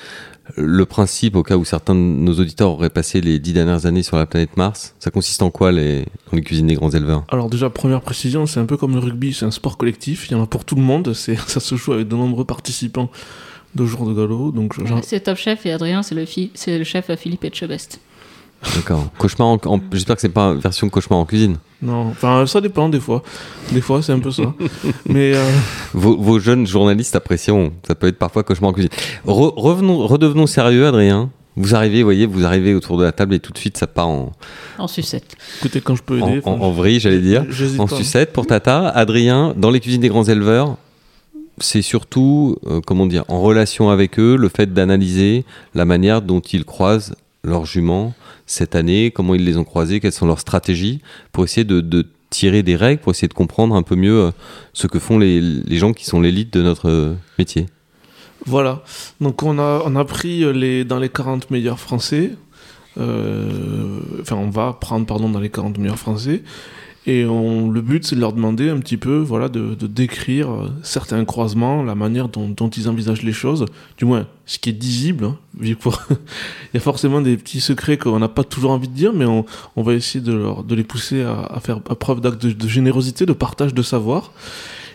le 0.57 0.87
principe 0.87 1.37
au 1.37 1.43
cas 1.43 1.57
où 1.57 1.65
certains 1.67 1.95
de 1.95 2.01
nos 2.01 2.33
auditeurs 2.35 2.71
auraient 2.71 2.89
passé 2.89 3.21
les 3.21 3.39
dix 3.39 3.53
dernières 3.53 3.85
années 3.85 4.03
sur 4.03 4.17
la 4.17 4.25
planète 4.25 4.57
Mars? 4.57 4.95
Ça 4.99 5.11
consiste 5.11 5.43
en 5.43 5.51
quoi 5.51 5.71
les, 5.71 6.07
dans 6.31 6.37
les 6.37 6.43
cuisines 6.43 6.69
des 6.69 6.75
grands 6.75 6.91
éleveurs? 6.91 7.25
Alors 7.29 7.51
déjà, 7.51 7.69
première 7.69 8.01
précision, 8.01 8.47
c'est 8.47 8.61
un 8.61 8.67
peu 8.67 8.79
comme 8.79 8.95
le 8.95 9.01
rugby, 9.01 9.35
c'est 9.35 9.45
un 9.45 9.51
sport 9.51 9.77
collectif, 9.77 10.29
il 10.31 10.33
y 10.33 10.35
en 10.35 10.43
a 10.43 10.47
pour 10.47 10.65
tout 10.65 10.77
le 10.77 10.83
monde, 10.83 11.13
c'est, 11.13 11.37
ça 11.47 11.61
se 11.61 11.75
joue 11.75 11.93
avec 11.93 12.09
de 12.09 12.17
nombreux 12.17 12.47
participants 12.47 13.11
de 13.75 13.85
jour 13.87 14.07
de 14.09 14.15
galop, 14.15 14.51
donc 14.53 14.75
j'en- 14.87 15.03
C'est 15.03 15.21
Top 15.21 15.37
Chef 15.37 15.65
et 15.67 15.73
Adrien, 15.73 16.03
c'est 16.03 16.15
le, 16.15 16.25
fi- 16.25 16.51
c'est 16.55 16.79
le 16.79 16.85
chef 16.85 17.11
euh, 17.11 17.17
Philippe 17.17 17.45
Etchebest. 17.45 18.01
D'accord. 18.75 19.09
Cauchemar 19.19 19.49
en, 19.49 19.59
en- 19.67 19.81
J'espère 19.93 20.17
que 20.17 20.21
c'est 20.23 20.29
pas 20.31 20.47
une 20.49 20.59
version 20.59 20.89
cauchemar 20.89 21.21
en 21.21 21.25
cuisine. 21.25 21.59
Non, 21.81 22.09
enfin, 22.09 22.45
ça 22.47 22.61
dépend 22.61 22.89
des 22.89 22.99
fois. 22.99 23.23
Des 23.71 23.81
fois, 23.81 24.03
c'est 24.03 24.11
un 24.13 24.19
peu 24.19 24.33
ça. 24.33 24.53
Mais 25.07 25.33
euh, 25.37 25.49
Vos, 25.95 26.17
vos 26.17 26.41
jeunes 26.41 26.67
journalistes 26.67 27.15
apprécieront. 27.15 27.71
Ça 27.87 27.95
peut 27.95 28.09
être 28.09 28.19
parfois 28.19 28.43
cauchemar 28.43 28.71
en 28.71 28.73
cuisine. 28.73 28.91
Re- 29.25 29.53
revenons, 29.57 29.99
redevenons 30.07 30.49
sérieux, 30.49 30.89
Adrien. 30.89 31.31
Vous 31.55 31.75
arrivez, 31.77 32.03
voyez, 32.03 32.27
vous 32.27 32.45
arrivez 32.45 32.75
autour 32.75 32.99
de 32.99 33.05
la 33.05 33.13
table 33.13 33.35
et 33.35 33.41
tout 33.41 33.53
de 33.53 33.59
suite 33.59 33.77
ça 33.77 33.87
part 33.89 34.09
en, 34.09 34.33
En 34.79 34.87
sucette. 34.89 35.37
écoutez, 35.59 35.81
quand 35.81 35.95
je 35.97 36.03
peux 36.03 36.21
en, 36.21 36.29
aider. 36.29 36.41
en- 36.45 36.53
en 36.61 36.71
vrille, 36.73 36.99
j'allais 37.01 37.19
dire. 37.21 37.45
j'hésite 37.51 37.79
En 37.81 37.87
pas. 37.87 37.97
sucette 37.97 38.33
pour 38.33 38.47
Tata. 38.47 38.89
Adrien, 38.89 39.55
dans 39.57 39.71
les 39.71 39.79
cuisines 39.81 40.01
des 40.01 40.09
grands 40.09 40.25
éleveurs, 40.25 40.77
c'est 41.61 41.83
surtout, 41.83 42.57
euh, 42.67 42.81
comment 42.85 43.07
dire, 43.07 43.25
en 43.29 43.41
relation 43.41 43.91
avec 43.91 44.19
eux, 44.19 44.37
le 44.37 44.49
fait 44.49 44.73
d'analyser 44.73 45.45
la 45.75 45.85
manière 45.85 46.23
dont 46.23 46.41
ils 46.41 46.65
croisent 46.65 47.15
leurs 47.45 47.67
juments 47.67 48.15
cette 48.47 48.75
année, 48.75 49.11
comment 49.11 49.35
ils 49.35 49.45
les 49.45 49.57
ont 49.57 49.65
croisés, 49.65 50.01
quelles 50.01 50.13
sont 50.13 50.27
leurs 50.27 50.41
stratégies, 50.41 51.01
pour 51.33 51.45
essayer 51.45 51.65
de, 51.65 52.07
tirer 52.31 52.63
des 52.63 52.77
règles, 52.77 53.01
pour 53.01 53.13
essayer 53.13 53.29
de 53.29 53.35
comprendre 53.35 53.75
un 53.75 53.83
peu 53.83 53.95
mieux 53.95 54.25
euh, 54.25 54.31
ce 54.75 54.87
que 54.87 54.99
font 54.99 55.19
les, 55.19 55.63
gens 55.79 55.93
qui 55.93 56.05
sont 56.05 56.21
l'élite 56.21 56.53
de 56.53 56.63
notre 56.63 56.91
euh, 56.91 57.15
métier. 57.39 57.67
Voilà. 58.45 58.83
Donc 59.21 59.43
on 59.43 59.59
a, 59.59 59.83
on 59.85 59.97
a 59.97 60.05
pris 60.05 60.51
les, 60.53 60.85
dans 60.85 60.99
les 60.99 61.09
40 61.09 61.51
meilleurs 61.51 61.81
français. 61.81 62.33
Enfin, 62.97 64.35
on 64.37 64.51
va 64.51 64.77
prendre, 64.79 65.07
pardon, 65.07 65.29
dans 65.29 65.39
les 65.39 65.51
40 65.51 65.79
meilleurs 65.79 65.99
français. 65.99 66.43
Et 67.11 67.25
on, 67.25 67.71
le 67.71 67.81
but, 67.81 68.05
c'est 68.05 68.17
de 68.17 68.21
leur 68.21 68.35
demander 68.35 68.69
un 68.69 68.77
petit 68.81 68.99
peu 68.99 69.17
voilà, 69.17 69.49
de, 69.49 69.75
de 69.75 69.87
décrire 69.87 70.51
euh, 70.51 70.69
certains 70.83 71.25
croisements, 71.25 71.83
la 71.83 71.95
manière 71.95 72.29
dont, 72.29 72.51
dont 72.51 72.69
ils 72.69 72.87
envisagent 72.87 73.23
les 73.23 73.33
choses. 73.33 73.65
Du 73.97 74.05
moins, 74.05 74.27
ce 74.45 74.59
qui 74.59 74.69
est 74.69 74.79
visible. 74.79 75.25
hein, 75.25 75.39
Il 75.59 75.75
y 76.75 76.77
a 76.77 76.81
forcément 76.81 77.23
des 77.23 77.39
petits 77.39 77.63
secrets 77.63 77.97
qu'on 77.97 78.19
n'a 78.19 78.29
pas 78.29 78.45
toujours 78.45 78.73
envie 78.73 78.89
de 78.89 78.93
dire, 78.93 79.15
mais 79.15 79.25
on, 79.25 79.47
on 79.75 79.83
va 79.83 79.95
essayer 79.95 80.23
de, 80.23 80.35
leur, 80.35 80.65
de 80.65 80.75
les 80.75 80.85
pousser 80.85 81.23
à, 81.23 81.45
à 81.45 81.61
faire 81.61 81.81
preuve 81.81 82.21
d'acte 82.21 82.45
de, 82.45 82.69
générosité, 82.69 83.25
de 83.25 83.33
partage 83.33 83.73
de 83.73 83.83
savoir. 83.83 84.33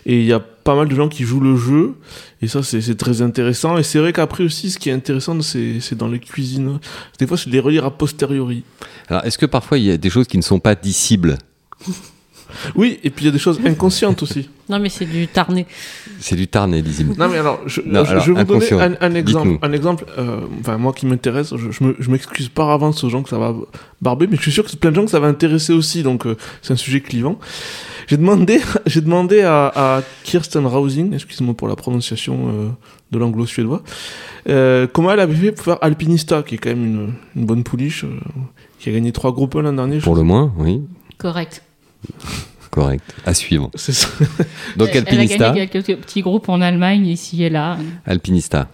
Et 0.05 0.19
il 0.19 0.25
y 0.25 0.33
a 0.33 0.39
pas 0.39 0.75
mal 0.75 0.87
de 0.87 0.93
gens 0.93 1.09
qui 1.09 1.23
jouent 1.23 1.39
le 1.39 1.57
jeu. 1.57 1.95
Et 2.43 2.47
ça, 2.47 2.61
c'est 2.61 2.95
très 2.95 3.23
intéressant. 3.23 3.79
Et 3.79 3.83
c'est 3.83 3.97
vrai 3.97 4.13
qu'après 4.13 4.43
aussi, 4.43 4.69
ce 4.69 4.77
qui 4.77 4.89
est 4.89 4.93
intéressant, 4.93 5.41
c'est 5.41 5.95
dans 5.97 6.09
les 6.09 6.19
cuisines. 6.19 6.79
Des 7.17 7.25
fois, 7.25 7.37
c'est 7.37 7.47
de 7.47 7.53
les 7.53 7.59
relire 7.59 7.85
a 7.85 7.91
posteriori. 7.97 8.63
Alors, 9.07 9.25
est-ce 9.25 9.39
que 9.39 9.47
parfois 9.47 9.79
il 9.79 9.85
y 9.85 9.91
a 9.91 9.97
des 9.97 10.11
choses 10.11 10.27
qui 10.27 10.37
ne 10.37 10.43
sont 10.43 10.59
pas 10.59 10.75
dissibles? 10.75 11.39
Oui, 12.75 12.99
et 13.03 13.09
puis 13.09 13.23
il 13.23 13.27
y 13.27 13.29
a 13.29 13.31
des 13.31 13.39
choses 13.39 13.59
inconscientes 13.65 14.21
aussi. 14.21 14.47
Non, 14.69 14.77
mais 14.77 14.89
c'est 14.89 15.05
du 15.05 15.27
tarné. 15.27 15.65
C'est 16.19 16.35
du 16.35 16.47
tarné, 16.47 16.81
dissible. 16.83 17.15
Non, 17.17 17.27
mais 17.27 17.37
alors, 17.39 17.61
je, 17.65 17.81
Non, 17.81 18.03
je- 18.05 18.11
alors, 18.11 18.23
je 18.23 18.31
vais 18.31 18.43
vous 18.43 18.53
donner 18.59 18.65
un, 18.79 18.95
un 19.01 19.15
exemple. 19.15 19.57
Un 19.63 19.71
exemple, 19.73 20.05
euh, 20.19 20.41
enfin, 20.59 20.77
moi 20.77 20.93
qui 20.93 21.07
m'intéresse, 21.07 21.55
je, 21.55 21.71
je 21.71 21.83
me- 21.83 21.95
je 21.99 22.11
m'excuse 22.11 22.49
par 22.49 22.69
avance 22.69 23.03
aux 23.03 23.09
gens 23.09 23.23
que 23.23 23.29
ça 23.29 23.39
va 23.39 23.55
barber, 24.01 24.27
mais 24.29 24.35
je 24.37 24.41
suis 24.43 24.51
sûr 24.51 24.63
que 24.63 24.69
c'est 24.69 24.79
plein 24.79 24.91
de 24.91 24.95
gens 24.95 25.05
que 25.05 25.09
ça 25.11 25.19
va 25.19 25.27
intéresser 25.27 25.73
aussi, 25.73 26.03
donc 26.03 26.27
euh, 26.27 26.35
c'est 26.61 26.73
un 26.73 26.77
sujet 26.77 27.01
clivant. 27.01 27.39
J'ai 28.07 28.17
demandé, 28.17 28.59
j'ai 28.85 29.01
demandé 29.01 29.41
à, 29.41 29.71
à 29.97 30.01
Kirsten 30.23 30.65
Rausing, 30.67 31.13
excuse-moi 31.13 31.55
pour 31.55 31.67
la 31.67 31.75
prononciation 31.75 32.49
euh, 32.49 32.69
de 33.11 33.17
l'anglo-suédois, 33.17 33.81
euh, 34.49 34.85
comment 34.91 35.11
elle 35.11 35.21
avait 35.21 35.33
fait 35.35 35.51
pour 35.53 35.65
faire 35.65 35.77
Alpinista, 35.81 36.43
qui 36.43 36.55
est 36.55 36.57
quand 36.59 36.69
même 36.69 36.83
une, 36.85 37.13
une 37.35 37.45
bonne 37.45 37.63
pouliche, 37.63 38.03
euh, 38.03 38.09
qui 38.79 38.89
a 38.89 38.91
gagné 38.91 39.11
trois 39.11 39.31
groupes 39.31 39.55
1 39.55 39.61
l'an 39.63 39.73
dernier. 39.73 39.99
Pour 39.99 40.15
le 40.15 40.23
moins, 40.23 40.53
oui. 40.57 40.81
Correct. 41.17 41.63
Correct. 42.71 43.03
À 43.25 43.33
suivre. 43.33 43.69
Ça. 43.75 44.07
Donc, 44.77 44.89
Elle- 44.93 45.03
Elle 45.07 45.07
a 45.07 45.21
Alpinista. 45.21 45.49
gagné 45.51 45.67
quelques 45.67 45.95
petits 45.97 46.21
groupes 46.21 46.49
en 46.49 46.59
Allemagne, 46.61 47.05
ici 47.05 47.43
et 47.43 47.49
là. 47.49 47.77
Alpinista. 48.05 48.67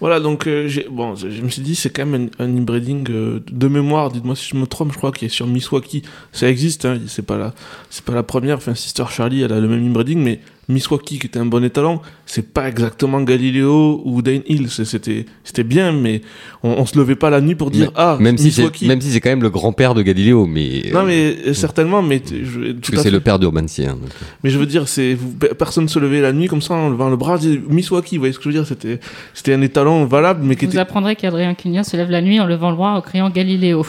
Voilà, 0.00 0.18
donc 0.18 0.48
euh, 0.48 0.66
j'ai- 0.66 0.88
bon, 0.90 1.14
je 1.14 1.40
me 1.40 1.48
suis 1.48 1.62
dit, 1.62 1.76
c'est 1.76 1.90
quand 1.90 2.04
même 2.04 2.28
un, 2.40 2.44
un 2.44 2.56
inbreeding 2.56 3.06
euh, 3.10 3.40
de 3.50 3.68
mémoire. 3.68 4.10
Dites-moi 4.10 4.34
si 4.34 4.48
je 4.50 4.56
me 4.56 4.66
trompe, 4.66 4.90
je 4.92 4.98
crois 4.98 5.12
qu'il 5.12 5.26
est 5.26 5.30
sur 5.30 5.46
Miswaki. 5.46 6.02
Ça 6.32 6.48
existe, 6.48 6.84
hein, 6.84 6.98
c'est 7.06 7.24
pas 7.24 7.38
la, 7.38 7.54
c'est 7.88 8.04
pas 8.04 8.12
la 8.12 8.24
première. 8.24 8.56
Enfin, 8.56 8.74
Sister 8.74 9.04
Charlie, 9.08 9.42
elle 9.42 9.52
a 9.52 9.60
le 9.60 9.68
même 9.68 9.86
inbreeding, 9.86 10.18
mais 10.18 10.40
Miswaki, 10.68 11.18
qui 11.18 11.26
était 11.26 11.38
un 11.40 11.44
bon 11.46 11.62
étalon, 11.64 12.00
c'est 12.24 12.52
pas 12.54 12.68
exactement 12.68 13.20
Galileo 13.20 14.00
ou 14.04 14.22
Dane 14.22 14.42
Hill. 14.46 14.68
C'était, 14.70 15.26
c'était 15.44 15.64
bien, 15.64 15.92
mais 15.92 16.20
on, 16.62 16.70
on 16.70 16.86
se 16.86 16.96
levait 16.96 17.16
pas 17.16 17.30
la 17.30 17.40
nuit 17.40 17.54
pour 17.56 17.70
dire 17.70 17.86
Mais- 17.88 17.92
ah, 17.96 18.16
même 18.20 18.38
si 18.38 18.52
c'est 18.52 18.62
Miswaki. 18.62 18.86
même 18.86 19.00
si 19.00 19.10
c'est 19.10 19.20
quand 19.20 19.30
même 19.30 19.42
le 19.42 19.50
grand-père 19.50 19.94
de 19.94 20.02
Galileo, 20.02 20.46
mais 20.46 20.82
Non, 20.94 21.02
mais 21.04 21.36
euh, 21.48 21.52
certainement, 21.54 22.00
mais 22.00 22.20
parce 22.20 22.90
que 22.90 22.96
c'est 22.98 23.10
le 23.10 23.20
père 23.20 23.38
d'Urbancy. 23.38 23.84
hein, 23.86 23.96
donc. 24.00 24.10
Mais 24.44 24.50
je 24.50 24.58
veux 24.58 24.66
dire, 24.66 24.86
c'est 24.88 25.16
personne 25.58 25.88
se 25.88 25.98
levait 25.98 26.20
la 26.20 26.32
nuit 26.32 26.46
comme 26.46 26.62
ça 26.62 26.74
en 26.74 26.90
levant 26.90 27.10
le 27.10 27.16
bras, 27.16 27.38
Miswaki. 27.68 28.16
Vous 28.16 28.20
voyez 28.22 28.32
ce 28.32 28.38
que 28.38 28.44
je 28.44 28.48
veux 28.50 28.54
dire 28.54 28.66
C'était, 28.66 29.00
c'était 29.34 29.54
un 29.54 29.62
étalon 29.62 30.04
valable, 30.06 30.42
mais 30.44 30.54
qui 30.56 30.66
Vous 30.66 30.70
était 30.72 30.78
apprendrez 30.80 31.16
qu'Adrien 31.16 31.54
Cunha 31.54 31.82
se 31.84 31.96
lève 31.96 32.10
la 32.10 32.22
nuit 32.22 32.38
en 32.40 32.46
levant 32.46 32.70
le 32.70 32.76
bras 32.76 32.96
en 32.96 33.00
criant 33.00 33.30
Galiléo. 33.30 33.84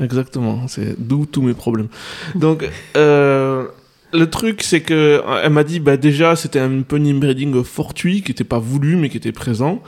Exactement, 0.00 0.68
c'est 0.68 0.94
d'où 0.98 1.26
tous 1.26 1.42
mes 1.42 1.54
problèmes. 1.54 1.88
Donc, 2.34 2.68
euh, 2.96 3.66
le 4.12 4.28
truc, 4.28 4.62
c'est 4.62 4.80
que 4.80 4.94
euh, 4.94 5.42
elle 5.44 5.52
m'a 5.52 5.64
dit, 5.64 5.80
bah 5.80 5.96
déjà, 5.96 6.36
c'était 6.36 6.58
un 6.58 6.82
peu 6.82 6.96
un 6.96 7.04
inbreeding 7.04 7.62
fortuit, 7.62 8.22
qui 8.22 8.32
était 8.32 8.44
pas 8.44 8.58
voulu, 8.58 8.96
mais 8.96 9.08
qui 9.08 9.16
était 9.16 9.32
présent. 9.32 9.82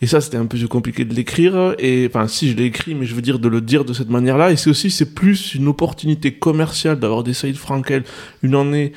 Et 0.00 0.06
ça, 0.06 0.20
c'était 0.20 0.36
un 0.36 0.46
peu 0.46 0.58
compliqué 0.66 1.04
de 1.04 1.14
l'écrire. 1.14 1.74
Et 1.78 2.06
enfin, 2.08 2.28
si 2.28 2.50
je 2.50 2.56
l'ai 2.56 2.64
écrit, 2.64 2.94
mais 2.94 3.06
je 3.06 3.14
veux 3.14 3.22
dire 3.22 3.38
de 3.38 3.48
le 3.48 3.60
dire 3.60 3.84
de 3.84 3.92
cette 3.92 4.10
manière-là. 4.10 4.50
Et 4.52 4.56
c'est 4.56 4.70
aussi, 4.70 4.90
c'est 4.90 5.14
plus 5.14 5.54
une 5.54 5.68
opportunité 5.68 6.32
commerciale 6.32 6.98
d'avoir 6.98 7.22
des 7.22 7.32
Saïd 7.32 7.56
Frankel 7.56 8.04
une 8.42 8.54
année 8.54 8.92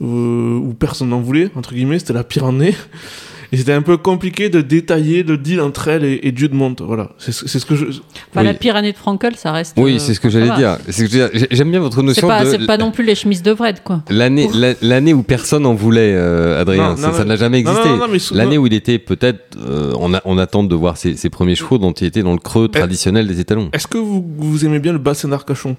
euh, 0.00 0.58
où 0.58 0.74
personne 0.74 1.08
n'en 1.08 1.20
voulait, 1.20 1.50
entre 1.56 1.74
guillemets, 1.74 1.98
c'était 1.98 2.12
la 2.12 2.24
pire 2.24 2.44
année. 2.44 2.74
Et 3.54 3.58
c'était 3.58 3.74
un 3.74 3.82
peu 3.82 3.98
compliqué 3.98 4.48
de 4.48 4.62
détailler 4.62 5.22
le 5.22 5.36
deal 5.36 5.60
entre 5.60 5.88
elle 5.88 6.04
et, 6.04 6.20
et 6.22 6.32
Dieu 6.32 6.48
de 6.48 6.54
Monte. 6.54 6.80
Voilà, 6.80 7.10
c'est 7.18 7.32
ce 7.32 7.46
c'est 7.46 7.58
ce 7.58 7.66
que 7.66 7.74
je. 7.76 7.84
Enfin, 7.84 8.00
Oui. 8.36 8.44
la 8.44 8.54
pire 8.54 8.76
année 8.76 8.92
de 8.92 8.96
Frankel, 8.96 9.36
ça 9.36 9.52
reste. 9.52 9.76
Oui, 9.78 9.96
euh, 9.96 9.98
c'est 9.98 10.14
ce 10.14 10.20
que 10.20 10.30
j'allais 10.30 10.50
dire. 10.56 10.78
J'aime 11.50 11.70
bien 11.70 11.80
votre 11.80 12.02
notion 12.02 12.26
pas, 12.28 12.44
de 12.44 12.50
c'est 12.50 12.66
pas 12.66 12.78
non 12.78 12.90
plus 12.92 13.04
les 13.04 13.14
chemises 13.14 13.42
de 13.42 13.50
Vred, 13.52 13.82
quoi. 13.82 14.02
l'année 14.08 14.48
la- 14.54 14.72
l'année 14.80 15.12
où 15.12 15.22
personne 15.22 15.66
en 15.66 15.74
voulait, 15.74 16.14
euh, 16.14 16.60
Adrien. 16.62 16.90
Non, 16.92 16.96
ça 16.96 17.08
non, 17.08 17.12
ça 17.12 17.18
mais- 17.20 17.24
n'a 17.26 17.36
jamais 17.36 17.58
existé. 17.58 17.88
L'année 18.34 18.56
où 18.56 18.66
il 18.66 18.72
était 18.72 18.98
peut-être 18.98 19.58
euh, 19.58 19.92
en, 19.94 20.12
en 20.24 20.38
attente 20.38 20.68
de 20.70 20.74
voir 20.74 20.96
ses, 20.96 21.16
ses 21.16 21.28
premiers 21.28 21.54
chevaux, 21.54 21.76
dont 21.76 21.92
il 21.92 22.06
était 22.06 22.22
dans 22.22 22.32
le 22.32 22.38
creux 22.38 22.68
traditionnel 22.68 23.26
des 23.28 23.38
étalons. 23.40 23.68
Est-ce 23.74 23.86
que 23.86 23.98
vous, 23.98 24.24
vous 24.38 24.64
aimez 24.64 24.78
bien 24.78 24.92
le 24.92 24.98
bassin 24.98 25.28
d'Arcachon? 25.28 25.76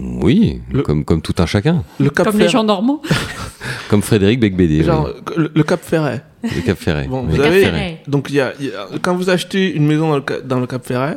Oui, 0.00 0.60
Le- 0.70 0.82
comme, 0.82 1.04
comme 1.04 1.22
tout 1.22 1.34
un 1.38 1.46
chacun. 1.46 1.82
Le 1.98 2.10
Cap 2.10 2.26
Comme 2.28 2.38
les 2.38 2.48
gens 2.48 2.64
normaux. 2.64 3.02
Comme 3.88 4.02
Frédéric 4.02 4.40
Becbédé, 4.40 4.82
Genre, 4.84 5.08
le, 5.36 5.50
le 5.54 5.62
Cap 5.62 5.80
Ferret. 5.82 6.24
Le 6.54 6.62
Cap 6.62 6.78
Ferret. 6.78 7.06
Bon, 7.08 7.22
vous 7.22 7.36
Cap 7.36 7.46
avez- 7.46 7.62
Ferret. 7.62 8.02
Donc, 8.06 8.26
il 8.30 8.36
y 8.36 8.40
a, 8.40 8.52
y 8.60 8.68
a- 8.68 8.88
quand 9.02 9.14
vous 9.14 9.30
achetez 9.30 9.72
une 9.74 9.86
maison 9.86 10.08
dans 10.10 10.16
le, 10.16 10.24
dans 10.44 10.60
le 10.60 10.66
Cap 10.66 10.84
Ferret, 10.86 11.16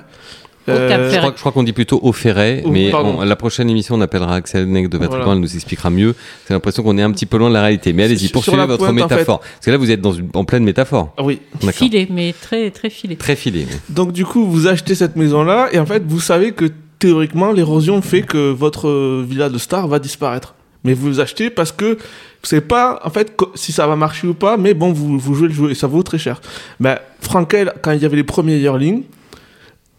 Au 0.68 0.72
euh, 0.72 0.88
Cap 0.90 1.02
Je 1.02 1.08
Ferret. 1.10 1.18
crois, 1.20 1.34
je 1.36 1.40
crois 1.40 1.52
qu'on 1.52 1.64
dit 1.64 1.74
plutôt 1.74 2.00
au 2.04 2.12
ferret, 2.14 2.64
mais 2.68 2.94
on- 2.94 3.22
la 3.24 3.36
prochaine 3.36 3.70
émission, 3.70 3.96
on 3.96 4.02
appellera 4.02 4.36
Axel 4.36 4.66
Neck 4.70 4.88
de 4.90 4.98
Vatrican, 4.98 5.18
Voilà. 5.24 5.34
elle 5.34 5.40
nous 5.42 5.56
expliquera 5.56 5.90
mieux. 5.90 6.14
C'est 6.46 6.54
l'impression 6.54 6.84
qu'on 6.84 6.98
est 6.98 7.02
un 7.02 7.12
petit 7.12 7.26
peu 7.26 7.38
loin 7.38 7.50
de 7.50 7.56
la 7.56 7.62
réalité. 7.62 7.92
Mais 7.94 8.04
allez-y, 8.04 8.28
poursuivez 8.30 8.58
votre 8.66 8.78
pointe, 8.78 8.92
en 8.92 8.94
métaphore. 8.94 9.40
Parce 9.40 9.66
que 9.66 9.72
là, 9.72 9.78
vous 9.78 9.90
êtes 9.90 10.02
dans 10.02 10.14
une, 10.14 10.30
en 10.36 10.44
pleine 10.46 10.64
métaphore. 10.64 11.14
ah 11.18 11.24
oui. 11.24 11.40
Filé, 11.72 12.08
mais 12.12 12.34
très, 12.40 12.70
très 12.72 12.90
filé. 12.92 13.16
Très 13.16 13.36
filé. 13.36 13.66
Donc, 13.90 14.12
du 14.12 14.26
coup, 14.26 14.46
vous 14.46 14.68
achetez 14.68 14.94
cette 14.96 15.16
maison-là, 15.16 15.70
et 15.72 15.80
en 15.80 15.86
fait, 15.88 16.04
vous 16.06 16.20
savez 16.20 16.52
que 16.52 16.66
théoriquement, 17.00 17.52
l'érosion 17.52 18.02
fait 18.04 18.22
que 18.22 18.52
votre 18.52 18.90
euh, 18.90 19.26
villa 19.28 19.50
de 19.50 19.58
star 19.58 19.88
va 19.88 19.98
disparaître. 20.00 20.54
Mais 20.84 20.94
vous 20.94 21.20
achetez 21.20 21.50
parce 21.50 21.72
que 21.72 21.96
vous 21.96 22.48
savez 22.48 22.62
pas, 22.62 23.02
en 23.04 23.10
fait, 23.10 23.36
si 23.56 23.72
ça 23.72 23.86
va 23.86 23.96
marcher 23.96 24.28
ou 24.28 24.34
pas, 24.34 24.56
mais 24.56 24.74
bon, 24.74 24.94
vous, 24.94 25.20
vous 25.20 25.36
jouez 25.36 25.50
le 25.50 25.54
jeu 25.54 25.72
et 25.72 25.76
ça 25.76 25.88
vaut 25.88 26.04
très 26.04 26.18
cher. 26.18 26.42
Ben, 26.80 26.98
Frankel, 27.20 27.74
quand 27.82 27.92
il 27.92 28.02
y 28.02 28.06
avait 28.06 28.16
les 28.16 28.24
premiers 28.24 28.58
yearlings, 28.60 29.04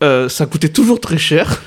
euh, 0.03 0.31
ça 0.31 0.47
coûtait 0.47 0.71
toujours 0.71 0.99
très 0.99 1.19
cher. 1.19 1.63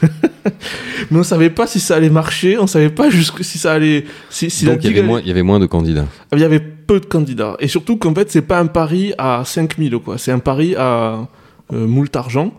mais 1.11 1.20
on 1.20 1.24
savait 1.24 1.51
pas 1.51 1.68
si 1.68 1.80
ça 1.80 1.95
allait 1.95 2.09
marcher, 2.09 2.57
on 2.57 2.66
savait 2.66 2.89
pas 2.89 3.11
jusque 3.11 3.43
si 3.43 3.59
ça 3.59 3.74
allait. 3.74 4.05
Si, 4.32 4.49
si 4.49 4.66
Donc 4.66 4.84
il 4.84 4.89
y, 4.89 4.97
avait 4.97 5.07
moins, 5.07 5.22
il 5.22 5.28
y 5.28 5.32
avait 5.32 5.43
moins 5.43 5.59
de 5.59 5.68
candidats. 5.68 6.07
il 6.32 6.39
y 6.39 6.43
avait 6.43 6.59
peu 6.59 6.99
de 6.99 7.05
candidats. 7.05 7.55
Et 7.59 7.68
surtout 7.68 7.97
qu'en 7.97 8.16
fait, 8.16 8.32
c'est 8.32 8.41
pas 8.41 8.59
un 8.59 8.66
pari 8.66 9.14
à 9.20 9.43
5000, 9.45 9.99
quoi. 9.99 10.18
C'est 10.18 10.32
un 10.32 10.39
pari 10.39 10.76
à 10.76 11.28
euh, 11.72 11.88
moult 11.88 12.16
argent. 12.16 12.53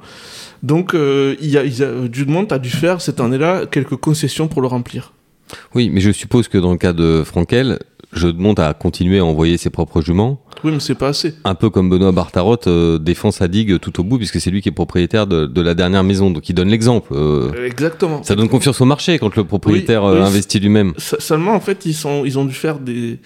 Donc, 0.62 0.94
euh, 0.94 1.34
il 1.40 1.50
y 1.50 1.58
a, 1.58 1.64
il 1.64 1.76
y 1.76 1.82
a, 1.82 1.90
Judemont 2.10 2.46
a 2.50 2.58
dû 2.58 2.70
faire 2.70 3.00
cette 3.00 3.18
année-là 3.18 3.66
quelques 3.66 3.96
concessions 3.96 4.46
pour 4.46 4.62
le 4.62 4.68
remplir. 4.68 5.12
Oui, 5.74 5.90
mais 5.92 6.00
je 6.00 6.10
suppose 6.10 6.48
que 6.48 6.58
dans 6.58 6.72
le 6.72 6.78
cas 6.78 6.92
de 6.92 7.22
Frankel, 7.24 7.78
je 8.12 8.28
demande 8.28 8.60
à 8.60 8.74
continuer 8.74 9.18
à 9.18 9.24
envoyer 9.24 9.56
ses 9.56 9.70
propres 9.70 10.00
juments, 10.00 10.40
Oui, 10.62 10.70
mais 10.72 10.78
c'est 10.80 10.94
pas 10.94 11.08
assez. 11.08 11.34
un 11.44 11.56
peu 11.56 11.68
comme 11.68 11.90
Benoît 11.90 12.12
Bartarotte 12.12 12.68
euh, 12.68 12.98
défend 12.98 13.32
sa 13.32 13.48
digue 13.48 13.80
tout 13.80 13.98
au 14.00 14.04
bout, 14.04 14.18
puisque 14.18 14.40
c'est 14.40 14.50
lui 14.50 14.62
qui 14.62 14.68
est 14.68 14.72
propriétaire 14.72 15.26
de, 15.26 15.46
de 15.46 15.60
la 15.60 15.74
dernière 15.74 16.04
maison. 16.04 16.30
Donc 16.30 16.48
il 16.48 16.54
donne 16.54 16.68
l'exemple. 16.68 17.12
euh, 17.12 17.50
Euh, 17.56 17.66
Exactement. 17.66 18.22
ça 18.22 18.36
donne 18.36 18.48
confiance 18.48 18.80
au 18.80 18.84
marché 18.84 19.18
quand 19.18 19.34
le 19.34 19.42
propriétaire 19.44 20.04
Oui, 20.04 20.12
oui, 20.14 20.20
investit 20.20 20.60
lui-même. 20.60 20.92
Se- 20.96 21.20
Seulement, 21.20 21.54
en 21.54 21.60
fait, 21.60 21.86
ils, 21.86 21.94
sont, 21.94 22.24
ils 22.24 22.38
ont 22.38 22.44
dû 22.44 22.54
faire 22.54 22.78
des, 22.78 23.18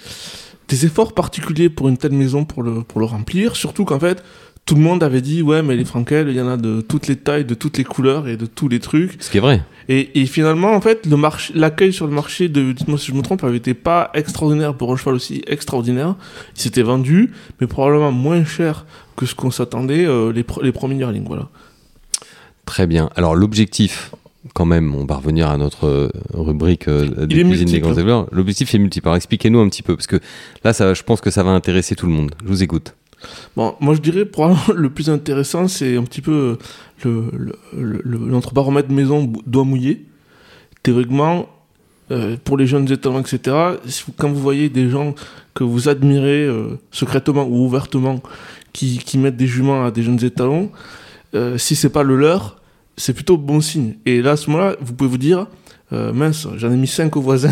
des 0.68 0.86
efforts 0.86 1.12
particuliers 1.12 1.68
pour 1.68 1.88
une 1.88 1.98
telle 1.98 2.12
maison 2.12 2.44
pour 2.46 2.62
le, 2.62 2.82
pour 2.82 3.00
le 3.00 3.06
remplir. 3.06 3.56
Surtout 3.56 3.84
qu'en 3.84 3.98
fait, 4.00 4.22
tout 4.68 4.74
le 4.74 4.82
monde 4.82 5.02
avait 5.02 5.22
dit 5.22 5.40
Ouais, 5.40 5.62
mais 5.62 5.76
les 5.76 5.86
Frankel, 5.86 6.28
il 6.28 6.36
y 6.36 6.40
en 6.42 6.46
a 6.48 6.58
de 6.58 6.82
toutes 6.82 7.06
les 7.06 7.16
tailles, 7.16 7.46
de 7.46 7.54
toutes 7.54 7.78
les 7.78 7.84
couleurs 7.84 8.28
et 8.28 8.36
de 8.36 8.44
tous 8.44 8.68
les 8.68 8.80
trucs. 8.80 9.16
Ce 9.18 9.30
qui 9.30 9.38
est 9.38 9.40
vrai. 9.40 9.62
Et, 9.88 10.20
et 10.20 10.26
finalement, 10.26 10.72
en 10.74 10.80
fait, 10.82 11.06
le 11.06 11.16
marché, 11.16 11.54
l'accueil 11.56 11.94
sur 11.94 12.06
le 12.06 12.12
marché 12.12 12.50
de, 12.50 12.72
dites-moi 12.72 12.98
si 12.98 13.06
je 13.06 13.14
me 13.14 13.22
trompe, 13.22 13.42
avait 13.44 13.56
été 13.56 13.72
pas 13.72 14.10
extraordinaire 14.12 14.74
pour 14.74 14.92
un 14.92 14.96
cheval 14.96 15.14
aussi 15.14 15.42
extraordinaire. 15.46 16.16
Il 16.54 16.60
s'était 16.60 16.82
vendu, 16.82 17.32
mais 17.60 17.66
probablement 17.66 18.12
moins 18.12 18.44
cher 18.44 18.84
que 19.16 19.24
ce 19.24 19.34
qu'on 19.34 19.50
s'attendait 19.50 20.04
euh, 20.04 20.30
les, 20.34 20.42
pre- 20.42 20.62
les 20.62 20.72
premiers 20.72 20.96
yearlings, 20.96 21.26
voilà. 21.26 21.48
Très 22.66 22.86
bien. 22.86 23.08
Alors 23.16 23.34
l'objectif, 23.34 24.12
quand 24.52 24.66
même, 24.66 24.94
on 24.94 25.06
va 25.06 25.16
revenir 25.16 25.48
à 25.48 25.56
notre 25.56 25.86
euh, 25.86 26.08
rubrique 26.34 26.88
euh, 26.88 27.24
des 27.26 27.40
est 27.40 27.44
cuisines 27.44 27.64
des 27.64 27.72
multiple. 27.72 27.80
grands 27.80 27.94
éleveurs. 27.94 28.26
L'objectif 28.30 28.74
est 28.74 28.78
multiple. 28.78 29.08
Alors 29.08 29.16
expliquez-nous 29.16 29.60
un 29.60 29.68
petit 29.70 29.82
peu, 29.82 29.96
parce 29.96 30.06
que 30.06 30.20
là, 30.62 30.74
ça, 30.74 30.92
je 30.92 31.02
pense 31.04 31.22
que 31.22 31.30
ça 31.30 31.42
va 31.42 31.52
intéresser 31.52 31.96
tout 31.96 32.04
le 32.06 32.12
monde. 32.12 32.32
Je 32.44 32.48
vous 32.48 32.62
écoute. 32.62 32.94
Bon, 33.56 33.74
moi 33.80 33.94
je 33.94 34.00
dirais 34.00 34.24
probablement 34.24 34.62
le 34.74 34.90
plus 34.90 35.10
intéressant, 35.10 35.68
c'est 35.68 35.96
un 35.96 36.04
petit 36.04 36.20
peu 36.22 36.58
le, 37.04 37.30
le, 37.72 38.18
notre 38.18 38.54
baromètre 38.54 38.90
maison 38.90 39.30
doigt 39.46 39.64
mouillé. 39.64 40.06
Théoriquement, 40.82 41.48
euh, 42.10 42.36
pour 42.42 42.56
les 42.56 42.66
jeunes 42.66 42.90
étalons, 42.90 43.20
etc., 43.20 43.54
quand 44.16 44.30
vous 44.30 44.40
voyez 44.40 44.70
des 44.70 44.88
gens 44.88 45.14
que 45.52 45.62
vous 45.62 45.90
admirez 45.90 46.44
euh, 46.44 46.78
secrètement 46.90 47.44
ou 47.44 47.66
ouvertement 47.66 48.22
qui, 48.72 48.98
qui 48.98 49.18
mettent 49.18 49.36
des 49.36 49.46
juments 49.46 49.84
à 49.84 49.90
des 49.90 50.02
jeunes 50.02 50.24
étalons, 50.24 50.70
euh, 51.34 51.58
si 51.58 51.76
c'est 51.76 51.90
pas 51.90 52.02
le 52.02 52.16
leur, 52.16 52.62
c'est 52.96 53.12
plutôt 53.12 53.36
bon 53.36 53.60
signe. 53.60 53.96
Et 54.06 54.22
là, 54.22 54.32
à 54.32 54.36
ce 54.36 54.48
moment-là, 54.48 54.76
vous 54.80 54.94
pouvez 54.94 55.10
vous 55.10 55.18
dire, 55.18 55.48
euh, 55.92 56.12
mince, 56.12 56.46
j'en 56.56 56.70
ai 56.70 56.76
mis 56.76 56.86
5 56.86 57.16
au 57.16 57.20
voisin 57.20 57.50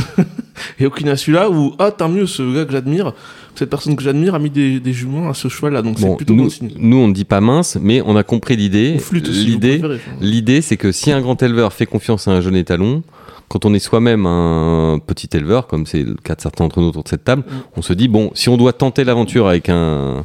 et 0.79 0.87
aucune 0.87 1.09
à 1.09 1.17
celui-là, 1.17 1.51
ou 1.51 1.75
ah, 1.79 1.91
tant 1.91 2.09
mieux, 2.09 2.27
ce 2.27 2.43
gars 2.55 2.65
que 2.65 2.73
j'admire, 2.73 3.13
cette 3.55 3.71
personne 3.71 3.97
que 3.97 4.03
j'admire 4.03 4.35
a 4.35 4.39
mis 4.39 4.51
des, 4.51 4.81
des 4.81 4.93
juments 4.93 5.29
à 5.31 5.35
ce 5.35 5.49
cheval-là, 5.49 5.83
donc 5.83 5.99
c'est 5.99 6.17
plutôt 6.17 6.35
nous, 6.35 6.45
bon 6.45 6.51
signe. 6.51 6.71
nous, 6.79 6.97
on 6.99 7.09
ne 7.09 7.13
dit 7.13 7.25
pas 7.25 7.41
mince, 7.41 7.79
mais 7.81 8.03
on 8.05 8.17
a 8.17 8.23
compris 8.23 8.57
l'idée. 8.57 8.99
L'idée, 9.13 9.81
l'idée, 10.21 10.61
c'est 10.61 10.77
que 10.77 10.93
si 10.93 11.13
un 11.13 11.21
grand 11.21 11.43
éleveur 11.43 11.73
fait 11.73 11.87
confiance 11.87 12.29
à 12.29 12.33
un 12.33 12.41
jeune 12.41 12.57
étalon, 12.57 13.03
quand 13.49 13.65
on 13.65 13.73
est 13.75 13.79
soi-même 13.79 14.27
un 14.27 14.99
petit 14.99 15.29
éleveur, 15.33 15.67
comme 15.69 15.87
c'est 15.87 16.03
le 16.03 16.17
cas 16.17 16.35
de 16.35 16.41
certains 16.41 16.65
d'entre 16.65 16.81
nous 16.81 16.89
autour 16.89 17.05
de 17.05 17.09
cette 17.09 17.25
table, 17.25 17.45
Mm. 17.47 17.55
on 17.77 17.83
se 17.83 17.93
dit 17.93 18.09
bon, 18.09 18.31
si 18.35 18.49
on 18.49 18.57
doit 18.57 18.73
tenter 18.73 19.05
l'aventure 19.05 19.47
avec 19.49 19.69
un 19.69 20.25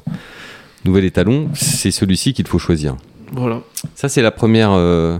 nouvel 0.85 1.05
étalon, 1.05 1.49
c'est 1.53 1.91
celui-ci 1.91 2.33
qu'il 2.33 2.47
faut 2.47 2.59
choisir. 2.59 2.95
Voilà. 3.31 3.61
Ça, 3.95 4.09
c'est 4.09 4.21
la 4.21 4.31
première, 4.31 4.71
euh, 4.73 5.19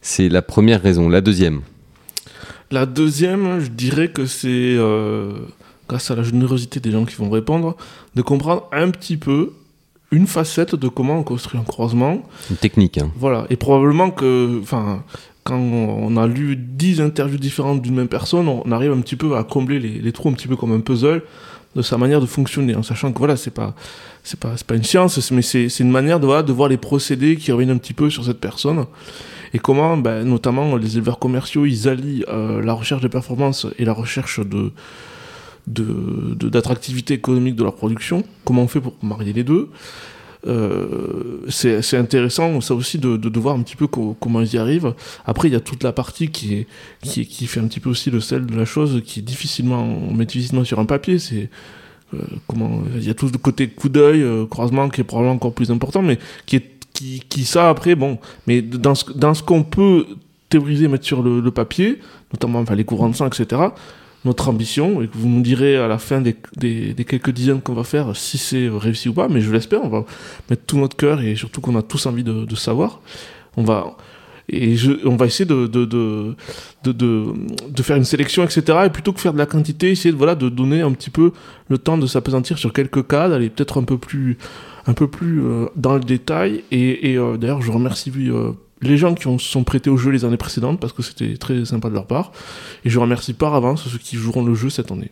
c'est 0.00 0.28
la 0.28 0.42
première 0.42 0.82
raison. 0.82 1.08
La 1.08 1.20
deuxième. 1.20 1.60
La 2.70 2.86
deuxième, 2.86 3.60
je 3.60 3.68
dirais 3.68 4.08
que 4.08 4.26
c'est, 4.26 4.48
euh, 4.48 5.32
grâce 5.88 6.10
à 6.10 6.16
la 6.16 6.22
générosité 6.22 6.80
des 6.80 6.90
gens 6.90 7.04
qui 7.04 7.14
vont 7.16 7.30
répondre, 7.30 7.76
de 8.14 8.22
comprendre 8.22 8.68
un 8.72 8.90
petit 8.90 9.16
peu 9.16 9.52
une 10.10 10.26
facette 10.26 10.74
de 10.74 10.88
comment 10.88 11.18
on 11.18 11.22
construit 11.22 11.60
un 11.60 11.64
croisement. 11.64 12.22
Une 12.50 12.56
technique. 12.56 12.98
hein. 12.98 13.10
Voilà. 13.18 13.46
Et 13.50 13.56
probablement 13.56 14.10
que, 14.10 14.58
enfin, 14.62 15.04
quand 15.44 15.58
on 15.58 16.16
a 16.16 16.26
lu 16.26 16.56
10 16.56 17.00
interviews 17.00 17.38
différentes 17.38 17.82
d'une 17.82 17.94
même 17.94 18.08
personne, 18.08 18.48
on 18.48 18.70
arrive 18.72 18.92
un 18.92 19.00
petit 19.00 19.16
peu 19.16 19.36
à 19.36 19.44
combler 19.44 19.78
les, 19.78 20.00
les 20.00 20.12
trous 20.12 20.28
un 20.28 20.32
petit 20.32 20.48
peu 20.48 20.56
comme 20.56 20.72
un 20.72 20.80
puzzle 20.80 21.22
de 21.76 21.82
sa 21.82 21.98
manière 21.98 22.20
de 22.22 22.26
fonctionner, 22.26 22.74
en 22.74 22.82
sachant 22.82 23.12
que 23.12 23.18
voilà, 23.18 23.36
c'est 23.36 23.50
pas, 23.50 23.74
c'est 24.24 24.40
pas, 24.40 24.54
c'est 24.56 24.66
pas 24.66 24.76
une 24.76 24.82
science, 24.82 25.30
mais 25.30 25.42
c'est 25.42 25.68
c'est 25.68 25.84
une 25.84 25.90
manière 25.90 26.18
de, 26.18 26.24
voilà, 26.26 26.42
de 26.42 26.52
voir 26.52 26.68
les 26.70 26.78
procédés 26.78 27.36
qui 27.36 27.52
reviennent 27.52 27.70
un 27.70 27.76
petit 27.76 27.92
peu 27.92 28.08
sur 28.08 28.24
cette 28.24 28.40
personne 28.40 28.86
et 29.54 29.58
comment, 29.58 29.96
ben, 29.96 30.24
notamment 30.24 30.76
les 30.76 30.96
éleveurs 30.96 31.18
commerciaux, 31.18 31.66
ils 31.66 31.88
allient 31.88 32.24
euh, 32.28 32.62
la 32.62 32.72
recherche 32.72 33.02
de 33.02 33.08
performance 33.08 33.66
et 33.78 33.84
la 33.84 33.92
recherche 33.92 34.40
de 34.40 34.72
de- 35.66 36.34
de- 36.36 36.48
d'attractivité 36.48 37.14
économique 37.14 37.56
de 37.56 37.64
leur 37.64 37.74
production. 37.74 38.22
Comment 38.44 38.62
on 38.62 38.68
fait 38.68 38.80
pour 38.80 38.94
marier 39.02 39.32
les 39.32 39.42
deux? 39.42 39.68
Euh, 40.46 41.40
c'est 41.48 41.96
intéressant 41.96 42.60
ça 42.60 42.74
aussi 42.74 42.98
de, 42.98 43.16
de, 43.16 43.28
de 43.28 43.40
voir 43.40 43.56
un 43.56 43.62
petit 43.62 43.74
peu 43.74 43.88
co- 43.88 44.16
comment 44.20 44.40
ils 44.40 44.54
y 44.54 44.58
arrivent. 44.58 44.94
Après, 45.24 45.48
il 45.48 45.52
y 45.52 45.56
a 45.56 45.60
toute 45.60 45.82
la 45.82 45.92
partie 45.92 46.28
qui, 46.28 46.54
est, 46.54 46.66
qui, 47.02 47.26
qui 47.26 47.48
fait 47.48 47.58
un 47.58 47.66
petit 47.66 47.80
peu 47.80 47.90
aussi 47.90 48.12
le 48.12 48.20
sel 48.20 48.46
de 48.46 48.54
la 48.54 48.64
chose, 48.64 49.02
qui 49.04 49.18
est 49.18 49.22
difficilement, 49.24 49.82
on 49.82 50.14
met 50.14 50.24
difficilement 50.24 50.62
sur 50.64 50.78
un 50.78 50.84
papier. 50.84 51.18
C'est 51.18 51.50
euh, 52.14 52.18
comment 52.46 52.82
il 52.94 53.04
y 53.04 53.10
a 53.10 53.14
tout 53.14 53.26
le 53.26 53.38
côté 53.38 53.66
coup 53.66 53.88
d'œil, 53.88 54.22
euh, 54.22 54.46
croisement 54.46 54.88
qui 54.88 55.00
est 55.00 55.04
probablement 55.04 55.34
encore 55.34 55.52
plus 55.52 55.72
important, 55.72 56.00
mais 56.00 56.20
qui 56.46 56.54
est 56.54 56.75
qui, 56.96 57.22
qui 57.28 57.44
ça 57.44 57.68
après 57.68 57.94
bon, 57.94 58.18
mais 58.46 58.62
dans 58.62 58.94
ce 58.94 59.12
dans 59.12 59.34
ce 59.34 59.42
qu'on 59.42 59.62
peut 59.62 60.06
théoriser, 60.48 60.88
mettre 60.88 61.04
sur 61.04 61.22
le, 61.22 61.40
le 61.40 61.50
papier, 61.50 62.00
notamment 62.32 62.60
enfin, 62.60 62.74
les 62.74 62.84
courants 62.84 63.10
de 63.10 63.14
sang, 63.14 63.26
etc. 63.26 63.62
Notre 64.24 64.48
ambition, 64.48 65.02
et 65.02 65.08
que 65.08 65.16
vous 65.16 65.28
nous 65.28 65.42
direz 65.42 65.76
à 65.76 65.88
la 65.88 65.98
fin 65.98 66.20
des, 66.20 66.36
des, 66.56 66.94
des 66.94 67.04
quelques 67.04 67.30
dizaines 67.30 67.60
qu'on 67.60 67.74
va 67.74 67.84
faire 67.84 68.16
si 68.16 68.38
c'est 68.38 68.68
réussi 68.68 69.08
ou 69.08 69.12
pas, 69.12 69.28
mais 69.28 69.40
je 69.40 69.52
l'espère, 69.52 69.84
on 69.84 69.88
va 69.88 70.04
mettre 70.48 70.62
tout 70.66 70.78
notre 70.78 70.96
cœur 70.96 71.20
et 71.20 71.36
surtout 71.36 71.60
qu'on 71.60 71.76
a 71.76 71.82
tous 71.82 72.06
envie 72.06 72.24
de, 72.24 72.44
de 72.44 72.56
savoir. 72.56 73.00
On 73.56 73.62
va, 73.62 73.96
et 74.48 74.76
je, 74.76 74.92
on 75.04 75.16
va 75.16 75.26
essayer 75.26 75.44
de, 75.44 75.66
de, 75.66 75.84
de, 75.84 76.34
de, 76.84 77.82
faire 77.82 77.96
une 77.96 78.04
sélection, 78.04 78.42
etc. 78.44 78.78
Et 78.86 78.90
plutôt 78.90 79.12
que 79.12 79.20
faire 79.20 79.32
de 79.32 79.38
la 79.38 79.46
quantité, 79.46 79.90
essayer 79.90 80.12
de, 80.12 80.16
voilà, 80.16 80.34
de 80.34 80.48
donner 80.48 80.80
un 80.80 80.92
petit 80.92 81.10
peu 81.10 81.32
le 81.68 81.78
temps 81.78 81.98
de 81.98 82.06
s'apesantir 82.06 82.56
sur 82.58 82.72
quelques 82.72 83.06
cas, 83.06 83.28
d'aller 83.28 83.50
peut-être 83.50 83.80
un 83.80 83.84
peu 83.84 83.98
plus, 83.98 84.38
un 84.86 84.94
peu 84.94 85.08
plus 85.08 85.42
euh, 85.42 85.66
dans 85.76 85.94
le 85.94 86.00
détail. 86.00 86.62
Et, 86.70 87.16
euh, 87.16 87.36
d'ailleurs, 87.36 87.62
je 87.62 87.70
remercie 87.70 88.12
euh, 88.16 88.52
les 88.82 88.96
gens 88.96 89.14
qui 89.14 89.26
ont, 89.26 89.38
sont 89.38 89.64
prêtés 89.64 89.90
au 89.90 89.96
jeu 89.96 90.10
les 90.10 90.24
années 90.24 90.36
précédentes 90.36 90.80
parce 90.80 90.92
que 90.92 91.02
c'était 91.02 91.36
très 91.36 91.64
sympa 91.64 91.88
de 91.88 91.94
leur 91.94 92.06
part. 92.06 92.32
Et 92.84 92.90
je 92.90 92.98
remercie 92.98 93.32
par 93.32 93.54
avance 93.54 93.88
ceux 93.88 93.98
qui 93.98 94.16
joueront 94.16 94.44
le 94.44 94.54
jeu 94.54 94.70
cette 94.70 94.90
année. 94.92 95.10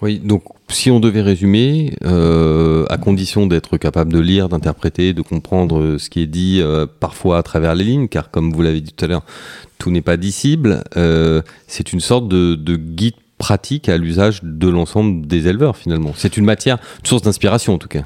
Oui, 0.00 0.18
donc 0.18 0.42
si 0.68 0.90
on 0.90 0.98
devait 0.98 1.22
résumer, 1.22 1.94
à 2.02 2.98
condition 2.98 3.46
d'être 3.46 3.76
capable 3.76 4.12
de 4.12 4.18
lire, 4.18 4.48
d'interpréter, 4.48 5.12
de 5.12 5.22
comprendre 5.22 5.96
ce 5.96 6.10
qui 6.10 6.22
est 6.22 6.26
dit 6.26 6.60
parfois 6.98 7.38
à 7.38 7.44
travers 7.44 7.76
les 7.76 7.84
lignes, 7.84 8.08
car 8.08 8.32
comme 8.32 8.52
vous 8.52 8.62
l'avez 8.62 8.80
dit 8.80 8.92
tout 8.92 9.04
à 9.04 9.06
l'heure, 9.06 9.22
tout 9.78 9.92
n'est 9.92 10.02
pas 10.02 10.16
dissible, 10.16 10.82
c'est 11.68 11.92
une 11.92 12.00
sorte 12.00 12.26
de, 12.26 12.56
de 12.56 12.74
guide 12.74 13.14
pratique 13.46 13.88
à 13.88 13.96
l'usage 13.98 14.38
de 14.44 14.68
l'ensemble 14.68 15.26
des 15.26 15.48
éleveurs 15.48 15.76
finalement. 15.76 16.12
C'est 16.16 16.36
une 16.36 16.44
matière, 16.44 16.78
une 17.00 17.06
source 17.08 17.22
d'inspiration 17.22 17.74
en 17.74 17.78
tout 17.78 17.88
cas. 17.88 18.04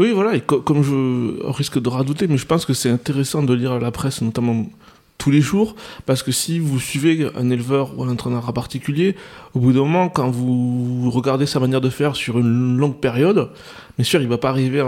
Oui, 0.00 0.10
voilà, 0.12 0.34
et 0.34 0.40
co- 0.40 0.60
comme 0.60 0.82
je 0.82 1.40
risque 1.58 1.80
de 1.80 1.88
radouter, 1.88 2.26
mais 2.26 2.36
je 2.36 2.46
pense 2.46 2.64
que 2.66 2.74
c'est 2.74 2.90
intéressant 2.90 3.44
de 3.44 3.54
lire 3.54 3.78
la 3.78 3.92
presse, 3.92 4.22
notamment 4.22 4.66
tous 5.18 5.30
les 5.30 5.40
jours, 5.40 5.76
parce 6.04 6.24
que 6.24 6.32
si 6.32 6.58
vous 6.58 6.80
suivez 6.80 7.28
un 7.36 7.48
éleveur 7.48 7.96
ou 7.96 8.02
un 8.02 8.08
entraîneur 8.10 8.48
en 8.48 8.52
particulier, 8.52 9.14
au 9.54 9.60
bout 9.60 9.72
d'un 9.72 9.80
moment, 9.86 10.08
quand 10.08 10.28
vous 10.28 11.08
regardez 11.10 11.46
sa 11.46 11.60
manière 11.60 11.80
de 11.80 11.90
faire 11.90 12.16
sur 12.16 12.40
une 12.40 12.76
longue 12.76 12.96
période, 12.98 13.50
bien 13.98 14.04
sûr, 14.04 14.20
il 14.22 14.28
va 14.28 14.38
pas 14.38 14.48
arriver 14.50 14.82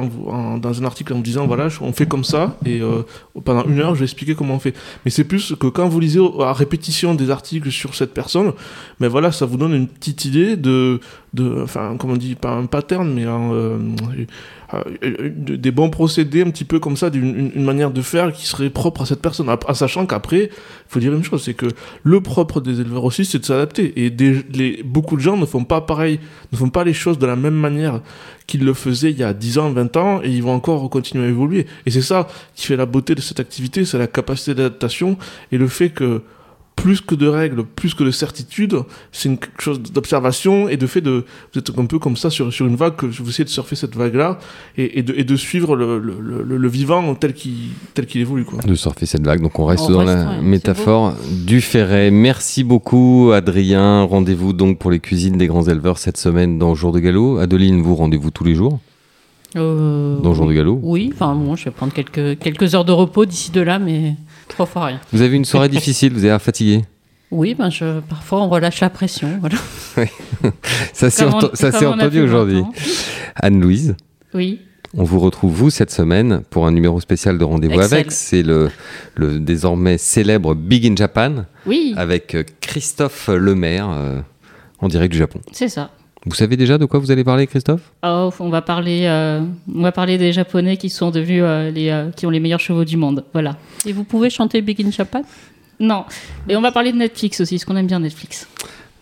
dans 0.61 0.83
un 0.83 0.85
article 0.85 1.13
en 1.13 1.17
vous 1.17 1.23
disant, 1.23 1.47
voilà, 1.47 1.69
on 1.81 1.93
fait 1.93 2.07
comme 2.07 2.25
ça, 2.25 2.57
et 2.65 2.81
euh, 2.81 3.03
pendant 3.45 3.65
une 3.67 3.81
heure, 3.81 3.95
je 3.95 4.01
vais 4.01 4.05
expliquer 4.07 4.35
comment 4.35 4.55
on 4.55 4.59
fait. 4.59 4.75
Mais 5.05 5.11
c'est 5.11 5.25
plus 5.25 5.55
que 5.59 5.67
quand 5.67 5.89
vous 5.89 6.01
lisez 6.01 6.21
à 6.41 6.53
répétition 6.53 7.15
des 7.15 7.31
articles 7.31 7.71
sur 7.71 7.95
cette 7.95 8.15
personne, 8.15 8.53
mais 9.01 9.09
voilà, 9.09 9.31
ça 9.33 9.47
vous 9.47 9.57
donne 9.57 9.75
une 9.75 9.89
petite 9.89 10.25
idée 10.25 10.57
de, 10.57 11.01
de 11.35 11.63
enfin, 11.63 11.97
comment 11.99 12.15
on 12.15 12.17
dit, 12.17 12.35
pas 12.35 12.53
un 12.53 12.67
pattern, 12.67 13.13
mais 13.13 13.27
euh, 13.27 13.79
euh, 14.73 15.31
de- 15.37 15.57
des 15.57 15.71
bons 15.71 15.91
procédés, 15.91 16.43
un 16.43 16.51
petit 16.51 16.65
peu 16.65 16.81
comme 16.81 16.97
ça, 16.97 17.11
d'une 17.11 17.25
une, 17.39 17.51
une 17.55 17.65
manière 17.65 17.91
de 17.91 18.03
faire 18.03 18.33
qui 18.33 18.47
serait 18.47 18.71
propre 18.71 19.03
à 19.03 19.07
cette 19.07 19.21
personne. 19.21 19.49
En 19.51 19.75
sachant 19.75 20.07
qu'après, 20.07 20.45
il 20.45 20.51
faut 20.89 20.99
dire 21.01 21.13
une 21.13 21.23
chose, 21.25 21.43
c'est 21.45 21.55
que 21.55 21.67
le 22.03 22.21
propre 22.21 22.61
des 22.61 22.81
éleveurs 22.81 23.05
aussi, 23.05 23.25
c'est 23.25 23.39
de 23.39 23.45
s'adapter. 23.45 23.93
Et 24.07 24.83
beaucoup 24.83 25.17
de 25.17 25.21
gens 25.21 25.37
ne 25.37 25.47
font 25.47 25.65
pas 25.65 25.81
pareil, 25.83 26.19
ne 26.53 26.57
font 26.57 26.71
pas 26.71 26.85
les 26.85 26.95
choses 26.95 27.19
de 27.19 27.27
la 27.27 27.37
même 27.37 27.55
manière 27.55 28.01
qu'ils 28.47 28.65
le 28.65 28.75
faisaient 28.75 29.04
il 29.11 29.19
y 29.19 29.23
a 29.23 29.33
10 29.33 29.59
ans, 29.59 29.71
20 29.71 29.97
ans, 29.97 30.21
et 30.23 30.31
ils 30.31 30.43
vont 30.43 30.53
encore 30.53 30.89
continuer 30.91 31.27
à 31.27 31.29
évoluer. 31.29 31.67
Et 31.87 31.91
c'est 31.91 32.03
ça 32.03 32.29
qui 32.55 32.67
fait 32.67 32.77
la 32.77 32.87
beauté 32.87 33.15
de 33.15 33.21
cette 33.21 33.41
activité, 33.41 33.85
c'est 33.85 33.99
la 33.99 34.07
capacité 34.07 34.55
d'adaptation 34.55 35.17
et 35.53 35.59
le 35.59 35.69
fait 35.69 35.91
que 35.91 36.23
plus 36.77 37.01
que 37.01 37.15
de 37.15 37.29
règles, 37.29 37.65
plus 37.65 37.95
que 37.95 38.03
de 38.03 38.11
certitudes, 38.11 38.77
c'est 39.13 39.29
une 39.29 39.39
quelque 39.39 39.63
chose 39.63 39.81
d'observation 39.81 40.69
et 40.69 40.77
de 40.77 40.87
fait 40.89 41.01
de 41.01 41.25
vous 41.53 41.59
êtes 41.61 41.71
un 41.79 41.87
peu 41.87 42.01
comme 42.01 42.17
ça 42.17 42.31
sur, 42.31 42.53
sur 42.53 42.67
une 42.67 42.75
vague 42.75 42.97
que 42.97 43.07
vous 43.07 43.29
essayez 43.31 43.45
de 43.45 43.49
surfer 43.49 43.77
cette 43.77 43.95
vague 43.95 44.17
là 44.17 44.39
et, 44.77 44.99
et, 44.99 45.03
de, 45.05 45.15
et 45.17 45.23
de 45.23 45.37
suivre 45.37 45.77
le, 45.77 46.01
le, 46.01 46.17
le, 46.21 46.57
le 46.59 46.69
vivant 46.69 47.15
tel 47.15 47.33
qu'il 47.33 47.53
tel 47.95 48.07
qu'il 48.07 48.21
évolue 48.21 48.45
quoi. 48.45 48.59
de 48.61 48.75
surfer 48.75 49.07
cette 49.07 49.25
vague. 49.25 49.41
Donc 49.41 49.57
on 49.61 49.67
reste 49.67 49.85
On 49.85 49.91
dans 49.93 49.99
reste, 50.01 50.15
la 50.15 50.31
ouais, 50.33 50.43
métaphore 50.43 51.15
du 51.47 51.61
ferret. 51.61 52.11
Merci 52.11 52.65
beaucoup 52.65 53.31
Adrien. 53.33 54.03
Rendez-vous 54.03 54.53
donc 54.53 54.79
pour 54.81 54.91
les 54.91 54.99
cuisines 54.99 55.39
des 55.39 55.47
grands 55.47 55.69
éleveurs 55.69 55.99
cette 55.99 56.17
semaine 56.17 56.59
dans 56.59 56.75
Jour 56.75 56.91
de 56.91 56.99
Galop. 56.99 57.39
Adeline, 57.39 57.83
vous 57.83 57.95
rendez-vous 57.95 58.33
tous 58.33 58.45
les 58.45 58.57
jours? 58.57 58.81
Euh, 59.57 60.19
dans 60.21 60.35
Jour 60.35 60.47
de 60.49 60.53
Galop 60.53 60.81
Oui, 60.83 61.11
enfin 61.15 61.35
bon, 61.35 61.55
je 61.57 61.67
vais 61.67 61.71
prendre 61.71 61.93
quelques, 61.93 62.39
quelques 62.39 62.75
heures 62.75 62.85
de 62.85 62.93
repos 62.93 63.25
d'ici 63.25 63.51
de 63.53 63.61
là, 63.61 63.79
mais 63.79 64.15
trois 64.49 64.67
fois 64.67 64.87
rien. 64.87 65.01
Vous 65.13 65.23
avez 65.23 65.37
une 65.37 65.45
soirée 65.45 65.69
difficile, 65.71 66.13
vous 66.13 66.19
avez 66.21 66.29
l'air 66.29 66.43
fatigué. 66.43 66.83
Oui, 67.31 67.55
ben 67.55 67.71
je, 67.71 68.01
parfois 68.01 68.43
on 68.43 68.49
relâche 68.49 68.81
la 68.81 68.91
pression. 68.91 69.29
Voilà. 69.41 69.57
Ça 70.93 71.11
s'est 71.11 71.25
ento- 71.25 71.87
entendu 71.87 72.21
aujourd'hui. 72.21 72.63
Anne-Louise, 73.37 73.97
Oui. 74.35 74.61
on 74.97 75.03
vous 75.05 75.19
retrouve 75.21 75.53
vous 75.53 75.71
cette 75.71 75.91
semaine 75.91 76.43
pour 76.51 76.67
un 76.67 76.71
numéro 76.71 77.01
spécial 77.01 77.39
de 77.39 77.45
Rendez-vous 77.45 77.81
avec. 77.81 78.13
C'est 78.13 78.43
le, 78.43 78.71
le 79.17 79.41
désormais 79.41 79.99
célèbre 79.99 80.55
Big 80.55 80.87
in 80.87 80.95
Japan 80.97 81.45
Oui, 81.67 81.95
avec 81.97 82.35
euh, 82.35 82.45
Christophe 82.61 83.29
Lemaire 83.29 83.89
euh, 83.91 84.21
en 84.81 84.89
direct 84.89 85.13
du 85.13 85.19
Japon. 85.19 85.41
c'est 85.53 85.69
ça. 85.69 85.91
Vous 86.27 86.35
savez 86.35 86.57
déjà 86.57 86.79
de 86.79 86.87
quoi 86.87 87.01
vous 87.01 87.11
allez 87.11 87.25
parler, 87.25 87.47
Christophe? 87.47 87.93
Oh, 88.03 88.31
on 88.41 88.49
va 88.49 88.62
parler, 88.62 89.05
euh, 89.05 89.43
on 89.75 89.83
va 89.83 89.93
parler 89.93 90.16
des 90.16 90.33
Japonais 90.33 90.79
qui 90.79 90.89
sont 90.89 91.11
devenus 91.11 91.43
euh, 91.45 91.70
les, 91.70 91.91
euh, 91.91 92.11
qui 92.11 92.25
ont 92.25 92.31
les 92.31 92.41
meilleurs 92.41 92.61
chevaux 92.61 92.85
du 92.85 92.97
monde. 92.97 93.25
Voilà. 93.35 93.57
Et 93.85 93.93
vous 93.93 94.05
pouvez 94.05 94.31
chanter 94.31 94.62
Big 94.62 94.81
in 94.85 94.91
Japan? 94.91 95.22
Non. 95.79 96.05
Et 96.49 96.57
on 96.57 96.62
va 96.62 96.72
parler 96.72 96.93
de 96.93 96.97
Netflix 96.97 97.41
aussi, 97.41 97.57
parce 97.57 97.66
qu'on 97.66 97.77
aime 97.77 97.87
bien 97.87 98.01
Netflix. 98.01 98.49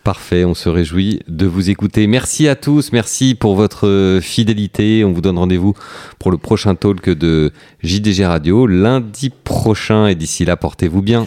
Parfait, 0.03 0.43
on 0.43 0.53
se 0.53 0.67
réjouit 0.67 1.21
de 1.29 1.45
vous 1.45 1.69
écouter. 1.69 2.07
Merci 2.07 2.49
à 2.49 2.55
tous, 2.55 2.91
merci 2.91 3.35
pour 3.35 3.55
votre 3.55 4.19
fidélité. 4.21 5.05
On 5.05 5.13
vous 5.13 5.21
donne 5.21 5.37
rendez-vous 5.37 5.75
pour 6.19 6.29
le 6.29 6.37
prochain 6.37 6.75
talk 6.75 7.09
de 7.09 7.53
JDG 7.83 8.25
Radio 8.25 8.67
lundi 8.67 9.29
prochain 9.29 10.07
et 10.07 10.15
d'ici 10.15 10.43
là, 10.43 10.57
portez-vous 10.57 11.01
bien. 11.01 11.25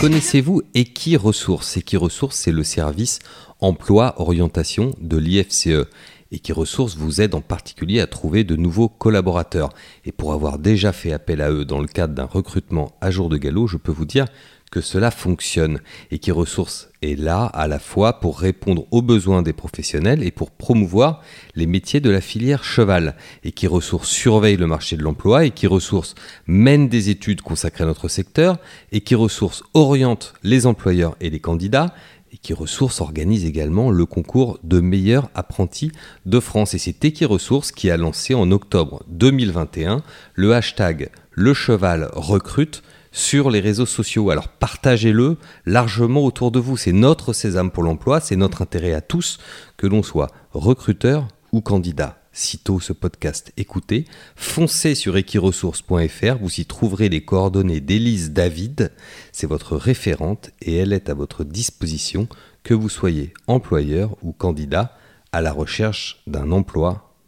Connaissez-vous 0.00 0.62
Equiresources? 0.74 1.76
Equiresources, 1.76 2.36
c'est 2.36 2.52
le 2.52 2.62
service 2.62 3.18
emploi 3.58 4.14
orientation 4.18 4.94
de 5.00 5.16
l'IFCE. 5.16 5.88
Equiresources 6.30 6.96
vous 6.96 7.20
aide 7.20 7.34
en 7.34 7.40
particulier 7.40 7.98
à 7.98 8.06
trouver 8.06 8.44
de 8.44 8.54
nouveaux 8.54 8.88
collaborateurs. 8.88 9.70
Et 10.04 10.12
pour 10.12 10.32
avoir 10.32 10.60
déjà 10.60 10.92
fait 10.92 11.12
appel 11.12 11.40
à 11.40 11.50
eux 11.50 11.64
dans 11.64 11.80
le 11.80 11.88
cadre 11.88 12.14
d'un 12.14 12.26
recrutement 12.26 12.92
à 13.00 13.10
jour 13.10 13.28
de 13.28 13.38
galop, 13.38 13.66
je 13.66 13.76
peux 13.76 13.90
vous 13.90 14.04
dire 14.04 14.26
que 14.68 14.80
cela 14.80 15.10
fonctionne. 15.10 15.80
Equiresources 16.10 16.90
est 17.02 17.18
là 17.18 17.44
à 17.44 17.68
la 17.68 17.78
fois 17.78 18.20
pour 18.20 18.38
répondre 18.38 18.86
aux 18.90 19.02
besoins 19.02 19.42
des 19.42 19.52
professionnels 19.52 20.22
et 20.22 20.30
pour 20.30 20.50
promouvoir 20.50 21.22
les 21.54 21.66
métiers 21.66 22.00
de 22.00 22.10
la 22.10 22.20
filière 22.20 22.64
cheval. 22.64 23.16
Equiresources 23.44 24.08
surveille 24.08 24.56
le 24.56 24.66
marché 24.66 24.96
de 24.96 25.02
l'emploi, 25.02 25.44
Equiresources 25.44 26.14
mène 26.46 26.88
des 26.88 27.10
études 27.10 27.42
consacrées 27.42 27.84
à 27.84 27.86
notre 27.86 28.08
secteur, 28.08 28.58
Equiresources 28.92 29.62
oriente 29.74 30.34
les 30.42 30.66
employeurs 30.66 31.16
et 31.20 31.30
les 31.30 31.40
candidats, 31.40 31.94
Equiresources 32.32 33.00
organise 33.00 33.44
également 33.44 33.90
le 33.90 34.06
concours 34.06 34.58
de 34.62 34.80
meilleurs 34.80 35.30
apprentis 35.34 35.92
de 36.26 36.40
France. 36.40 36.74
Et 36.74 36.78
c'est 36.78 37.04
Equiresources 37.04 37.72
qui 37.72 37.90
a 37.90 37.96
lancé 37.96 38.34
en 38.34 38.50
octobre 38.50 39.02
2021 39.08 40.02
le 40.34 40.54
hashtag 40.54 41.10
Le 41.32 41.54
Cheval 41.54 42.10
recrute 42.12 42.82
sur 43.12 43.50
les 43.50 43.60
réseaux 43.60 43.86
sociaux. 43.86 44.30
Alors 44.30 44.48
partagez-le 44.48 45.36
largement 45.66 46.24
autour 46.24 46.50
de 46.50 46.58
vous. 46.58 46.76
C'est 46.76 46.92
notre 46.92 47.32
sésame 47.32 47.70
pour 47.70 47.82
l'emploi, 47.82 48.20
c'est 48.20 48.36
notre 48.36 48.62
intérêt 48.62 48.92
à 48.92 49.00
tous, 49.00 49.38
que 49.76 49.86
l'on 49.86 50.02
soit 50.02 50.30
recruteur 50.52 51.28
ou 51.52 51.60
candidat. 51.60 52.18
Sitôt 52.32 52.78
ce 52.78 52.92
podcast 52.92 53.52
écouté, 53.56 54.04
foncez 54.36 54.94
sur 54.94 55.16
equiresources.fr, 55.16 56.36
vous 56.40 56.60
y 56.60 56.66
trouverez 56.66 57.08
les 57.08 57.24
coordonnées 57.24 57.80
d'Élise 57.80 58.30
David, 58.30 58.92
c'est 59.32 59.48
votre 59.48 59.76
référente 59.76 60.50
et 60.62 60.76
elle 60.76 60.92
est 60.92 61.08
à 61.08 61.14
votre 61.14 61.42
disposition, 61.42 62.28
que 62.62 62.74
vous 62.74 62.90
soyez 62.90 63.32
employeur 63.48 64.16
ou 64.22 64.30
candidat 64.32 64.96
à 65.32 65.40
la 65.40 65.52
recherche 65.52 66.22
d'un 66.28 66.52
emploi 66.52 67.07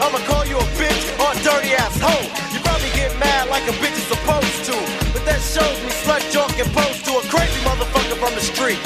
I'ma 0.00 0.18
call 0.24 0.48
you 0.48 0.56
a 0.56 0.68
bitch 0.80 1.04
or 1.20 1.28
a 1.28 1.36
dirty 1.44 1.76
ass 1.76 1.92
hoe. 2.00 2.24
You 2.56 2.60
probably 2.64 2.88
get 2.96 3.12
mad 3.20 3.52
like 3.52 3.68
a 3.68 3.74
bitch 3.84 3.96
is 4.00 4.08
supposed 4.08 4.64
to. 4.72 4.76
But 5.12 5.28
that 5.28 5.40
shows 5.44 5.76
me 5.84 5.92
slut 6.00 6.24
and 6.32 6.70
pose 6.72 7.00
to 7.04 7.20
a 7.20 7.22
crazy 7.28 7.60
motherfucker 7.68 8.16
from 8.16 8.32
the 8.32 8.40
street. 8.40 8.80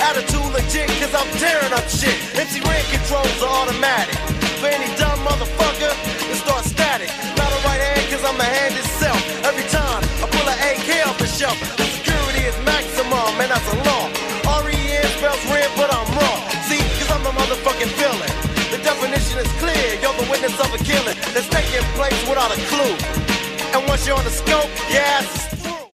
Attitude 0.00 0.48
legit, 0.56 0.88
cause 0.96 1.12
I'm 1.12 1.28
tearing 1.36 1.72
up 1.76 1.84
shit. 1.88 2.16
MC 2.36 2.60
Red 2.64 2.84
controls 2.88 3.36
are 3.44 3.52
automatic. 3.52 4.16
For 4.60 4.68
any 4.72 4.88
dumb 4.96 5.20
motherfucker, 5.28 5.92
it 6.32 6.36
starts 6.40 6.72
static. 6.72 7.12
Not 7.36 7.52
a 7.52 7.58
right 7.68 7.80
hand, 7.80 8.08
cause 8.08 8.24
I'm 8.24 8.38
the 8.40 8.48
hand 8.48 8.74
itself. 8.80 9.20
Every 9.44 9.66
time 9.68 10.00
I 10.20 10.26
pull 10.32 10.48
an 10.48 10.58
AK 10.72 10.88
off 11.08 11.18
the 11.18 11.28
shelf, 11.28 11.56
without 22.36 22.58
a 22.58 22.60
clue. 22.68 22.94
And 23.72 23.88
once 23.88 24.06
you're 24.06 24.16
on 24.16 24.24
the 24.24 24.30
scope, 24.30 24.68
yeah, 24.90 25.22